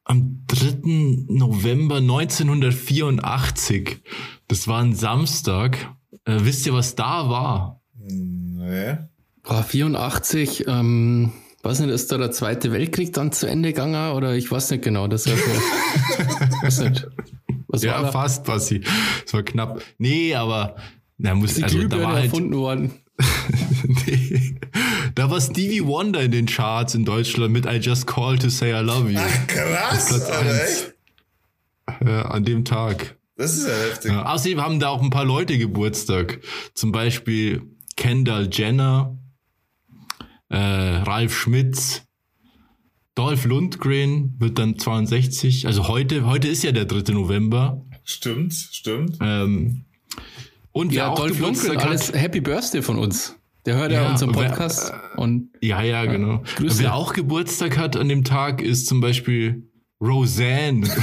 Am 0.05 0.43
3. 0.47 1.25
November 1.27 1.97
1984, 1.97 4.01
das 4.47 4.67
war 4.67 4.81
ein 4.81 4.95
Samstag. 4.95 5.77
Äh, 6.25 6.39
wisst 6.41 6.65
ihr, 6.65 6.73
was 6.73 6.95
da 6.95 7.29
war? 7.29 7.81
Nee. 7.97 8.97
Boah, 9.43 9.63
84, 9.63 10.67
ähm, 10.67 11.33
weiß 11.63 11.81
nicht, 11.81 11.89
ist 11.89 12.11
da 12.11 12.17
der 12.17 12.31
Zweite 12.31 12.71
Weltkrieg 12.71 13.11
dann 13.11 13.33
zu 13.33 13.45
Ende 13.45 13.69
gegangen 13.69 14.13
oder 14.13 14.35
ich 14.35 14.49
weiß 14.49 14.71
nicht 14.71 14.83
genau, 14.83 15.07
das 15.07 15.25
ist 15.25 15.37
ja 15.37 15.37
weiß 16.61 16.79
nicht. 16.79 17.07
Was 17.73 17.81
ja, 17.81 18.11
fast, 18.11 18.43
Bassi. 18.43 18.81
Es 19.25 19.33
war 19.33 19.41
knapp. 19.41 19.81
Nee, 19.97 20.35
aber 20.35 20.75
na, 21.17 21.33
muss, 21.33 21.55
Die 21.55 21.63
also, 21.63 21.87
da 21.87 21.99
war 22.03 22.13
halt, 22.13 22.25
erfunden 22.25 22.55
worden. 22.55 22.91
nee, 24.05 24.59
da 25.15 25.31
war 25.31 25.41
Stevie 25.41 25.83
Wonder 25.83 26.21
in 26.21 26.31
den 26.31 26.45
Charts 26.45 26.93
in 26.93 27.03
Deutschland 27.03 27.51
mit 27.51 27.65
I 27.65 27.77
Just 27.77 28.05
Called 28.05 28.43
to 28.43 28.49
Say 28.49 28.79
I 28.79 28.83
Love 28.83 29.09
You. 29.09 29.19
Ach, 29.19 29.47
krass, 29.47 30.29
eins. 30.29 30.61
echt? 30.61 30.93
Ja, 32.05 32.21
an 32.25 32.45
dem 32.45 32.63
Tag. 32.63 33.17
Das 33.37 33.57
ist 33.57 33.67
ja 33.67 33.73
heftig. 33.73 34.11
Ja, 34.11 34.31
außerdem 34.31 34.61
haben 34.61 34.79
da 34.79 34.89
auch 34.89 35.01
ein 35.01 35.09
paar 35.09 35.25
Leute 35.25 35.57
Geburtstag. 35.57 36.41
Zum 36.75 36.91
Beispiel 36.91 37.63
Kendall 37.97 38.49
Jenner, 38.51 39.17
äh, 40.49 40.57
Ralf 40.57 41.35
Schmitz, 41.35 42.03
Dolph 43.15 43.45
Lundgren 43.45 44.33
wird 44.39 44.57
dann 44.57 44.79
62. 44.79 45.67
Also 45.67 45.87
heute, 45.87 46.25
heute 46.25 46.47
ist 46.47 46.63
ja 46.63 46.71
der 46.71 46.85
3. 46.85 47.13
November. 47.13 47.85
Stimmt, 48.03 48.53
stimmt. 48.53 49.17
Ähm, 49.21 49.85
und 50.71 50.89
wer 50.91 50.97
Ja, 50.97 51.07
auch 51.09 51.15
Dolph 51.19 51.37
Geburtstag 51.37 51.67
Lundgren, 51.75 51.83
hat, 51.83 51.89
alles 51.91 52.13
Happy 52.13 52.41
Birthday 52.41 52.81
von 52.81 52.97
uns. 52.97 53.35
Der 53.67 53.75
hört 53.75 53.91
ja, 53.91 54.01
Ja, 54.03 54.09
unseren 54.11 54.33
wer- 54.35 54.49
Podcast 54.49 54.91
und 55.15 55.49
Ja, 55.61 55.83
ja, 55.83 56.05
genau. 56.05 56.41
Grüße. 56.55 56.79
Wer 56.81 56.95
auch 56.95 57.13
Geburtstag 57.13 57.77
hat 57.77 57.95
an 57.95 58.09
dem 58.09 58.23
Tag 58.23 58.61
ist 58.63 58.87
zum 58.87 58.99
Beispiel 58.99 59.69
Roseanne. 60.01 60.89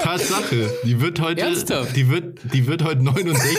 Tatsache, 0.00 0.70
die 0.84 1.00
wird 1.00 1.20
heute, 1.20 1.42
Ernsthaft? 1.42 1.96
die 1.96 2.08
wird, 2.08 2.40
die 2.52 2.66
wird 2.66 2.82
heute 2.82 3.02
69. 3.02 3.44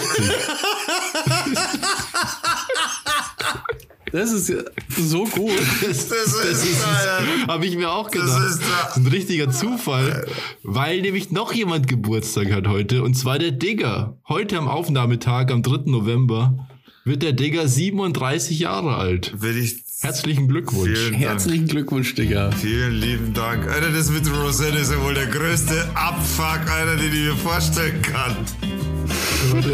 das 4.16 4.32
ist 4.32 4.50
ja 4.50 4.58
so 4.98 5.26
gut. 5.26 5.52
Das, 5.86 6.08
Das 6.10 6.64
ist, 6.64 6.86
Alter. 6.86 7.48
habe 7.48 7.66
ich 7.66 7.76
mir 7.76 7.92
auch 7.92 8.10
Das 8.10 8.22
gedacht. 8.24 8.50
ist 8.50 8.60
Das 8.62 8.90
ist 8.92 8.98
ein 8.98 9.08
richtiger 9.08 9.50
Zufall, 9.52 10.26
weil 10.64 11.02
nämlich 11.02 11.32
noch 11.32 11.54
jemand 11.54 11.88
Geburtstag 11.88 12.52
hat 12.52 12.68
heute 12.68 13.04
und 13.04 13.16
zwar 13.16 13.40
der 13.40 13.52
Digger. 13.52 14.18
Heute 14.28 14.58
am 14.58 14.68
Aufnahmetag, 14.68 15.52
am 15.52 15.62
3. 15.64 15.84
November, 15.92 16.68
wird 17.04 17.22
der 17.22 17.34
Digger 17.34 17.68
37 17.68 18.60
Jahre 18.60 18.96
alt. 18.96 19.34
Will 19.42 19.58
ich. 19.58 19.84
Herzlichen 20.02 20.48
Glückwunsch. 20.50 21.12
Herzlichen 21.14 21.68
Glückwunsch, 21.68 22.14
Digga. 22.16 22.52
Vielen 22.52 22.96
lieben 23.00 23.34
Dank. 23.34 23.66
Alter, 23.68 23.92
das 23.92 24.12
mit 24.12 24.30
Roseanne 24.30 24.78
ist 24.80 24.92
ja 24.92 25.02
wohl 25.02 25.14
der 25.14 25.28
größte 25.28 25.88
Abfuck, 25.96 26.70
Alter, 26.70 26.96
den 26.98 27.14
ich 27.14 27.20
mir 27.22 27.36
vorstellen 27.36 28.02
kann. 28.02 28.36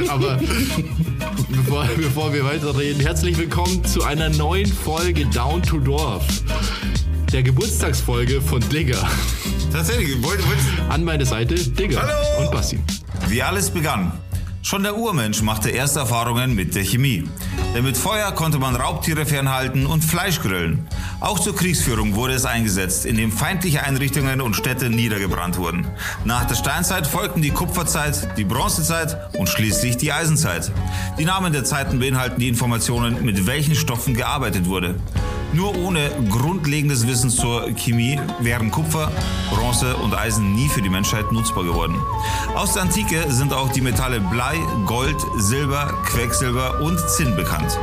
Aber 0.09 0.39
bevor, 1.49 1.85
bevor 1.95 2.33
wir 2.33 2.43
weiterreden, 2.43 3.01
herzlich 3.01 3.37
willkommen 3.37 3.83
zu 3.85 4.03
einer 4.03 4.29
neuen 4.29 4.71
Folge 4.71 5.25
Down 5.25 5.61
to 5.61 5.79
Dorf. 5.79 6.25
Der 7.31 7.43
Geburtstagsfolge 7.43 8.41
von 8.41 8.59
Digger. 8.69 8.97
Tatsächlich, 9.71 10.21
wollt, 10.21 10.45
wollt, 10.45 10.89
An 10.89 11.03
meine 11.03 11.25
Seite 11.25 11.55
Digger 11.55 12.01
Hallo. 12.01 12.45
und 12.45 12.51
Basti. 12.51 12.79
Wie 13.27 13.41
alles 13.41 13.69
begann. 13.69 14.11
Schon 14.63 14.83
der 14.83 14.95
Urmensch 14.95 15.41
machte 15.41 15.71
erste 15.71 15.99
Erfahrungen 15.99 16.53
mit 16.53 16.75
der 16.75 16.83
Chemie. 16.83 17.27
Denn 17.73 17.83
mit 17.83 17.97
Feuer 17.97 18.31
konnte 18.31 18.59
man 18.59 18.75
Raubtiere 18.75 19.25
fernhalten 19.25 19.87
und 19.87 20.03
Fleisch 20.03 20.39
grillen. 20.39 20.87
Auch 21.19 21.39
zur 21.39 21.55
Kriegsführung 21.55 22.15
wurde 22.15 22.33
es 22.33 22.45
eingesetzt, 22.45 23.05
indem 23.05 23.31
feindliche 23.31 23.83
Einrichtungen 23.83 24.39
und 24.39 24.55
Städte 24.55 24.89
niedergebrannt 24.89 25.57
wurden. 25.57 25.87
Nach 26.25 26.45
der 26.45 26.55
Steinzeit 26.55 27.07
folgten 27.07 27.41
die 27.41 27.49
Kupferzeit, 27.49 28.37
die 28.37 28.43
Bronzezeit 28.43 29.35
und 29.35 29.49
schließlich 29.49 29.97
die 29.97 30.11
Eisenzeit. 30.11 30.71
Die 31.17 31.25
Namen 31.25 31.53
der 31.53 31.63
Zeiten 31.63 31.99
beinhalten 31.99 32.39
die 32.39 32.47
Informationen, 32.47 33.25
mit 33.25 33.47
welchen 33.47 33.73
Stoffen 33.73 34.13
gearbeitet 34.13 34.67
wurde. 34.67 34.95
Nur 35.53 35.77
ohne 35.77 36.09
grundlegendes 36.29 37.07
Wissen 37.07 37.29
zur 37.29 37.69
Chemie 37.75 38.19
wären 38.39 38.71
Kupfer, 38.71 39.11
Bronze 39.49 39.97
und 39.97 40.17
Eisen 40.17 40.55
nie 40.55 40.69
für 40.69 40.81
die 40.81 40.89
Menschheit 40.89 41.31
nutzbar 41.31 41.65
geworden. 41.65 41.95
Aus 42.55 42.73
der 42.73 42.83
Antike 42.83 43.25
sind 43.27 43.51
auch 43.53 43.69
die 43.69 43.81
Metalle 43.81 44.21
Blei, 44.21 44.57
Gold, 44.85 45.17
Silber, 45.37 45.93
Quecksilber 46.05 46.79
und 46.81 46.99
Zinn 47.09 47.35
bekannt. 47.35 47.77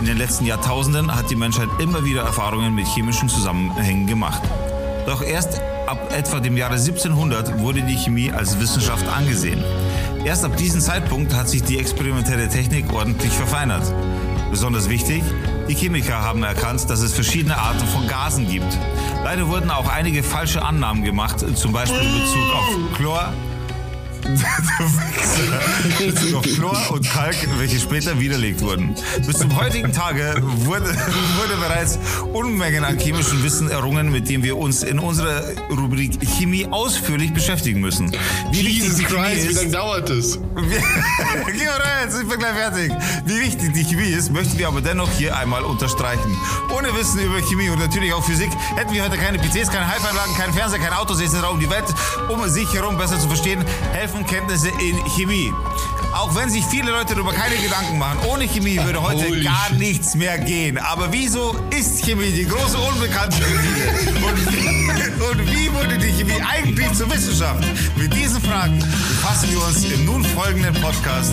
In 0.00 0.06
den 0.06 0.18
letzten 0.18 0.44
Jahrtausenden 0.44 1.14
hat 1.14 1.30
die 1.30 1.36
Menschheit 1.36 1.68
immer 1.78 2.04
wieder 2.04 2.22
Erfahrungen 2.22 2.74
mit 2.74 2.86
chemischen 2.86 3.30
Zusammenhängen 3.30 4.06
gemacht. 4.06 4.42
Doch 5.06 5.22
erst 5.22 5.60
ab 5.86 6.12
etwa 6.12 6.40
dem 6.40 6.56
Jahre 6.56 6.74
1700 6.74 7.58
wurde 7.58 7.82
die 7.82 7.96
Chemie 7.96 8.32
als 8.32 8.60
Wissenschaft 8.60 9.06
angesehen. 9.08 9.62
Erst 10.24 10.44
ab 10.44 10.56
diesem 10.56 10.80
Zeitpunkt 10.80 11.34
hat 11.34 11.48
sich 11.48 11.62
die 11.62 11.78
experimentelle 11.78 12.48
Technik 12.48 12.92
ordentlich 12.92 13.32
verfeinert. 13.32 13.92
Besonders 14.50 14.88
wichtig, 14.88 15.22
die 15.68 15.74
Chemiker 15.74 16.20
haben 16.20 16.42
erkannt, 16.42 16.88
dass 16.90 17.00
es 17.00 17.14
verschiedene 17.14 17.56
Arten 17.56 17.86
von 17.86 18.06
Gasen 18.06 18.48
gibt. 18.48 18.78
Leider 19.22 19.48
wurden 19.48 19.70
auch 19.70 19.88
einige 19.88 20.22
falsche 20.22 20.62
Annahmen 20.62 21.04
gemacht, 21.04 21.44
zum 21.56 21.72
Beispiel 21.72 22.00
in 22.00 22.12
Bezug 22.12 22.54
auf 22.54 22.96
Chlor, 22.96 23.32
auf 24.24 26.42
Chlor 26.42 26.90
und 26.90 27.08
Kalk, 27.08 27.36
welche 27.58 27.78
später 27.78 28.18
widerlegt 28.18 28.60
wurden. 28.60 28.94
Bis 29.26 29.38
zum 29.38 29.54
heutigen 29.56 29.92
Tage 29.92 30.34
wurde, 30.40 30.86
wurde 30.86 31.56
bereits 31.60 31.98
Unmengen 32.32 32.84
an 32.84 32.98
chemischem 32.98 33.42
Wissen 33.42 33.70
errungen, 33.70 34.10
mit 34.10 34.28
dem 34.28 34.42
wir 34.42 34.56
uns 34.56 34.82
in 34.82 34.98
unserer 34.98 35.42
Rubrik 35.70 36.18
Chemie 36.38 36.66
ausführlich 36.70 37.32
beschäftigen 37.32 37.80
müssen. 37.80 38.12
Wie 38.50 38.62
die 38.62 38.80
Chemie 38.80 39.34
ist, 39.34 39.74
dauert 39.74 40.10
es? 40.10 40.38
Geh 40.56 41.64
mal 41.64 41.80
rein, 41.80 42.10
sind 42.10 42.30
wir 42.30 42.36
gleich 42.36 42.54
fertig. 42.54 42.92
Wie 43.26 43.40
wichtig 43.40 43.72
die 43.74 43.84
Chemie 43.84 44.10
ist, 44.10 44.32
möchten 44.32 44.58
wir 44.58 44.68
aber 44.68 44.80
dennoch 44.80 45.10
hier 45.12 45.36
einmal 45.36 45.64
unterstreichen. 45.64 46.36
Ohne 46.76 46.94
Wissen 46.94 47.20
über 47.20 47.40
Chemie 47.42 47.68
und 47.68 47.78
natürlich 47.78 48.12
auch 48.12 48.24
Physik 48.24 48.50
hätten 48.76 48.92
wir 48.92 49.04
heute 49.04 49.16
keine 49.16 49.38
PCs, 49.38 49.70
keine 49.70 49.88
Halbeinlagen, 49.88 50.34
keinen 50.36 50.54
Fernseher, 50.54 50.80
kein 50.80 50.92
Autos 50.92 51.20
etc. 51.20 51.48
um 51.50 51.60
die 51.60 51.70
Welt, 51.70 51.84
um 52.28 52.48
sich 52.48 52.72
herum 52.72 52.96
besser 52.96 53.18
zu 53.18 53.28
verstehen, 53.28 53.64
helfen 53.92 54.13
Kenntnisse 54.22 54.68
in 54.78 55.02
Chemie. 55.08 56.03
Auch 56.14 56.32
wenn 56.36 56.48
sich 56.48 56.64
viele 56.64 56.92
Leute 56.92 57.14
darüber 57.14 57.32
keine 57.32 57.56
Gedanken 57.56 57.98
machen, 57.98 58.18
ohne 58.28 58.46
Chemie 58.46 58.78
würde 58.84 59.02
heute 59.02 59.26
Holy 59.26 59.42
gar 59.42 59.66
shit. 59.68 59.78
nichts 59.78 60.14
mehr 60.14 60.38
gehen. 60.38 60.78
Aber 60.78 61.12
wieso 61.12 61.56
ist 61.76 62.04
Chemie 62.04 62.30
die 62.30 62.46
große 62.46 62.78
Unbekannte 62.78 63.36
für 63.36 63.58
viele? 63.58 64.14
Und 64.24 64.52
wie, 64.52 65.24
und 65.24 65.50
wie 65.50 65.72
wurde 65.72 65.98
die 65.98 66.12
Chemie 66.12 66.40
eigentlich 66.48 66.92
zur 66.92 67.12
Wissenschaft? 67.12 67.64
Mit 67.96 68.14
diesen 68.14 68.40
Fragen 68.40 68.78
befassen 68.78 69.50
wir 69.50 69.64
uns 69.64 69.84
im 69.84 70.04
nun 70.04 70.24
folgenden 70.24 70.74
Podcast 70.80 71.32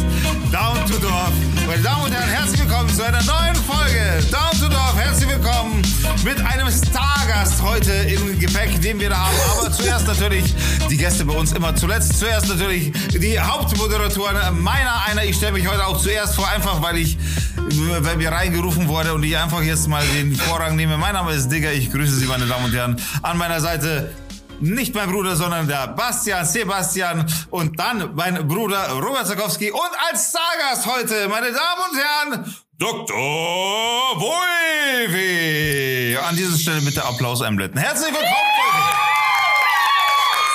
Down 0.52 0.84
to 0.88 0.98
Dorf. 0.98 1.32
Meine 1.68 1.84
Damen 1.84 2.06
und 2.06 2.14
Herren, 2.14 2.30
herzlich 2.30 2.62
willkommen 2.62 2.90
zu 2.90 3.06
einer 3.06 3.22
neuen 3.22 3.56
Folge 3.56 4.24
Down 4.32 4.60
to 4.60 4.68
Dorf. 4.68 4.96
Herzlich 4.98 5.30
willkommen 5.30 5.84
mit 6.24 6.44
einem 6.44 6.68
Stargast 6.72 7.62
heute 7.62 7.92
im 7.92 8.40
Gepäck, 8.40 8.82
den 8.82 9.00
wir 9.00 9.10
da 9.10 9.28
haben. 9.28 9.36
Aber 9.60 9.72
zuerst 9.72 10.08
natürlich 10.08 10.56
die 10.90 10.98
Gäste 10.98 11.24
bei 11.24 11.34
uns 11.34 11.52
immer 11.52 11.76
zuletzt. 11.76 12.18
Zuerst 12.18 12.48
natürlich 12.48 12.92
die 13.14 13.40
Hauptmoderatoren. 13.40 14.62
Meiner 14.74 15.04
einer, 15.06 15.24
ich 15.26 15.36
stelle 15.36 15.52
mich 15.52 15.68
heute 15.68 15.86
auch 15.86 15.98
zuerst 15.98 16.36
vor, 16.36 16.48
einfach 16.48 16.82
weil 16.82 16.98
ich, 16.98 17.18
weil 17.58 18.16
mir 18.16 18.32
reingerufen 18.32 18.88
wurde 18.88 19.14
und 19.14 19.22
ich 19.24 19.38
einfach 19.38 19.62
jetzt 19.62 19.90
mal 19.90 20.02
den 20.08 20.34
Vorrang 20.34 20.78
nehme. 20.78 20.98
Mein 20.98 21.14
Name 21.14 21.34
ist 21.34 21.50
Digger, 21.50 21.74
ich 21.74 21.92
grüße 21.92 22.16
Sie, 22.16 22.26
meine 22.26 22.46
Damen 22.46 22.64
und 22.66 22.74
Herren. 22.74 22.96
An 23.22 23.38
meiner 23.38 23.60
Seite 23.60 24.14
nicht 24.62 24.96
mein 24.96 25.12
Bruder, 25.12 25.36
sondern 25.36 25.68
der 25.68 25.90
Bastian, 25.90 26.46
Sebastian 26.46 27.26
und 27.50 27.78
dann 27.78 28.16
mein 28.16 28.48
Bruder 28.48 28.92
Robert 28.92 29.28
Zakowski 29.28 29.72
und 29.72 29.92
als 30.10 30.30
Stargast 30.30 30.86
heute, 30.86 31.28
meine 31.28 31.48
Damen 31.52 31.82
und 31.92 31.98
Herren, 31.98 32.56
Dr. 32.78 33.18
Wolfi. 34.22 36.18
An 36.18 36.38
dieser 36.38 36.58
Stelle 36.58 36.80
bitte 36.80 37.04
Applaus 37.04 37.42
einblenden. 37.42 37.78
Herzlich 37.78 38.14
willkommen, 38.14 38.30
Wolfi. 38.58 38.84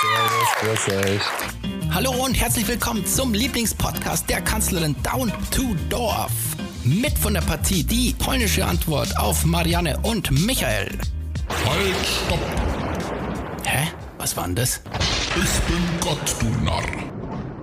Servus, 0.00 0.48
grüß 0.60 0.88
euch. 1.04 1.22
Hallo 1.90 2.10
und 2.24 2.34
herzlich 2.34 2.68
willkommen 2.68 3.06
zum 3.06 3.32
Lieblingspodcast 3.32 4.28
der 4.28 4.42
Kanzlerin 4.42 4.94
Down 5.02 5.32
to 5.50 5.74
Dorf. 5.88 6.30
Mit 6.84 7.18
von 7.18 7.34
der 7.34 7.40
Partie 7.40 7.84
die 7.84 8.14
polnische 8.18 8.64
Antwort 8.66 9.16
auf 9.18 9.44
Marianne 9.44 9.98
und 10.02 10.30
Michael. 10.30 10.98
Halt, 11.48 12.06
stopp! 12.26 12.38
Hä? 13.64 13.88
Was 14.18 14.36
war 14.36 14.44
denn 14.46 14.56
das? 14.56 14.82
Ich 15.36 15.60
bin 15.66 15.82
Gott, 16.00 16.36
du 16.40 16.46
Narr. 16.64 16.82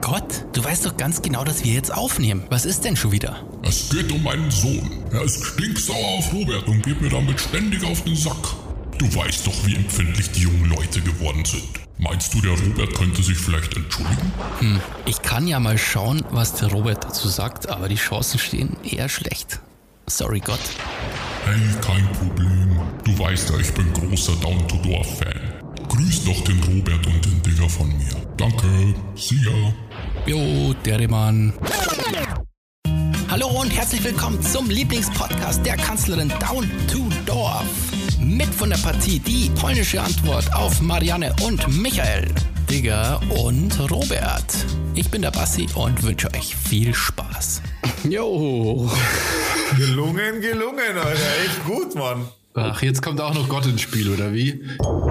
Gott, 0.02 0.46
du 0.54 0.64
weißt 0.64 0.86
doch 0.86 0.98
ganz 0.98 1.22
genau, 1.22 1.44
dass 1.44 1.64
wir 1.64 1.74
jetzt 1.74 1.94
aufnehmen. 1.94 2.44
Was 2.50 2.66
ist 2.66 2.84
denn 2.84 2.96
schon 2.96 3.12
wieder? 3.12 3.46
Es 3.64 3.90
geht 3.90 4.12
um 4.12 4.24
meinen 4.24 4.52
Sohn. 4.52 5.04
Er 5.12 5.24
ist 5.24 5.44
stinksauer 5.44 6.18
auf 6.18 6.34
Robert 6.34 6.68
und 6.68 6.84
geht 6.84 7.02
mir 7.02 7.10
damit 7.10 7.40
ständig 7.40 7.84
auf 7.84 8.04
den 8.04 8.16
Sack. 8.16 8.54
Du 8.98 9.06
weißt 9.16 9.48
doch, 9.48 9.66
wie 9.66 9.76
empfindlich 9.76 10.32
die 10.32 10.42
jungen 10.42 10.70
Leute 10.70 11.02
geworden 11.02 11.44
sind. 11.46 11.64
Meinst 12.04 12.34
du, 12.34 12.42
der 12.42 12.52
Robert 12.52 12.94
könnte 12.96 13.24
sich 13.24 13.38
vielleicht 13.38 13.78
entschuldigen? 13.78 14.34
Hm, 14.60 14.82
ich 15.06 15.22
kann 15.22 15.48
ja 15.48 15.62
mal 15.62 15.78
schauen, 15.78 16.26
was 16.32 16.54
der 16.56 16.70
Robert 16.70 17.06
dazu 17.06 17.30
sagt, 17.30 17.70
aber 17.70 17.88
die 17.88 17.96
Chancen 17.96 18.40
stehen 18.40 18.76
eher 18.84 19.08
schlecht. 19.08 19.62
Sorry, 20.08 20.42
Gott. 20.42 20.60
Hey, 21.46 21.62
kein 21.82 22.06
Problem. 22.12 22.78
Du 23.06 23.18
weißt 23.18 23.52
ja, 23.52 23.58
ich 23.58 23.74
bin 23.74 23.94
großer 23.94 24.36
Down-to-Dorf-Fan. 24.36 25.40
Grüß 25.88 26.26
doch 26.26 26.44
den 26.44 26.62
Robert 26.64 27.08
und 27.08 27.26
den 27.26 27.42
Digger 27.42 27.70
von 27.70 27.88
mir. 27.88 28.16
Danke. 28.36 28.68
See 29.16 29.36
ya. 29.36 29.74
Jo, 30.26 30.74
Derrimann. 30.86 31.54
Hallo 33.30 33.48
und 33.48 33.70
herzlich 33.70 34.04
willkommen 34.04 34.42
zum 34.42 34.70
Lieblingspodcast 34.70 35.66
der 35.66 35.78
Kanzlerin 35.78 36.34
Down 36.40 36.70
to 36.92 37.08
Dorf. 37.26 37.64
Mit 38.34 38.48
von 38.48 38.72
der 38.72 38.78
Partie 38.78 39.20
die 39.20 39.52
polnische 39.52 40.02
Antwort 40.02 40.52
auf 40.56 40.82
Marianne 40.82 41.36
und 41.44 41.68
Michael, 41.68 42.28
Digger 42.68 43.22
und 43.30 43.80
Robert. 43.92 44.66
Ich 44.96 45.12
bin 45.12 45.22
der 45.22 45.30
Bassi 45.30 45.68
und 45.76 46.02
wünsche 46.02 46.34
euch 46.34 46.56
viel 46.56 46.96
Spaß. 46.96 47.62
Jo. 48.10 48.90
Gelungen, 49.78 50.42
gelungen, 50.42 50.98
Alter. 50.98 51.36
Echt 51.46 51.64
gut, 51.66 51.96
Mann. 51.96 52.28
Ach, 52.56 52.82
jetzt 52.82 53.02
kommt 53.02 53.22
auch 53.22 53.34
noch 53.34 53.48
Gott 53.48 53.66
ins 53.66 53.82
Spiel, 53.82 54.10
oder 54.10 54.34
wie? 54.34 54.64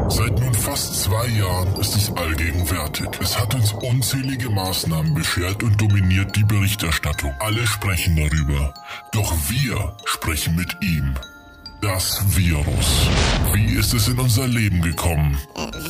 Seit 0.09 0.39
nun 0.39 0.55
fast 0.55 1.03
zwei 1.03 1.27
Jahren 1.29 1.75
ist 1.81 1.97
es 1.97 2.11
allgegenwärtig. 2.17 3.09
Es 3.21 3.39
hat 3.39 3.55
uns 3.55 3.73
unzählige 3.73 4.51
Maßnahmen 4.51 5.15
beschert 5.15 5.63
und 5.63 5.81
dominiert 5.81 6.35
die 6.37 6.45
Berichterstattung. 6.45 7.33
Alle 7.39 7.67
sprechen 7.67 8.17
darüber. 8.17 8.75
Doch 9.13 9.33
wir 9.49 9.97
sprechen 10.07 10.57
mit 10.57 10.77
ihm. 10.83 11.15
Das 11.83 12.23
Virus. 12.37 13.09
Wie 13.53 13.75
ist 13.75 13.93
es 13.93 14.07
in 14.07 14.17
unser 14.17 14.47
Leben 14.47 14.81
gekommen? 14.83 15.37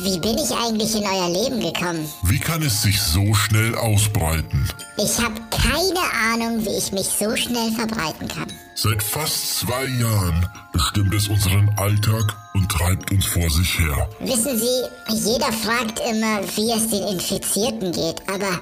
Wie 0.01 0.17
bin 0.17 0.39
ich 0.39 0.49
eigentlich 0.51 0.95
in 0.95 1.03
euer 1.03 1.29
Leben 1.29 1.59
gekommen? 1.59 2.09
Wie 2.23 2.39
kann 2.39 2.63
es 2.63 2.81
sich 2.81 2.99
so 2.99 3.31
schnell 3.35 3.75
ausbreiten? 3.75 4.67
Ich 4.97 5.19
habe 5.19 5.39
keine 5.51 6.01
Ahnung, 6.33 6.65
wie 6.65 6.75
ich 6.75 6.91
mich 6.91 7.05
so 7.05 7.35
schnell 7.35 7.71
verbreiten 7.73 8.27
kann. 8.27 8.47
Seit 8.73 9.03
fast 9.03 9.59
zwei 9.59 9.85
Jahren 9.85 10.49
bestimmt 10.71 11.13
es 11.13 11.27
unseren 11.27 11.69
Alltag 11.77 12.23
und 12.55 12.67
treibt 12.71 13.11
uns 13.11 13.25
vor 13.27 13.47
sich 13.51 13.77
her. 13.77 14.09
Wissen 14.19 14.57
Sie, 14.57 15.13
jeder 15.13 15.53
fragt 15.53 15.99
immer, 16.09 16.41
wie 16.55 16.71
es 16.71 16.89
den 16.89 17.07
Infizierten 17.07 17.91
geht, 17.91 18.19
aber 18.27 18.59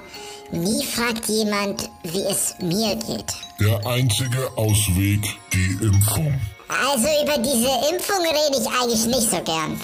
nie 0.50 0.84
fragt 0.84 1.26
jemand, 1.30 1.88
wie 2.02 2.24
es 2.30 2.56
mir 2.60 2.94
geht. 2.96 3.32
Der 3.58 3.86
einzige 3.86 4.50
Ausweg, 4.56 5.24
die 5.54 5.78
Impfung. 5.82 6.38
Also 6.72 7.08
über 7.22 7.38
diese 7.38 7.68
Impfung 7.92 8.24
rede 8.24 8.60
ich 8.60 8.68
eigentlich 8.68 9.06
nicht 9.06 9.30
so 9.30 9.42
gern. 9.42 9.80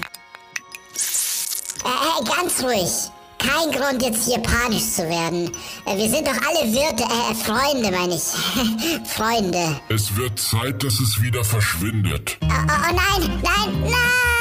Äh, 1.85 1.89
äh, 1.89 2.25
ganz 2.25 2.63
ruhig. 2.63 2.91
Kein 3.39 3.71
Grund 3.71 4.03
jetzt 4.03 4.25
hier 4.25 4.39
panisch 4.39 4.91
zu 4.91 5.09
werden. 5.09 5.51
Äh, 5.87 5.97
wir 5.97 6.11
sind 6.11 6.27
doch 6.27 6.33
alle 6.33 6.73
Wirte, 6.73 7.05
äh, 7.05 7.35
Freunde 7.35 7.91
meine 7.91 8.17
ich. 8.17 8.23
Freunde. 9.09 9.81
Es 9.89 10.15
wird 10.17 10.39
Zeit, 10.39 10.83
dass 10.83 10.99
es 10.99 11.23
wieder 11.23 11.45
verschwindet. 11.45 12.39
Oh, 12.43 12.47
oh, 12.47 12.73
oh 12.91 12.95
nein, 12.95 13.41
nein, 13.43 13.81
nein! 13.83 14.38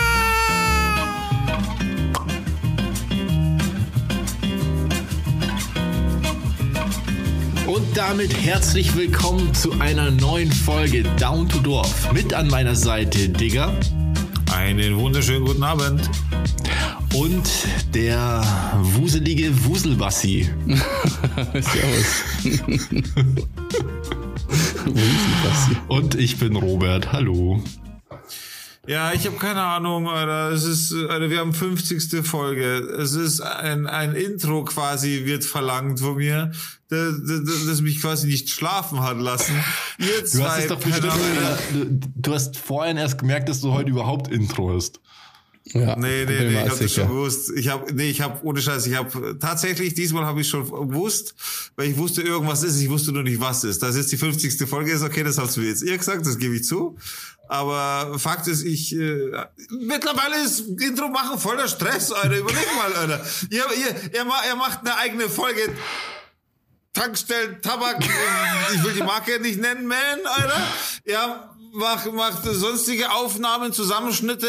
Damit 7.97 8.45
herzlich 8.45 8.95
willkommen 8.95 9.53
zu 9.55 9.79
einer 9.79 10.11
neuen 10.11 10.51
Folge 10.51 11.01
Down 11.19 11.49
to 11.49 11.57
Dorf. 11.57 12.13
Mit 12.13 12.31
an 12.31 12.47
meiner 12.47 12.75
Seite 12.75 13.27
Digger. 13.27 13.73
Einen 14.53 14.97
wunderschönen 14.97 15.43
guten 15.43 15.63
Abend. 15.63 16.07
Und 17.15 17.49
der 17.95 18.43
wuselige 18.83 19.65
Wuselbassi. 19.65 20.47
Servus. 21.53 22.23
Und 25.87 26.13
ich 26.13 26.37
bin 26.37 26.55
Robert. 26.55 27.11
Hallo. 27.11 27.63
Ja, 28.87 29.11
ich 29.11 29.25
habe 29.25 29.35
keine 29.35 29.61
Ahnung, 29.61 30.07
Alter. 30.07 30.49
Es 30.51 30.63
ist, 30.63 30.93
Alter, 30.93 31.29
wir 31.29 31.39
haben 31.39 31.53
50. 31.53 32.25
Folge. 32.25 32.77
Es 32.97 33.13
ist 33.13 33.41
ein, 33.41 33.85
ein 33.85 34.15
Intro 34.15 34.63
quasi 34.63 35.25
wird 35.25 35.43
verlangt 35.43 35.99
von 35.99 36.15
mir, 36.15 36.51
das, 36.87 37.15
das, 37.27 37.65
das 37.65 37.81
mich 37.81 37.99
quasi 38.01 38.27
nicht 38.27 38.49
schlafen 38.49 39.01
hat 39.01 39.19
lassen. 39.19 39.53
Ihr 39.97 40.23
Du 40.31 40.43
hast 40.43 40.59
es 40.59 40.67
doch 40.67 40.79
bestimmt, 40.79 41.11
Alter. 41.11 41.57
du, 41.73 41.99
du 42.15 42.33
hast 42.33 42.57
vorhin 42.57 42.95
erst 42.95 43.17
gemerkt, 43.17 43.49
dass 43.49 43.59
du 43.59 43.73
heute 43.73 43.89
überhaupt 43.89 44.31
Intro 44.31 44.73
hast. 44.73 45.01
Ja, 45.73 45.97
Nee, 45.97 46.25
nee, 46.25 46.39
nee, 46.39 46.49
ich 46.51 46.69
habe 46.69 46.79
das 46.79 46.93
schon 46.93 47.07
gewusst. 47.09 47.51
Ich 47.55 47.67
habe, 47.67 47.93
nee, 47.93 48.09
ich 48.09 48.21
habe 48.21 48.39
ohne 48.45 48.61
Scheiß, 48.61 48.87
ich 48.87 48.95
habe 48.95 49.37
tatsächlich 49.39 49.93
diesmal 49.93 50.25
habe 50.25 50.41
ich 50.41 50.47
schon 50.47 50.65
gewusst, 50.65 51.35
weil 51.75 51.89
ich 51.89 51.97
wusste 51.97 52.21
irgendwas 52.21 52.63
ist, 52.63 52.79
ich 52.79 52.89
wusste 52.89 53.11
nur 53.11 53.23
nicht 53.23 53.41
was 53.41 53.63
ist. 53.63 53.83
Dass 53.83 53.97
jetzt 53.97 54.11
die 54.11 54.17
50. 54.17 54.67
Folge 54.67 54.91
ist, 54.91 55.01
okay, 55.01 55.23
das 55.23 55.37
habt 55.37 55.55
ihr 55.57 55.63
jetzt 55.63 55.83
ihr 55.83 55.97
gesagt, 55.97 56.25
das 56.25 56.37
gebe 56.37 56.55
ich 56.55 56.63
zu. 56.63 56.95
Aber 57.49 58.17
Fakt 58.19 58.47
ist, 58.47 58.63
ich 58.63 58.93
äh, 58.95 59.31
mittlerweile 59.69 60.43
ist 60.43 60.59
Intro 60.81 61.07
machen 61.09 61.39
voller 61.39 61.67
Stress, 61.67 62.11
Alter. 62.11 62.37
Überleg 62.37 62.67
mal, 62.75 62.93
Alter. 62.93 63.25
Ihr, 63.49 63.65
ihr, 63.77 64.13
ihr, 64.13 64.25
ma- 64.25 64.45
ihr 64.47 64.55
macht 64.55 64.79
eine 64.81 64.97
eigene 64.97 65.29
Folge. 65.29 65.61
Tankstellen, 66.93 67.61
Tabak, 67.61 68.03
äh, 68.03 68.75
ich 68.75 68.83
will 68.83 68.93
die 68.93 69.03
Marke 69.03 69.39
nicht 69.39 69.59
nennen, 69.61 69.85
man, 69.85 69.97
Alter. 70.25 70.61
Ja, 71.05 71.55
macht, 71.73 72.11
macht 72.11 72.43
sonstige 72.43 73.11
Aufnahmen, 73.11 73.71
Zusammenschnitte, 73.71 74.47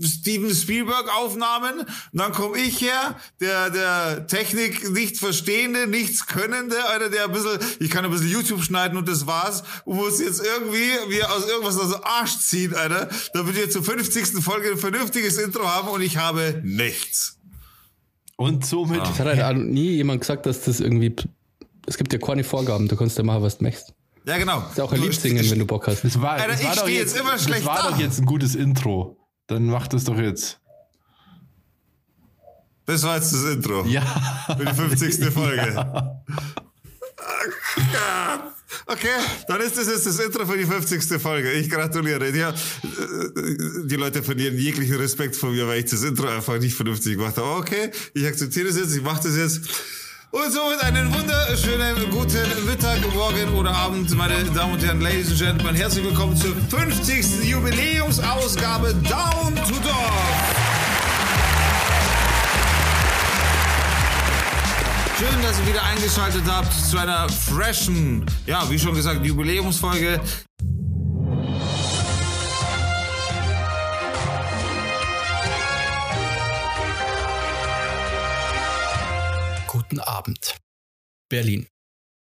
Steven 0.00 0.54
Spielberg 0.54 1.08
Aufnahmen. 1.16 1.80
Und 1.80 1.86
dann 2.12 2.32
komme 2.32 2.58
ich 2.58 2.80
her, 2.80 3.16
der, 3.40 3.70
der 3.70 4.26
Technik 4.26 4.90
nicht 4.90 5.18
verstehende, 5.18 5.86
nichts 5.86 6.26
könnende, 6.26 6.76
Alter, 6.86 7.10
der 7.10 7.24
ein 7.24 7.32
bisschen, 7.32 7.58
ich 7.80 7.90
kann 7.90 8.04
ein 8.04 8.10
bisschen 8.10 8.28
YouTube 8.30 8.62
schneiden 8.62 8.96
und 8.98 9.08
das 9.08 9.26
war's. 9.26 9.62
Und 9.84 9.96
muss 9.96 10.20
jetzt 10.20 10.42
irgendwie, 10.44 10.90
wie 11.08 11.22
aus 11.24 11.46
irgendwas 11.46 11.78
aus 11.78 11.92
dem 11.92 12.04
Arsch 12.04 12.38
ziehen, 12.38 12.74
Alter, 12.74 13.08
damit 13.34 13.54
wir 13.56 13.70
zur 13.70 13.84
50. 13.84 14.42
Folge 14.42 14.72
ein 14.72 14.78
vernünftiges 14.78 15.38
Intro 15.38 15.66
haben 15.68 15.88
und 15.88 16.00
ich 16.00 16.16
habe 16.16 16.60
nichts. 16.64 17.38
Und 18.36 18.66
somit. 18.66 19.02
Es 19.02 19.18
hat 19.18 19.26
halt 19.26 19.42
auch 19.42 19.52
nie 19.52 19.90
jemand 19.96 20.20
gesagt, 20.22 20.46
dass 20.46 20.62
das 20.62 20.80
irgendwie. 20.80 21.14
Es 21.86 21.96
gibt 21.98 22.12
ja 22.12 22.18
keine 22.18 22.44
Vorgaben, 22.44 22.88
du 22.88 22.96
kannst 22.96 23.18
ja 23.18 23.24
machen, 23.24 23.42
was 23.42 23.58
du 23.58 23.64
möchtest. 23.64 23.92
Ja, 24.24 24.38
genau. 24.38 24.64
Ist 24.70 24.78
ja 24.78 24.84
auch 24.84 24.92
ein 24.92 25.00
Lied 25.00 25.14
singen, 25.14 25.48
wenn 25.50 25.58
du 25.58 25.66
Bock 25.66 25.86
hast. 25.88 26.04
Das 26.04 26.20
war, 26.20 26.32
Alter, 26.32 26.48
das 26.48 26.60
ich 26.60 26.66
war 26.66 26.74
doch 26.76 26.82
steh 26.82 26.96
jetzt 26.96 27.16
immer 27.16 27.38
schlecht 27.38 27.60
Das 27.60 27.66
war 27.66 27.82
da. 27.82 27.90
doch 27.90 27.98
jetzt 27.98 28.20
ein 28.20 28.24
gutes 28.26 28.54
Intro. 28.54 29.16
Dann 29.46 29.66
mach 29.66 29.88
das 29.88 30.04
doch 30.04 30.18
jetzt. 30.18 30.60
Das 32.86 33.02
war 33.04 33.16
jetzt 33.16 33.32
das 33.32 33.44
Intro. 33.44 33.84
Ja. 33.84 34.02
Für 34.56 34.64
die 34.64 34.74
50. 34.74 35.24
Folge. 35.32 36.22
Okay, 38.86 39.08
dann 39.48 39.60
ist 39.60 39.78
das 39.78 39.86
jetzt 39.86 40.06
das 40.06 40.18
Intro 40.18 40.44
für 40.44 40.56
die 40.56 40.64
50. 40.64 41.20
Folge. 41.20 41.52
Ich 41.52 41.70
gratuliere. 41.70 42.36
Ja, 42.36 42.50
äh, 42.50 42.54
die 43.84 43.96
Leute 43.96 44.22
verlieren 44.22 44.58
jeglichen 44.58 44.96
Respekt 44.96 45.36
vor 45.36 45.50
mir, 45.50 45.66
weil 45.66 45.80
ich 45.80 45.90
das 45.90 46.02
Intro 46.02 46.26
einfach 46.26 46.58
nicht 46.58 46.74
vernünftig 46.74 47.16
gemacht 47.16 47.36
habe. 47.36 47.48
Okay, 47.56 47.90
ich 48.14 48.26
akzeptiere 48.26 48.68
das 48.68 48.76
jetzt, 48.76 48.94
ich 48.94 49.02
mache 49.02 49.22
das 49.22 49.36
jetzt. 49.36 49.68
Und 50.34 50.50
somit 50.50 50.82
einen 50.82 51.12
wunderschönen 51.12 52.08
guten 52.08 52.64
Mittag, 52.64 53.00
Morgen 53.12 53.54
oder 53.54 53.70
Abend, 53.70 54.16
meine 54.16 54.42
Damen 54.44 54.72
und 54.72 54.82
Herren, 54.82 55.02
Ladies 55.02 55.28
and 55.28 55.38
Gentlemen. 55.38 55.74
Herzlich 55.74 56.06
willkommen 56.06 56.34
zur 56.34 56.56
50. 56.70 57.44
Jubiläumsausgabe 57.44 58.94
Down 58.94 59.54
to 59.56 59.74
Dorf. 59.84 60.54
Schön, 65.18 65.42
dass 65.42 65.60
ihr 65.60 65.66
wieder 65.66 65.82
eingeschaltet 65.82 66.44
habt 66.48 66.72
zu 66.72 66.96
einer 66.96 67.28
freshen, 67.28 68.24
ja, 68.46 68.64
wie 68.70 68.78
schon 68.78 68.94
gesagt, 68.94 69.26
Jubiläumsfolge. 69.26 70.18
Abend. 80.00 80.56
Berlin. 81.28 81.66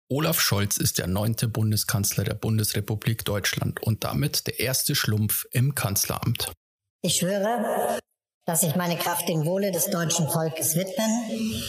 Olaf 0.10 0.40
Scholz 0.40 0.78
ist 0.78 1.00
der 1.00 1.08
neunte 1.08 1.48
Bundeskanzler 1.48 2.24
der 2.24 2.36
Bundesrepublik 2.36 3.26
Deutschland 3.26 3.82
und 3.82 4.04
damit 4.04 4.46
der 4.48 4.60
erste 4.60 4.96
Schlumpf 4.96 5.46
im 5.52 5.74
Kanzleramt. 5.74 6.54
Ich 7.02 7.18
schwöre, 7.18 8.00
dass 8.46 8.62
ich 8.62 8.76
meine 8.76 8.98
Kraft 8.98 9.28
dem 9.28 9.46
Wohle 9.46 9.72
des 9.72 9.90
deutschen 9.90 10.30
Volkes 10.30 10.76
widmen, 10.76 11.64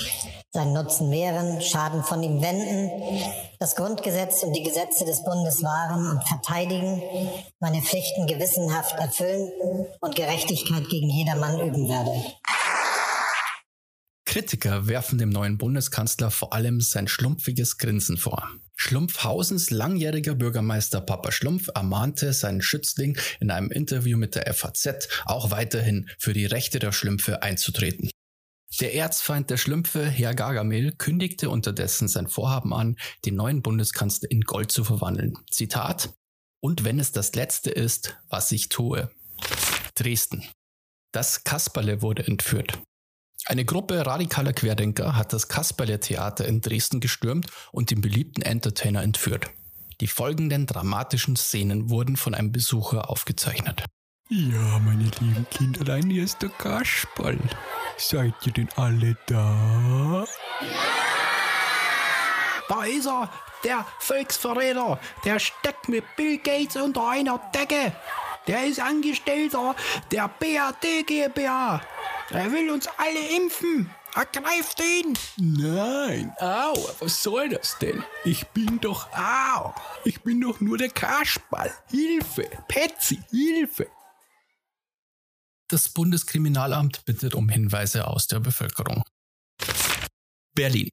seinen 0.52 0.74
Nutzen 0.74 1.08
mehren, 1.08 1.62
Schaden 1.62 2.04
von 2.04 2.22
ihm 2.22 2.42
wenden, 2.42 2.90
das 3.58 3.74
Grundgesetz 3.76 4.42
und 4.42 4.52
die 4.52 4.62
Gesetze 4.62 5.06
des 5.06 5.24
Bundes 5.24 5.62
wahren 5.62 6.06
und 6.06 6.28
verteidigen, 6.28 7.02
meine 7.60 7.80
Pflichten 7.80 8.26
gewissenhaft 8.26 8.98
erfüllen 8.98 9.50
und 10.00 10.14
Gerechtigkeit 10.14 10.88
gegen 10.88 11.08
jedermann 11.08 11.58
üben 11.60 11.88
werde. 11.88 12.12
Kritiker 14.36 14.86
werfen 14.86 15.16
dem 15.16 15.30
neuen 15.30 15.56
Bundeskanzler 15.56 16.30
vor 16.30 16.52
allem 16.52 16.82
sein 16.82 17.08
schlumpfiges 17.08 17.78
Grinsen 17.78 18.18
vor. 18.18 18.46
Schlumpfhausens 18.74 19.70
langjähriger 19.70 20.34
Bürgermeister 20.34 21.00
Papa 21.00 21.32
Schlumpf 21.32 21.70
ermahnte 21.74 22.34
seinen 22.34 22.60
Schützling 22.60 23.16
in 23.40 23.50
einem 23.50 23.70
Interview 23.70 24.18
mit 24.18 24.34
der 24.34 24.52
FAZ 24.52 25.08
auch 25.24 25.50
weiterhin 25.50 26.10
für 26.18 26.34
die 26.34 26.44
Rechte 26.44 26.78
der 26.78 26.92
Schlümpfe 26.92 27.42
einzutreten. 27.42 28.10
Der 28.78 28.94
Erzfeind 28.94 29.48
der 29.48 29.56
Schlümpfe, 29.56 30.04
Herr 30.04 30.34
Gargamel, 30.34 30.92
kündigte 30.92 31.48
unterdessen 31.48 32.06
sein 32.06 32.28
Vorhaben 32.28 32.74
an, 32.74 32.96
den 33.24 33.36
neuen 33.36 33.62
Bundeskanzler 33.62 34.30
in 34.30 34.42
Gold 34.42 34.70
zu 34.70 34.84
verwandeln. 34.84 35.38
Zitat: 35.50 36.12
Und 36.60 36.84
wenn 36.84 37.00
es 37.00 37.10
das 37.10 37.34
Letzte 37.34 37.70
ist, 37.70 38.18
was 38.28 38.52
ich 38.52 38.68
tue. 38.68 39.10
Dresden. 39.94 40.44
Das 41.10 41.42
Kasperle 41.42 42.02
wurde 42.02 42.26
entführt. 42.26 42.78
Eine 43.44 43.64
Gruppe 43.64 44.04
radikaler 44.06 44.52
Querdenker 44.52 45.14
hat 45.14 45.32
das 45.32 45.48
Kasperle-Theater 45.48 46.46
in 46.46 46.62
Dresden 46.62 47.00
gestürmt 47.00 47.46
und 47.70 47.90
den 47.90 48.00
beliebten 48.00 48.42
Entertainer 48.42 49.02
entführt. 49.02 49.50
Die 50.00 50.06
folgenden 50.06 50.66
dramatischen 50.66 51.36
Szenen 51.36 51.90
wurden 51.90 52.16
von 52.16 52.34
einem 52.34 52.52
Besucher 52.52 53.10
aufgezeichnet. 53.10 53.84
Ja, 54.28 54.80
meine 54.80 55.04
lieben 55.20 55.46
Kinderlein, 55.50 56.10
hier 56.10 56.24
ist 56.24 56.42
der 56.42 56.48
Kasperl. 56.48 57.38
Seid 57.96 58.34
ihr 58.44 58.52
denn 58.52 58.68
alle 58.74 59.16
da? 59.26 60.26
Da 62.68 62.84
ist 62.84 63.06
er, 63.06 63.30
der 63.62 63.86
Volksverräter. 64.00 64.98
Der 65.24 65.38
steckt 65.38 65.88
mit 65.88 66.04
Bill 66.16 66.38
Gates 66.38 66.76
unter 66.76 67.08
einer 67.08 67.40
Decke. 67.54 67.92
Der 68.48 68.66
ist 68.66 68.80
Angestellter 68.80 69.76
der 70.10 70.28
BRD 70.28 71.06
GmbH. 71.06 71.80
Er 72.30 72.50
will 72.50 72.70
uns 72.70 72.88
alle 72.98 73.36
impfen. 73.36 73.90
Ergreift 74.14 74.80
ihn! 74.80 75.16
Nein, 75.36 76.32
au, 76.38 76.74
was 77.00 77.22
soll 77.22 77.50
das 77.50 77.78
denn? 77.78 78.02
Ich 78.24 78.46
bin 78.48 78.80
doch, 78.80 79.08
au, 79.12 79.74
ich 80.04 80.22
bin 80.22 80.40
doch 80.40 80.60
nur 80.60 80.78
der 80.78 80.88
Kasperl. 80.88 81.70
Hilfe, 81.90 82.48
Petzi, 82.66 83.20
Hilfe! 83.30 83.88
Das 85.68 85.88
Bundeskriminalamt 85.90 87.04
bittet 87.04 87.34
um 87.34 87.48
Hinweise 87.48 88.06
aus 88.06 88.26
der 88.26 88.40
Bevölkerung. 88.40 89.04
Berlin. 90.54 90.88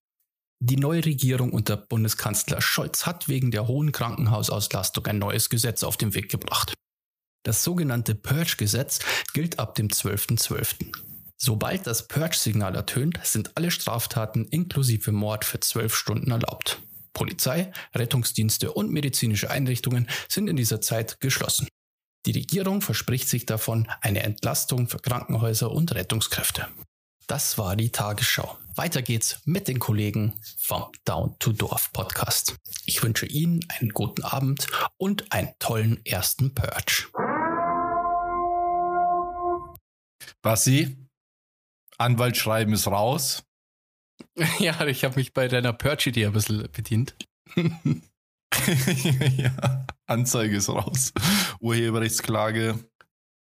Die 0.59 0.77
neue 0.77 1.05
Regierung 1.05 1.51
unter 1.51 1.77
Bundeskanzler 1.77 2.61
Scholz 2.61 3.05
hat 3.05 3.27
wegen 3.27 3.51
der 3.51 3.67
hohen 3.67 3.91
Krankenhausauslastung 3.91 5.05
ein 5.07 5.19
neues 5.19 5.49
Gesetz 5.49 5.83
auf 5.83 5.97
den 5.97 6.13
Weg 6.13 6.29
gebracht. 6.29 6.73
Das 7.43 7.63
sogenannte 7.63 8.15
Purge-Gesetz 8.15 8.99
gilt 9.33 9.59
ab 9.59 9.75
dem 9.75 9.87
12.12. 9.89 11.12
Sobald 11.45 11.85
das 11.87 12.07
Purge-Signal 12.07 12.73
ertönt, 12.73 13.19
sind 13.21 13.57
alle 13.57 13.69
Straftaten 13.69 14.45
inklusive 14.45 15.11
Mord 15.11 15.43
für 15.43 15.59
zwölf 15.59 15.93
Stunden 15.93 16.31
erlaubt. 16.31 16.81
Polizei, 17.11 17.73
Rettungsdienste 17.93 18.71
und 18.71 18.93
medizinische 18.93 19.51
Einrichtungen 19.51 20.07
sind 20.29 20.47
in 20.47 20.55
dieser 20.55 20.79
Zeit 20.79 21.19
geschlossen. 21.19 21.67
Die 22.25 22.31
Regierung 22.31 22.79
verspricht 22.79 23.27
sich 23.27 23.45
davon 23.45 23.89
eine 23.99 24.23
Entlastung 24.23 24.87
für 24.87 24.99
Krankenhäuser 24.99 25.69
und 25.69 25.93
Rettungskräfte. 25.93 26.69
Das 27.27 27.57
war 27.57 27.75
die 27.75 27.89
Tagesschau. 27.89 28.57
Weiter 28.75 29.01
geht's 29.01 29.41
mit 29.43 29.67
den 29.67 29.79
Kollegen 29.79 30.39
vom 30.57 30.85
Down 31.03 31.35
to 31.39 31.51
Dorf 31.51 31.91
Podcast. 31.91 32.55
Ich 32.85 33.03
wünsche 33.03 33.25
Ihnen 33.25 33.59
einen 33.67 33.89
guten 33.89 34.23
Abend 34.23 34.67
und 34.95 35.29
einen 35.33 35.49
tollen 35.59 36.05
ersten 36.05 36.55
Purge. 36.55 37.09
Basti, 40.41 41.02
Anwaltschreiben 41.97 42.73
ist 42.73 42.87
raus. 42.87 43.43
Ja, 44.59 44.85
ich 44.85 45.03
habe 45.03 45.15
mich 45.15 45.33
bei 45.33 45.47
deiner 45.47 45.73
Purge-Idee 45.73 46.27
ein 46.27 46.33
bisschen 46.33 46.67
bedient. 46.71 47.15
ja, 49.37 49.85
Anzeige 50.05 50.57
ist 50.57 50.69
raus. 50.69 51.13
Urheberrechtsklage. 51.59 52.79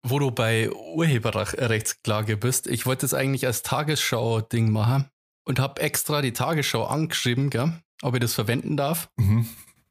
Wo 0.03 0.19
du 0.19 0.31
bei 0.31 0.71
Urheberrechtsklage 0.71 2.37
bist, 2.37 2.67
ich 2.67 2.85
wollte 2.85 3.05
es 3.05 3.13
eigentlich 3.13 3.45
als 3.45 3.63
Tagesschau-Ding 3.63 4.71
machen 4.71 5.09
und 5.45 5.59
habe 5.59 5.81
extra 5.81 6.21
die 6.21 6.33
Tagesschau 6.33 6.85
angeschrieben, 6.85 7.49
gell, 7.49 7.73
ob 8.01 8.13
ich 8.15 8.21
das 8.21 8.33
verwenden 8.33 8.77
darf. 8.77 9.09
Mhm. 9.17 9.47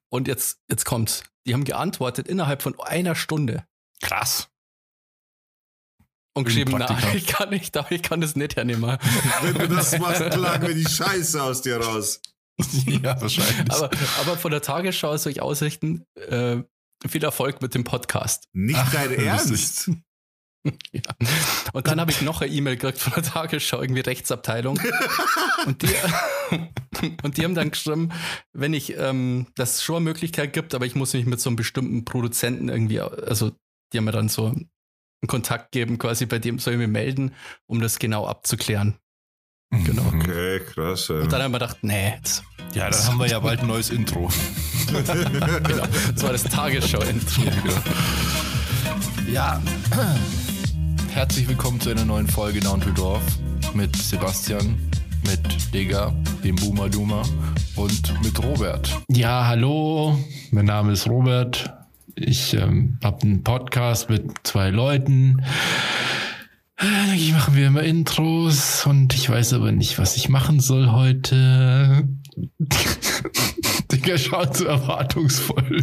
Und 0.09 0.29
jetzt, 0.29 0.61
jetzt 0.71 0.85
kommt's. 0.85 1.25
Die 1.47 1.55
haben 1.55 1.65
geantwortet 1.65 2.29
innerhalb 2.29 2.63
von 2.63 2.79
einer 2.81 3.15
Stunde. 3.15 3.67
Krass. 4.01 4.49
Und 6.37 6.45
geschrieben, 6.45 6.75
na, 6.79 7.15
ich 7.15 7.27
kann 7.27 7.49
nicht, 7.49 7.75
ich 7.89 8.03
kann 8.03 8.21
das 8.21 8.37
nicht 8.37 8.57
hernehmen. 8.57 8.99
Wenn 9.41 9.55
du 9.55 9.69
das 9.69 9.99
machst, 9.99 10.21
klagen 10.21 10.67
wir 10.67 10.75
die 10.75 10.85
Scheiße 10.85 11.43
aus 11.43 11.63
dir 11.63 11.79
raus. 11.79 12.21
ja, 12.87 13.19
wahrscheinlich. 13.19 13.73
Aber, 13.73 13.89
aber 14.21 14.37
von 14.37 14.51
der 14.51 14.61
Tagesschau 14.61 15.17
soll 15.17 15.33
ich 15.33 15.41
ausrichten, 15.41 16.05
äh, 16.29 16.59
viel 17.09 17.25
Erfolg 17.25 17.63
mit 17.63 17.75
dem 17.75 17.85
Podcast. 17.85 18.49
Nicht 18.53 18.79
Ach, 18.79 18.93
dein 18.93 19.13
Ernst? 19.19 19.91
ja. 20.93 21.01
Und 21.73 21.87
dann 21.87 22.01
habe 22.01 22.11
ich 22.11 22.21
noch 22.21 22.43
eine 22.43 22.53
E-Mail 22.53 22.77
gekriegt 22.77 22.99
von 22.99 23.15
der 23.15 23.23
Tagesschau, 23.23 23.81
irgendwie 23.81 24.03
Rechtsabteilung. 24.03 24.79
und, 25.65 25.81
die, 25.81 25.89
und 27.23 27.39
die 27.39 27.45
haben 27.45 27.55
dann 27.55 27.71
geschrieben, 27.71 28.13
wenn 28.53 28.75
ich, 28.75 28.95
ähm, 28.99 29.47
dass 29.55 29.77
es 29.77 29.85
schon 29.85 29.97
eine 29.97 30.05
Möglichkeit 30.05 30.53
gibt, 30.53 30.75
aber 30.75 30.85
ich 30.85 30.97
muss 30.97 31.15
mich 31.15 31.25
mit 31.25 31.41
so 31.41 31.49
einem 31.49 31.57
bestimmten 31.57 32.05
Produzenten 32.05 32.69
irgendwie, 32.69 33.01
also 33.01 33.53
die 33.95 33.97
haben 33.97 34.05
mir 34.05 34.13
dann 34.13 34.29
so 34.29 34.55
einen 35.23 35.29
Kontakt 35.29 35.73
geben, 35.73 35.99
quasi 35.99 36.27
bei 36.27 36.39
dem 36.39 36.59
soll 36.59 36.75
ich 36.75 36.79
mich 36.79 36.89
melden, 36.89 37.33
um 37.67 37.81
das 37.81 37.99
genau 37.99 38.27
abzuklären. 38.27 38.97
Genau. 39.71 40.03
Okay, 40.15 40.61
krass. 40.61 41.09
Ja. 41.09 41.17
Und 41.17 41.33
dann 41.33 41.43
haben 41.43 41.53
wir 41.53 41.59
gedacht, 41.59 41.79
nee. 41.83 42.11
Jetzt, 42.15 42.45
ja, 42.75 42.89
dann 42.89 43.07
haben 43.07 43.19
wir 43.19 43.27
ja 43.27 43.41
bald 43.41 43.61
ein 43.61 43.67
neues 43.67 43.91
Intro. 43.91 44.31
genau. 44.87 45.87
Das 46.15 46.23
war 46.23 46.33
das 46.33 46.45
Tagesschau-Intro. 46.45 47.43
Ja. 49.29 49.61
Herzlich 51.11 51.49
willkommen 51.49 51.81
zu 51.81 51.91
einer 51.91 52.05
neuen 52.05 52.29
Folge 52.29 52.61
Down 52.61 52.81
to 52.81 52.91
Dorf 52.91 53.23
mit 53.75 53.95
Sebastian, 53.97 54.79
mit 55.27 55.75
Digga, 55.75 56.15
dem 56.45 56.55
Boomer 56.55 56.89
Doomer 56.89 57.23
und 57.75 58.23
mit 58.23 58.41
Robert. 58.41 58.97
Ja, 59.09 59.45
hallo, 59.49 60.17
mein 60.53 60.67
Name 60.67 60.93
ist 60.93 61.09
Robert. 61.09 61.69
Ich 62.19 62.55
ähm, 62.55 62.99
habe 63.05 63.23
einen 63.23 63.45
Podcast 63.45 64.09
mit 64.09 64.25
zwei 64.43 64.71
Leuten. 64.71 65.45
Eigentlich 66.77 67.33
machen 67.33 67.55
wir 67.55 67.67
immer 67.67 67.83
Intros 67.83 68.87
und 68.87 69.13
ich 69.13 69.29
weiß 69.29 69.53
aber 69.53 69.71
nicht, 69.71 69.99
was 69.99 70.17
ich 70.17 70.31
machen 70.31 70.61
soll 70.61 70.93
heute. 70.93 72.09
Digga, 73.93 74.17
schaut 74.17 74.57
so 74.57 74.65
erwartungsvoll. 74.65 75.83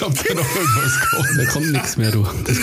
Habt 0.00 0.28
ihr 0.28 0.34
noch 0.36 0.56
irgendwas 0.56 1.00
kommt? 1.10 1.38
Da 1.38 1.44
kommt 1.46 1.72
nichts 1.72 1.96
mehr, 1.96 2.12
du. 2.12 2.22
Ich 2.22 2.58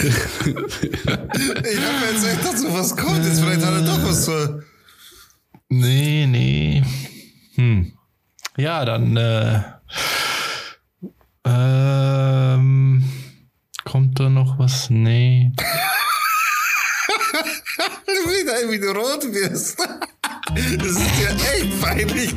hab 1.06 2.12
jetzt 2.14 2.26
echt 2.26 2.46
dazu 2.46 2.74
was 2.74 2.96
kommt. 2.96 3.26
Jetzt 3.26 3.42
vielleicht 3.42 3.66
hat 3.66 3.74
er 3.74 3.82
doch 3.82 4.02
was 4.06 4.24
zu. 4.24 4.64
Nee, 5.68 6.28
nee. 6.28 6.82
Hm. 7.56 7.92
Ja, 8.56 8.86
dann 8.86 9.18
äh, 9.18 9.60
ähm, 11.46 13.04
kommt 13.84 14.20
da 14.20 14.30
noch 14.30 14.58
was? 14.60 14.90
Nee. 14.90 15.52
Wieder, 18.08 18.72
wie 18.72 18.80
du 18.80 18.92
rot 18.92 19.24
wirst. 19.32 19.78
Das 19.78 20.86
ist 20.86 21.00
ja 21.22 21.30
echt 21.54 21.82
peinlich. 21.82 22.34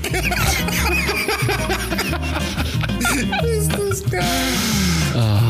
ist 3.43 3.73
das 3.73 4.05
geil. 4.11 4.25
Ah, 5.15 5.41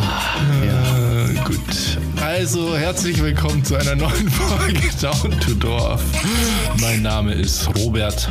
ja, 0.65 1.43
gut. 1.45 1.99
Also, 2.21 2.77
herzlich 2.77 3.21
willkommen 3.23 3.65
zu 3.65 3.77
einer 3.77 3.95
neuen 3.97 4.31
Folge 4.31 4.81
Down 5.01 5.41
to 5.41 5.55
Dorf. 5.55 6.03
Mein 6.81 7.03
Name 7.03 7.33
ist 7.35 7.69
Robert. 7.77 8.31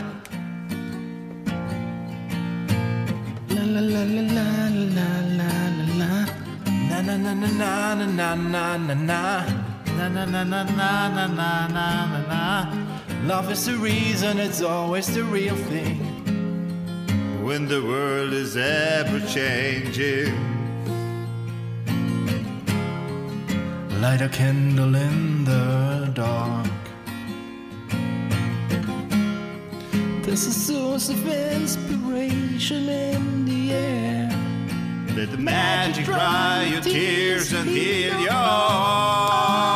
La 3.61 3.67
la 3.67 3.79
la 3.79 4.03
la 4.03 4.69
la 4.73 5.09
la 5.37 5.51
la 5.99 6.25
na 6.89 7.01
na 7.01 7.15
na 7.17 7.33
na 7.33 8.77
na 8.77 8.93
na. 8.95 9.45
Na 9.97 10.09
na 10.09 10.25
na 10.25 10.43
na 10.43 10.63
na 10.63 11.09
na 11.09 11.27
na 11.27 11.67
na 11.67 11.67
na 11.67 12.21
na. 12.31 12.73
Love 13.23 13.51
is 13.51 13.65
the 13.65 13.77
reason, 13.77 14.39
it's 14.39 14.63
always 14.63 15.13
the 15.13 15.23
real 15.23 15.55
thing. 15.55 15.99
When 17.43 17.67
the 17.67 17.83
world 17.83 18.33
is 18.33 18.57
ever 18.57 19.19
changing. 19.27 20.33
Light 24.01 24.21
a 24.21 24.29
candle 24.29 24.95
in 24.95 25.45
the 25.45 26.09
dark. 26.15 26.80
There's 30.31 30.47
a 30.47 30.53
source 30.53 31.09
of 31.09 31.27
inspiration 31.27 32.87
in 32.87 33.43
the 33.43 33.73
air. 33.73 34.29
Let 35.13 35.29
the 35.29 35.37
magic 35.37 36.05
dry 36.05 36.69
your 36.71 36.79
tears 36.79 37.51
and 37.51 37.69
heal 37.69 38.17
your 38.17 38.31
heart. 38.31 39.75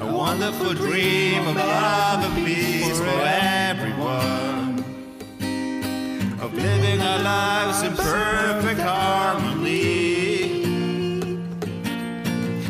A 0.00 0.06
wonderful 0.10 0.72
dream 0.72 1.46
of 1.46 1.56
love 1.56 2.24
and 2.24 2.34
peace 2.46 2.98
for 2.98 3.20
everyone. 3.26 4.82
Of 6.40 6.54
living 6.54 7.02
our 7.02 7.18
lives 7.18 7.82
in 7.82 7.94
perfect 7.94 8.80
harmony. 8.80 10.64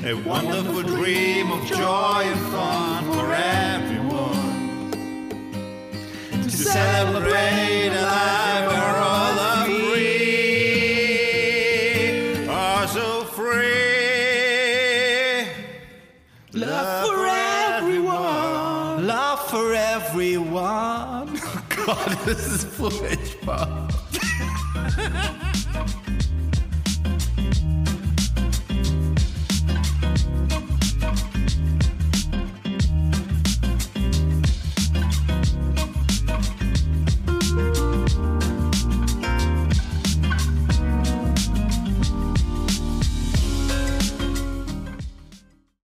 A 0.05 0.15
wonderful 0.27 0.83
dream 0.83 1.53
of 1.53 1.65
joy 1.67 2.23
and 2.25 2.41
fun 2.51 3.05
for 3.13 3.33
everyone. 3.33 3.74
To 3.74 3.74
celebrate 6.65 7.89
a 7.89 8.03
life 8.03 8.67
where 8.69 8.97
all 8.97 9.39
are 9.39 9.67
free. 9.67 11.29
Are 12.49 12.87
so 12.89 13.25
free. 13.37 13.85
Love 16.53 17.07
for 17.07 17.27
everyone. 17.27 19.07
Love 19.07 19.41
for 19.51 19.75
everyone. 19.75 21.29
Oh 21.37 21.63
God, 21.69 21.87
Gott, 21.87 22.19
das 22.27 22.47
ist 22.47 22.67
furchtbar. 22.69 23.89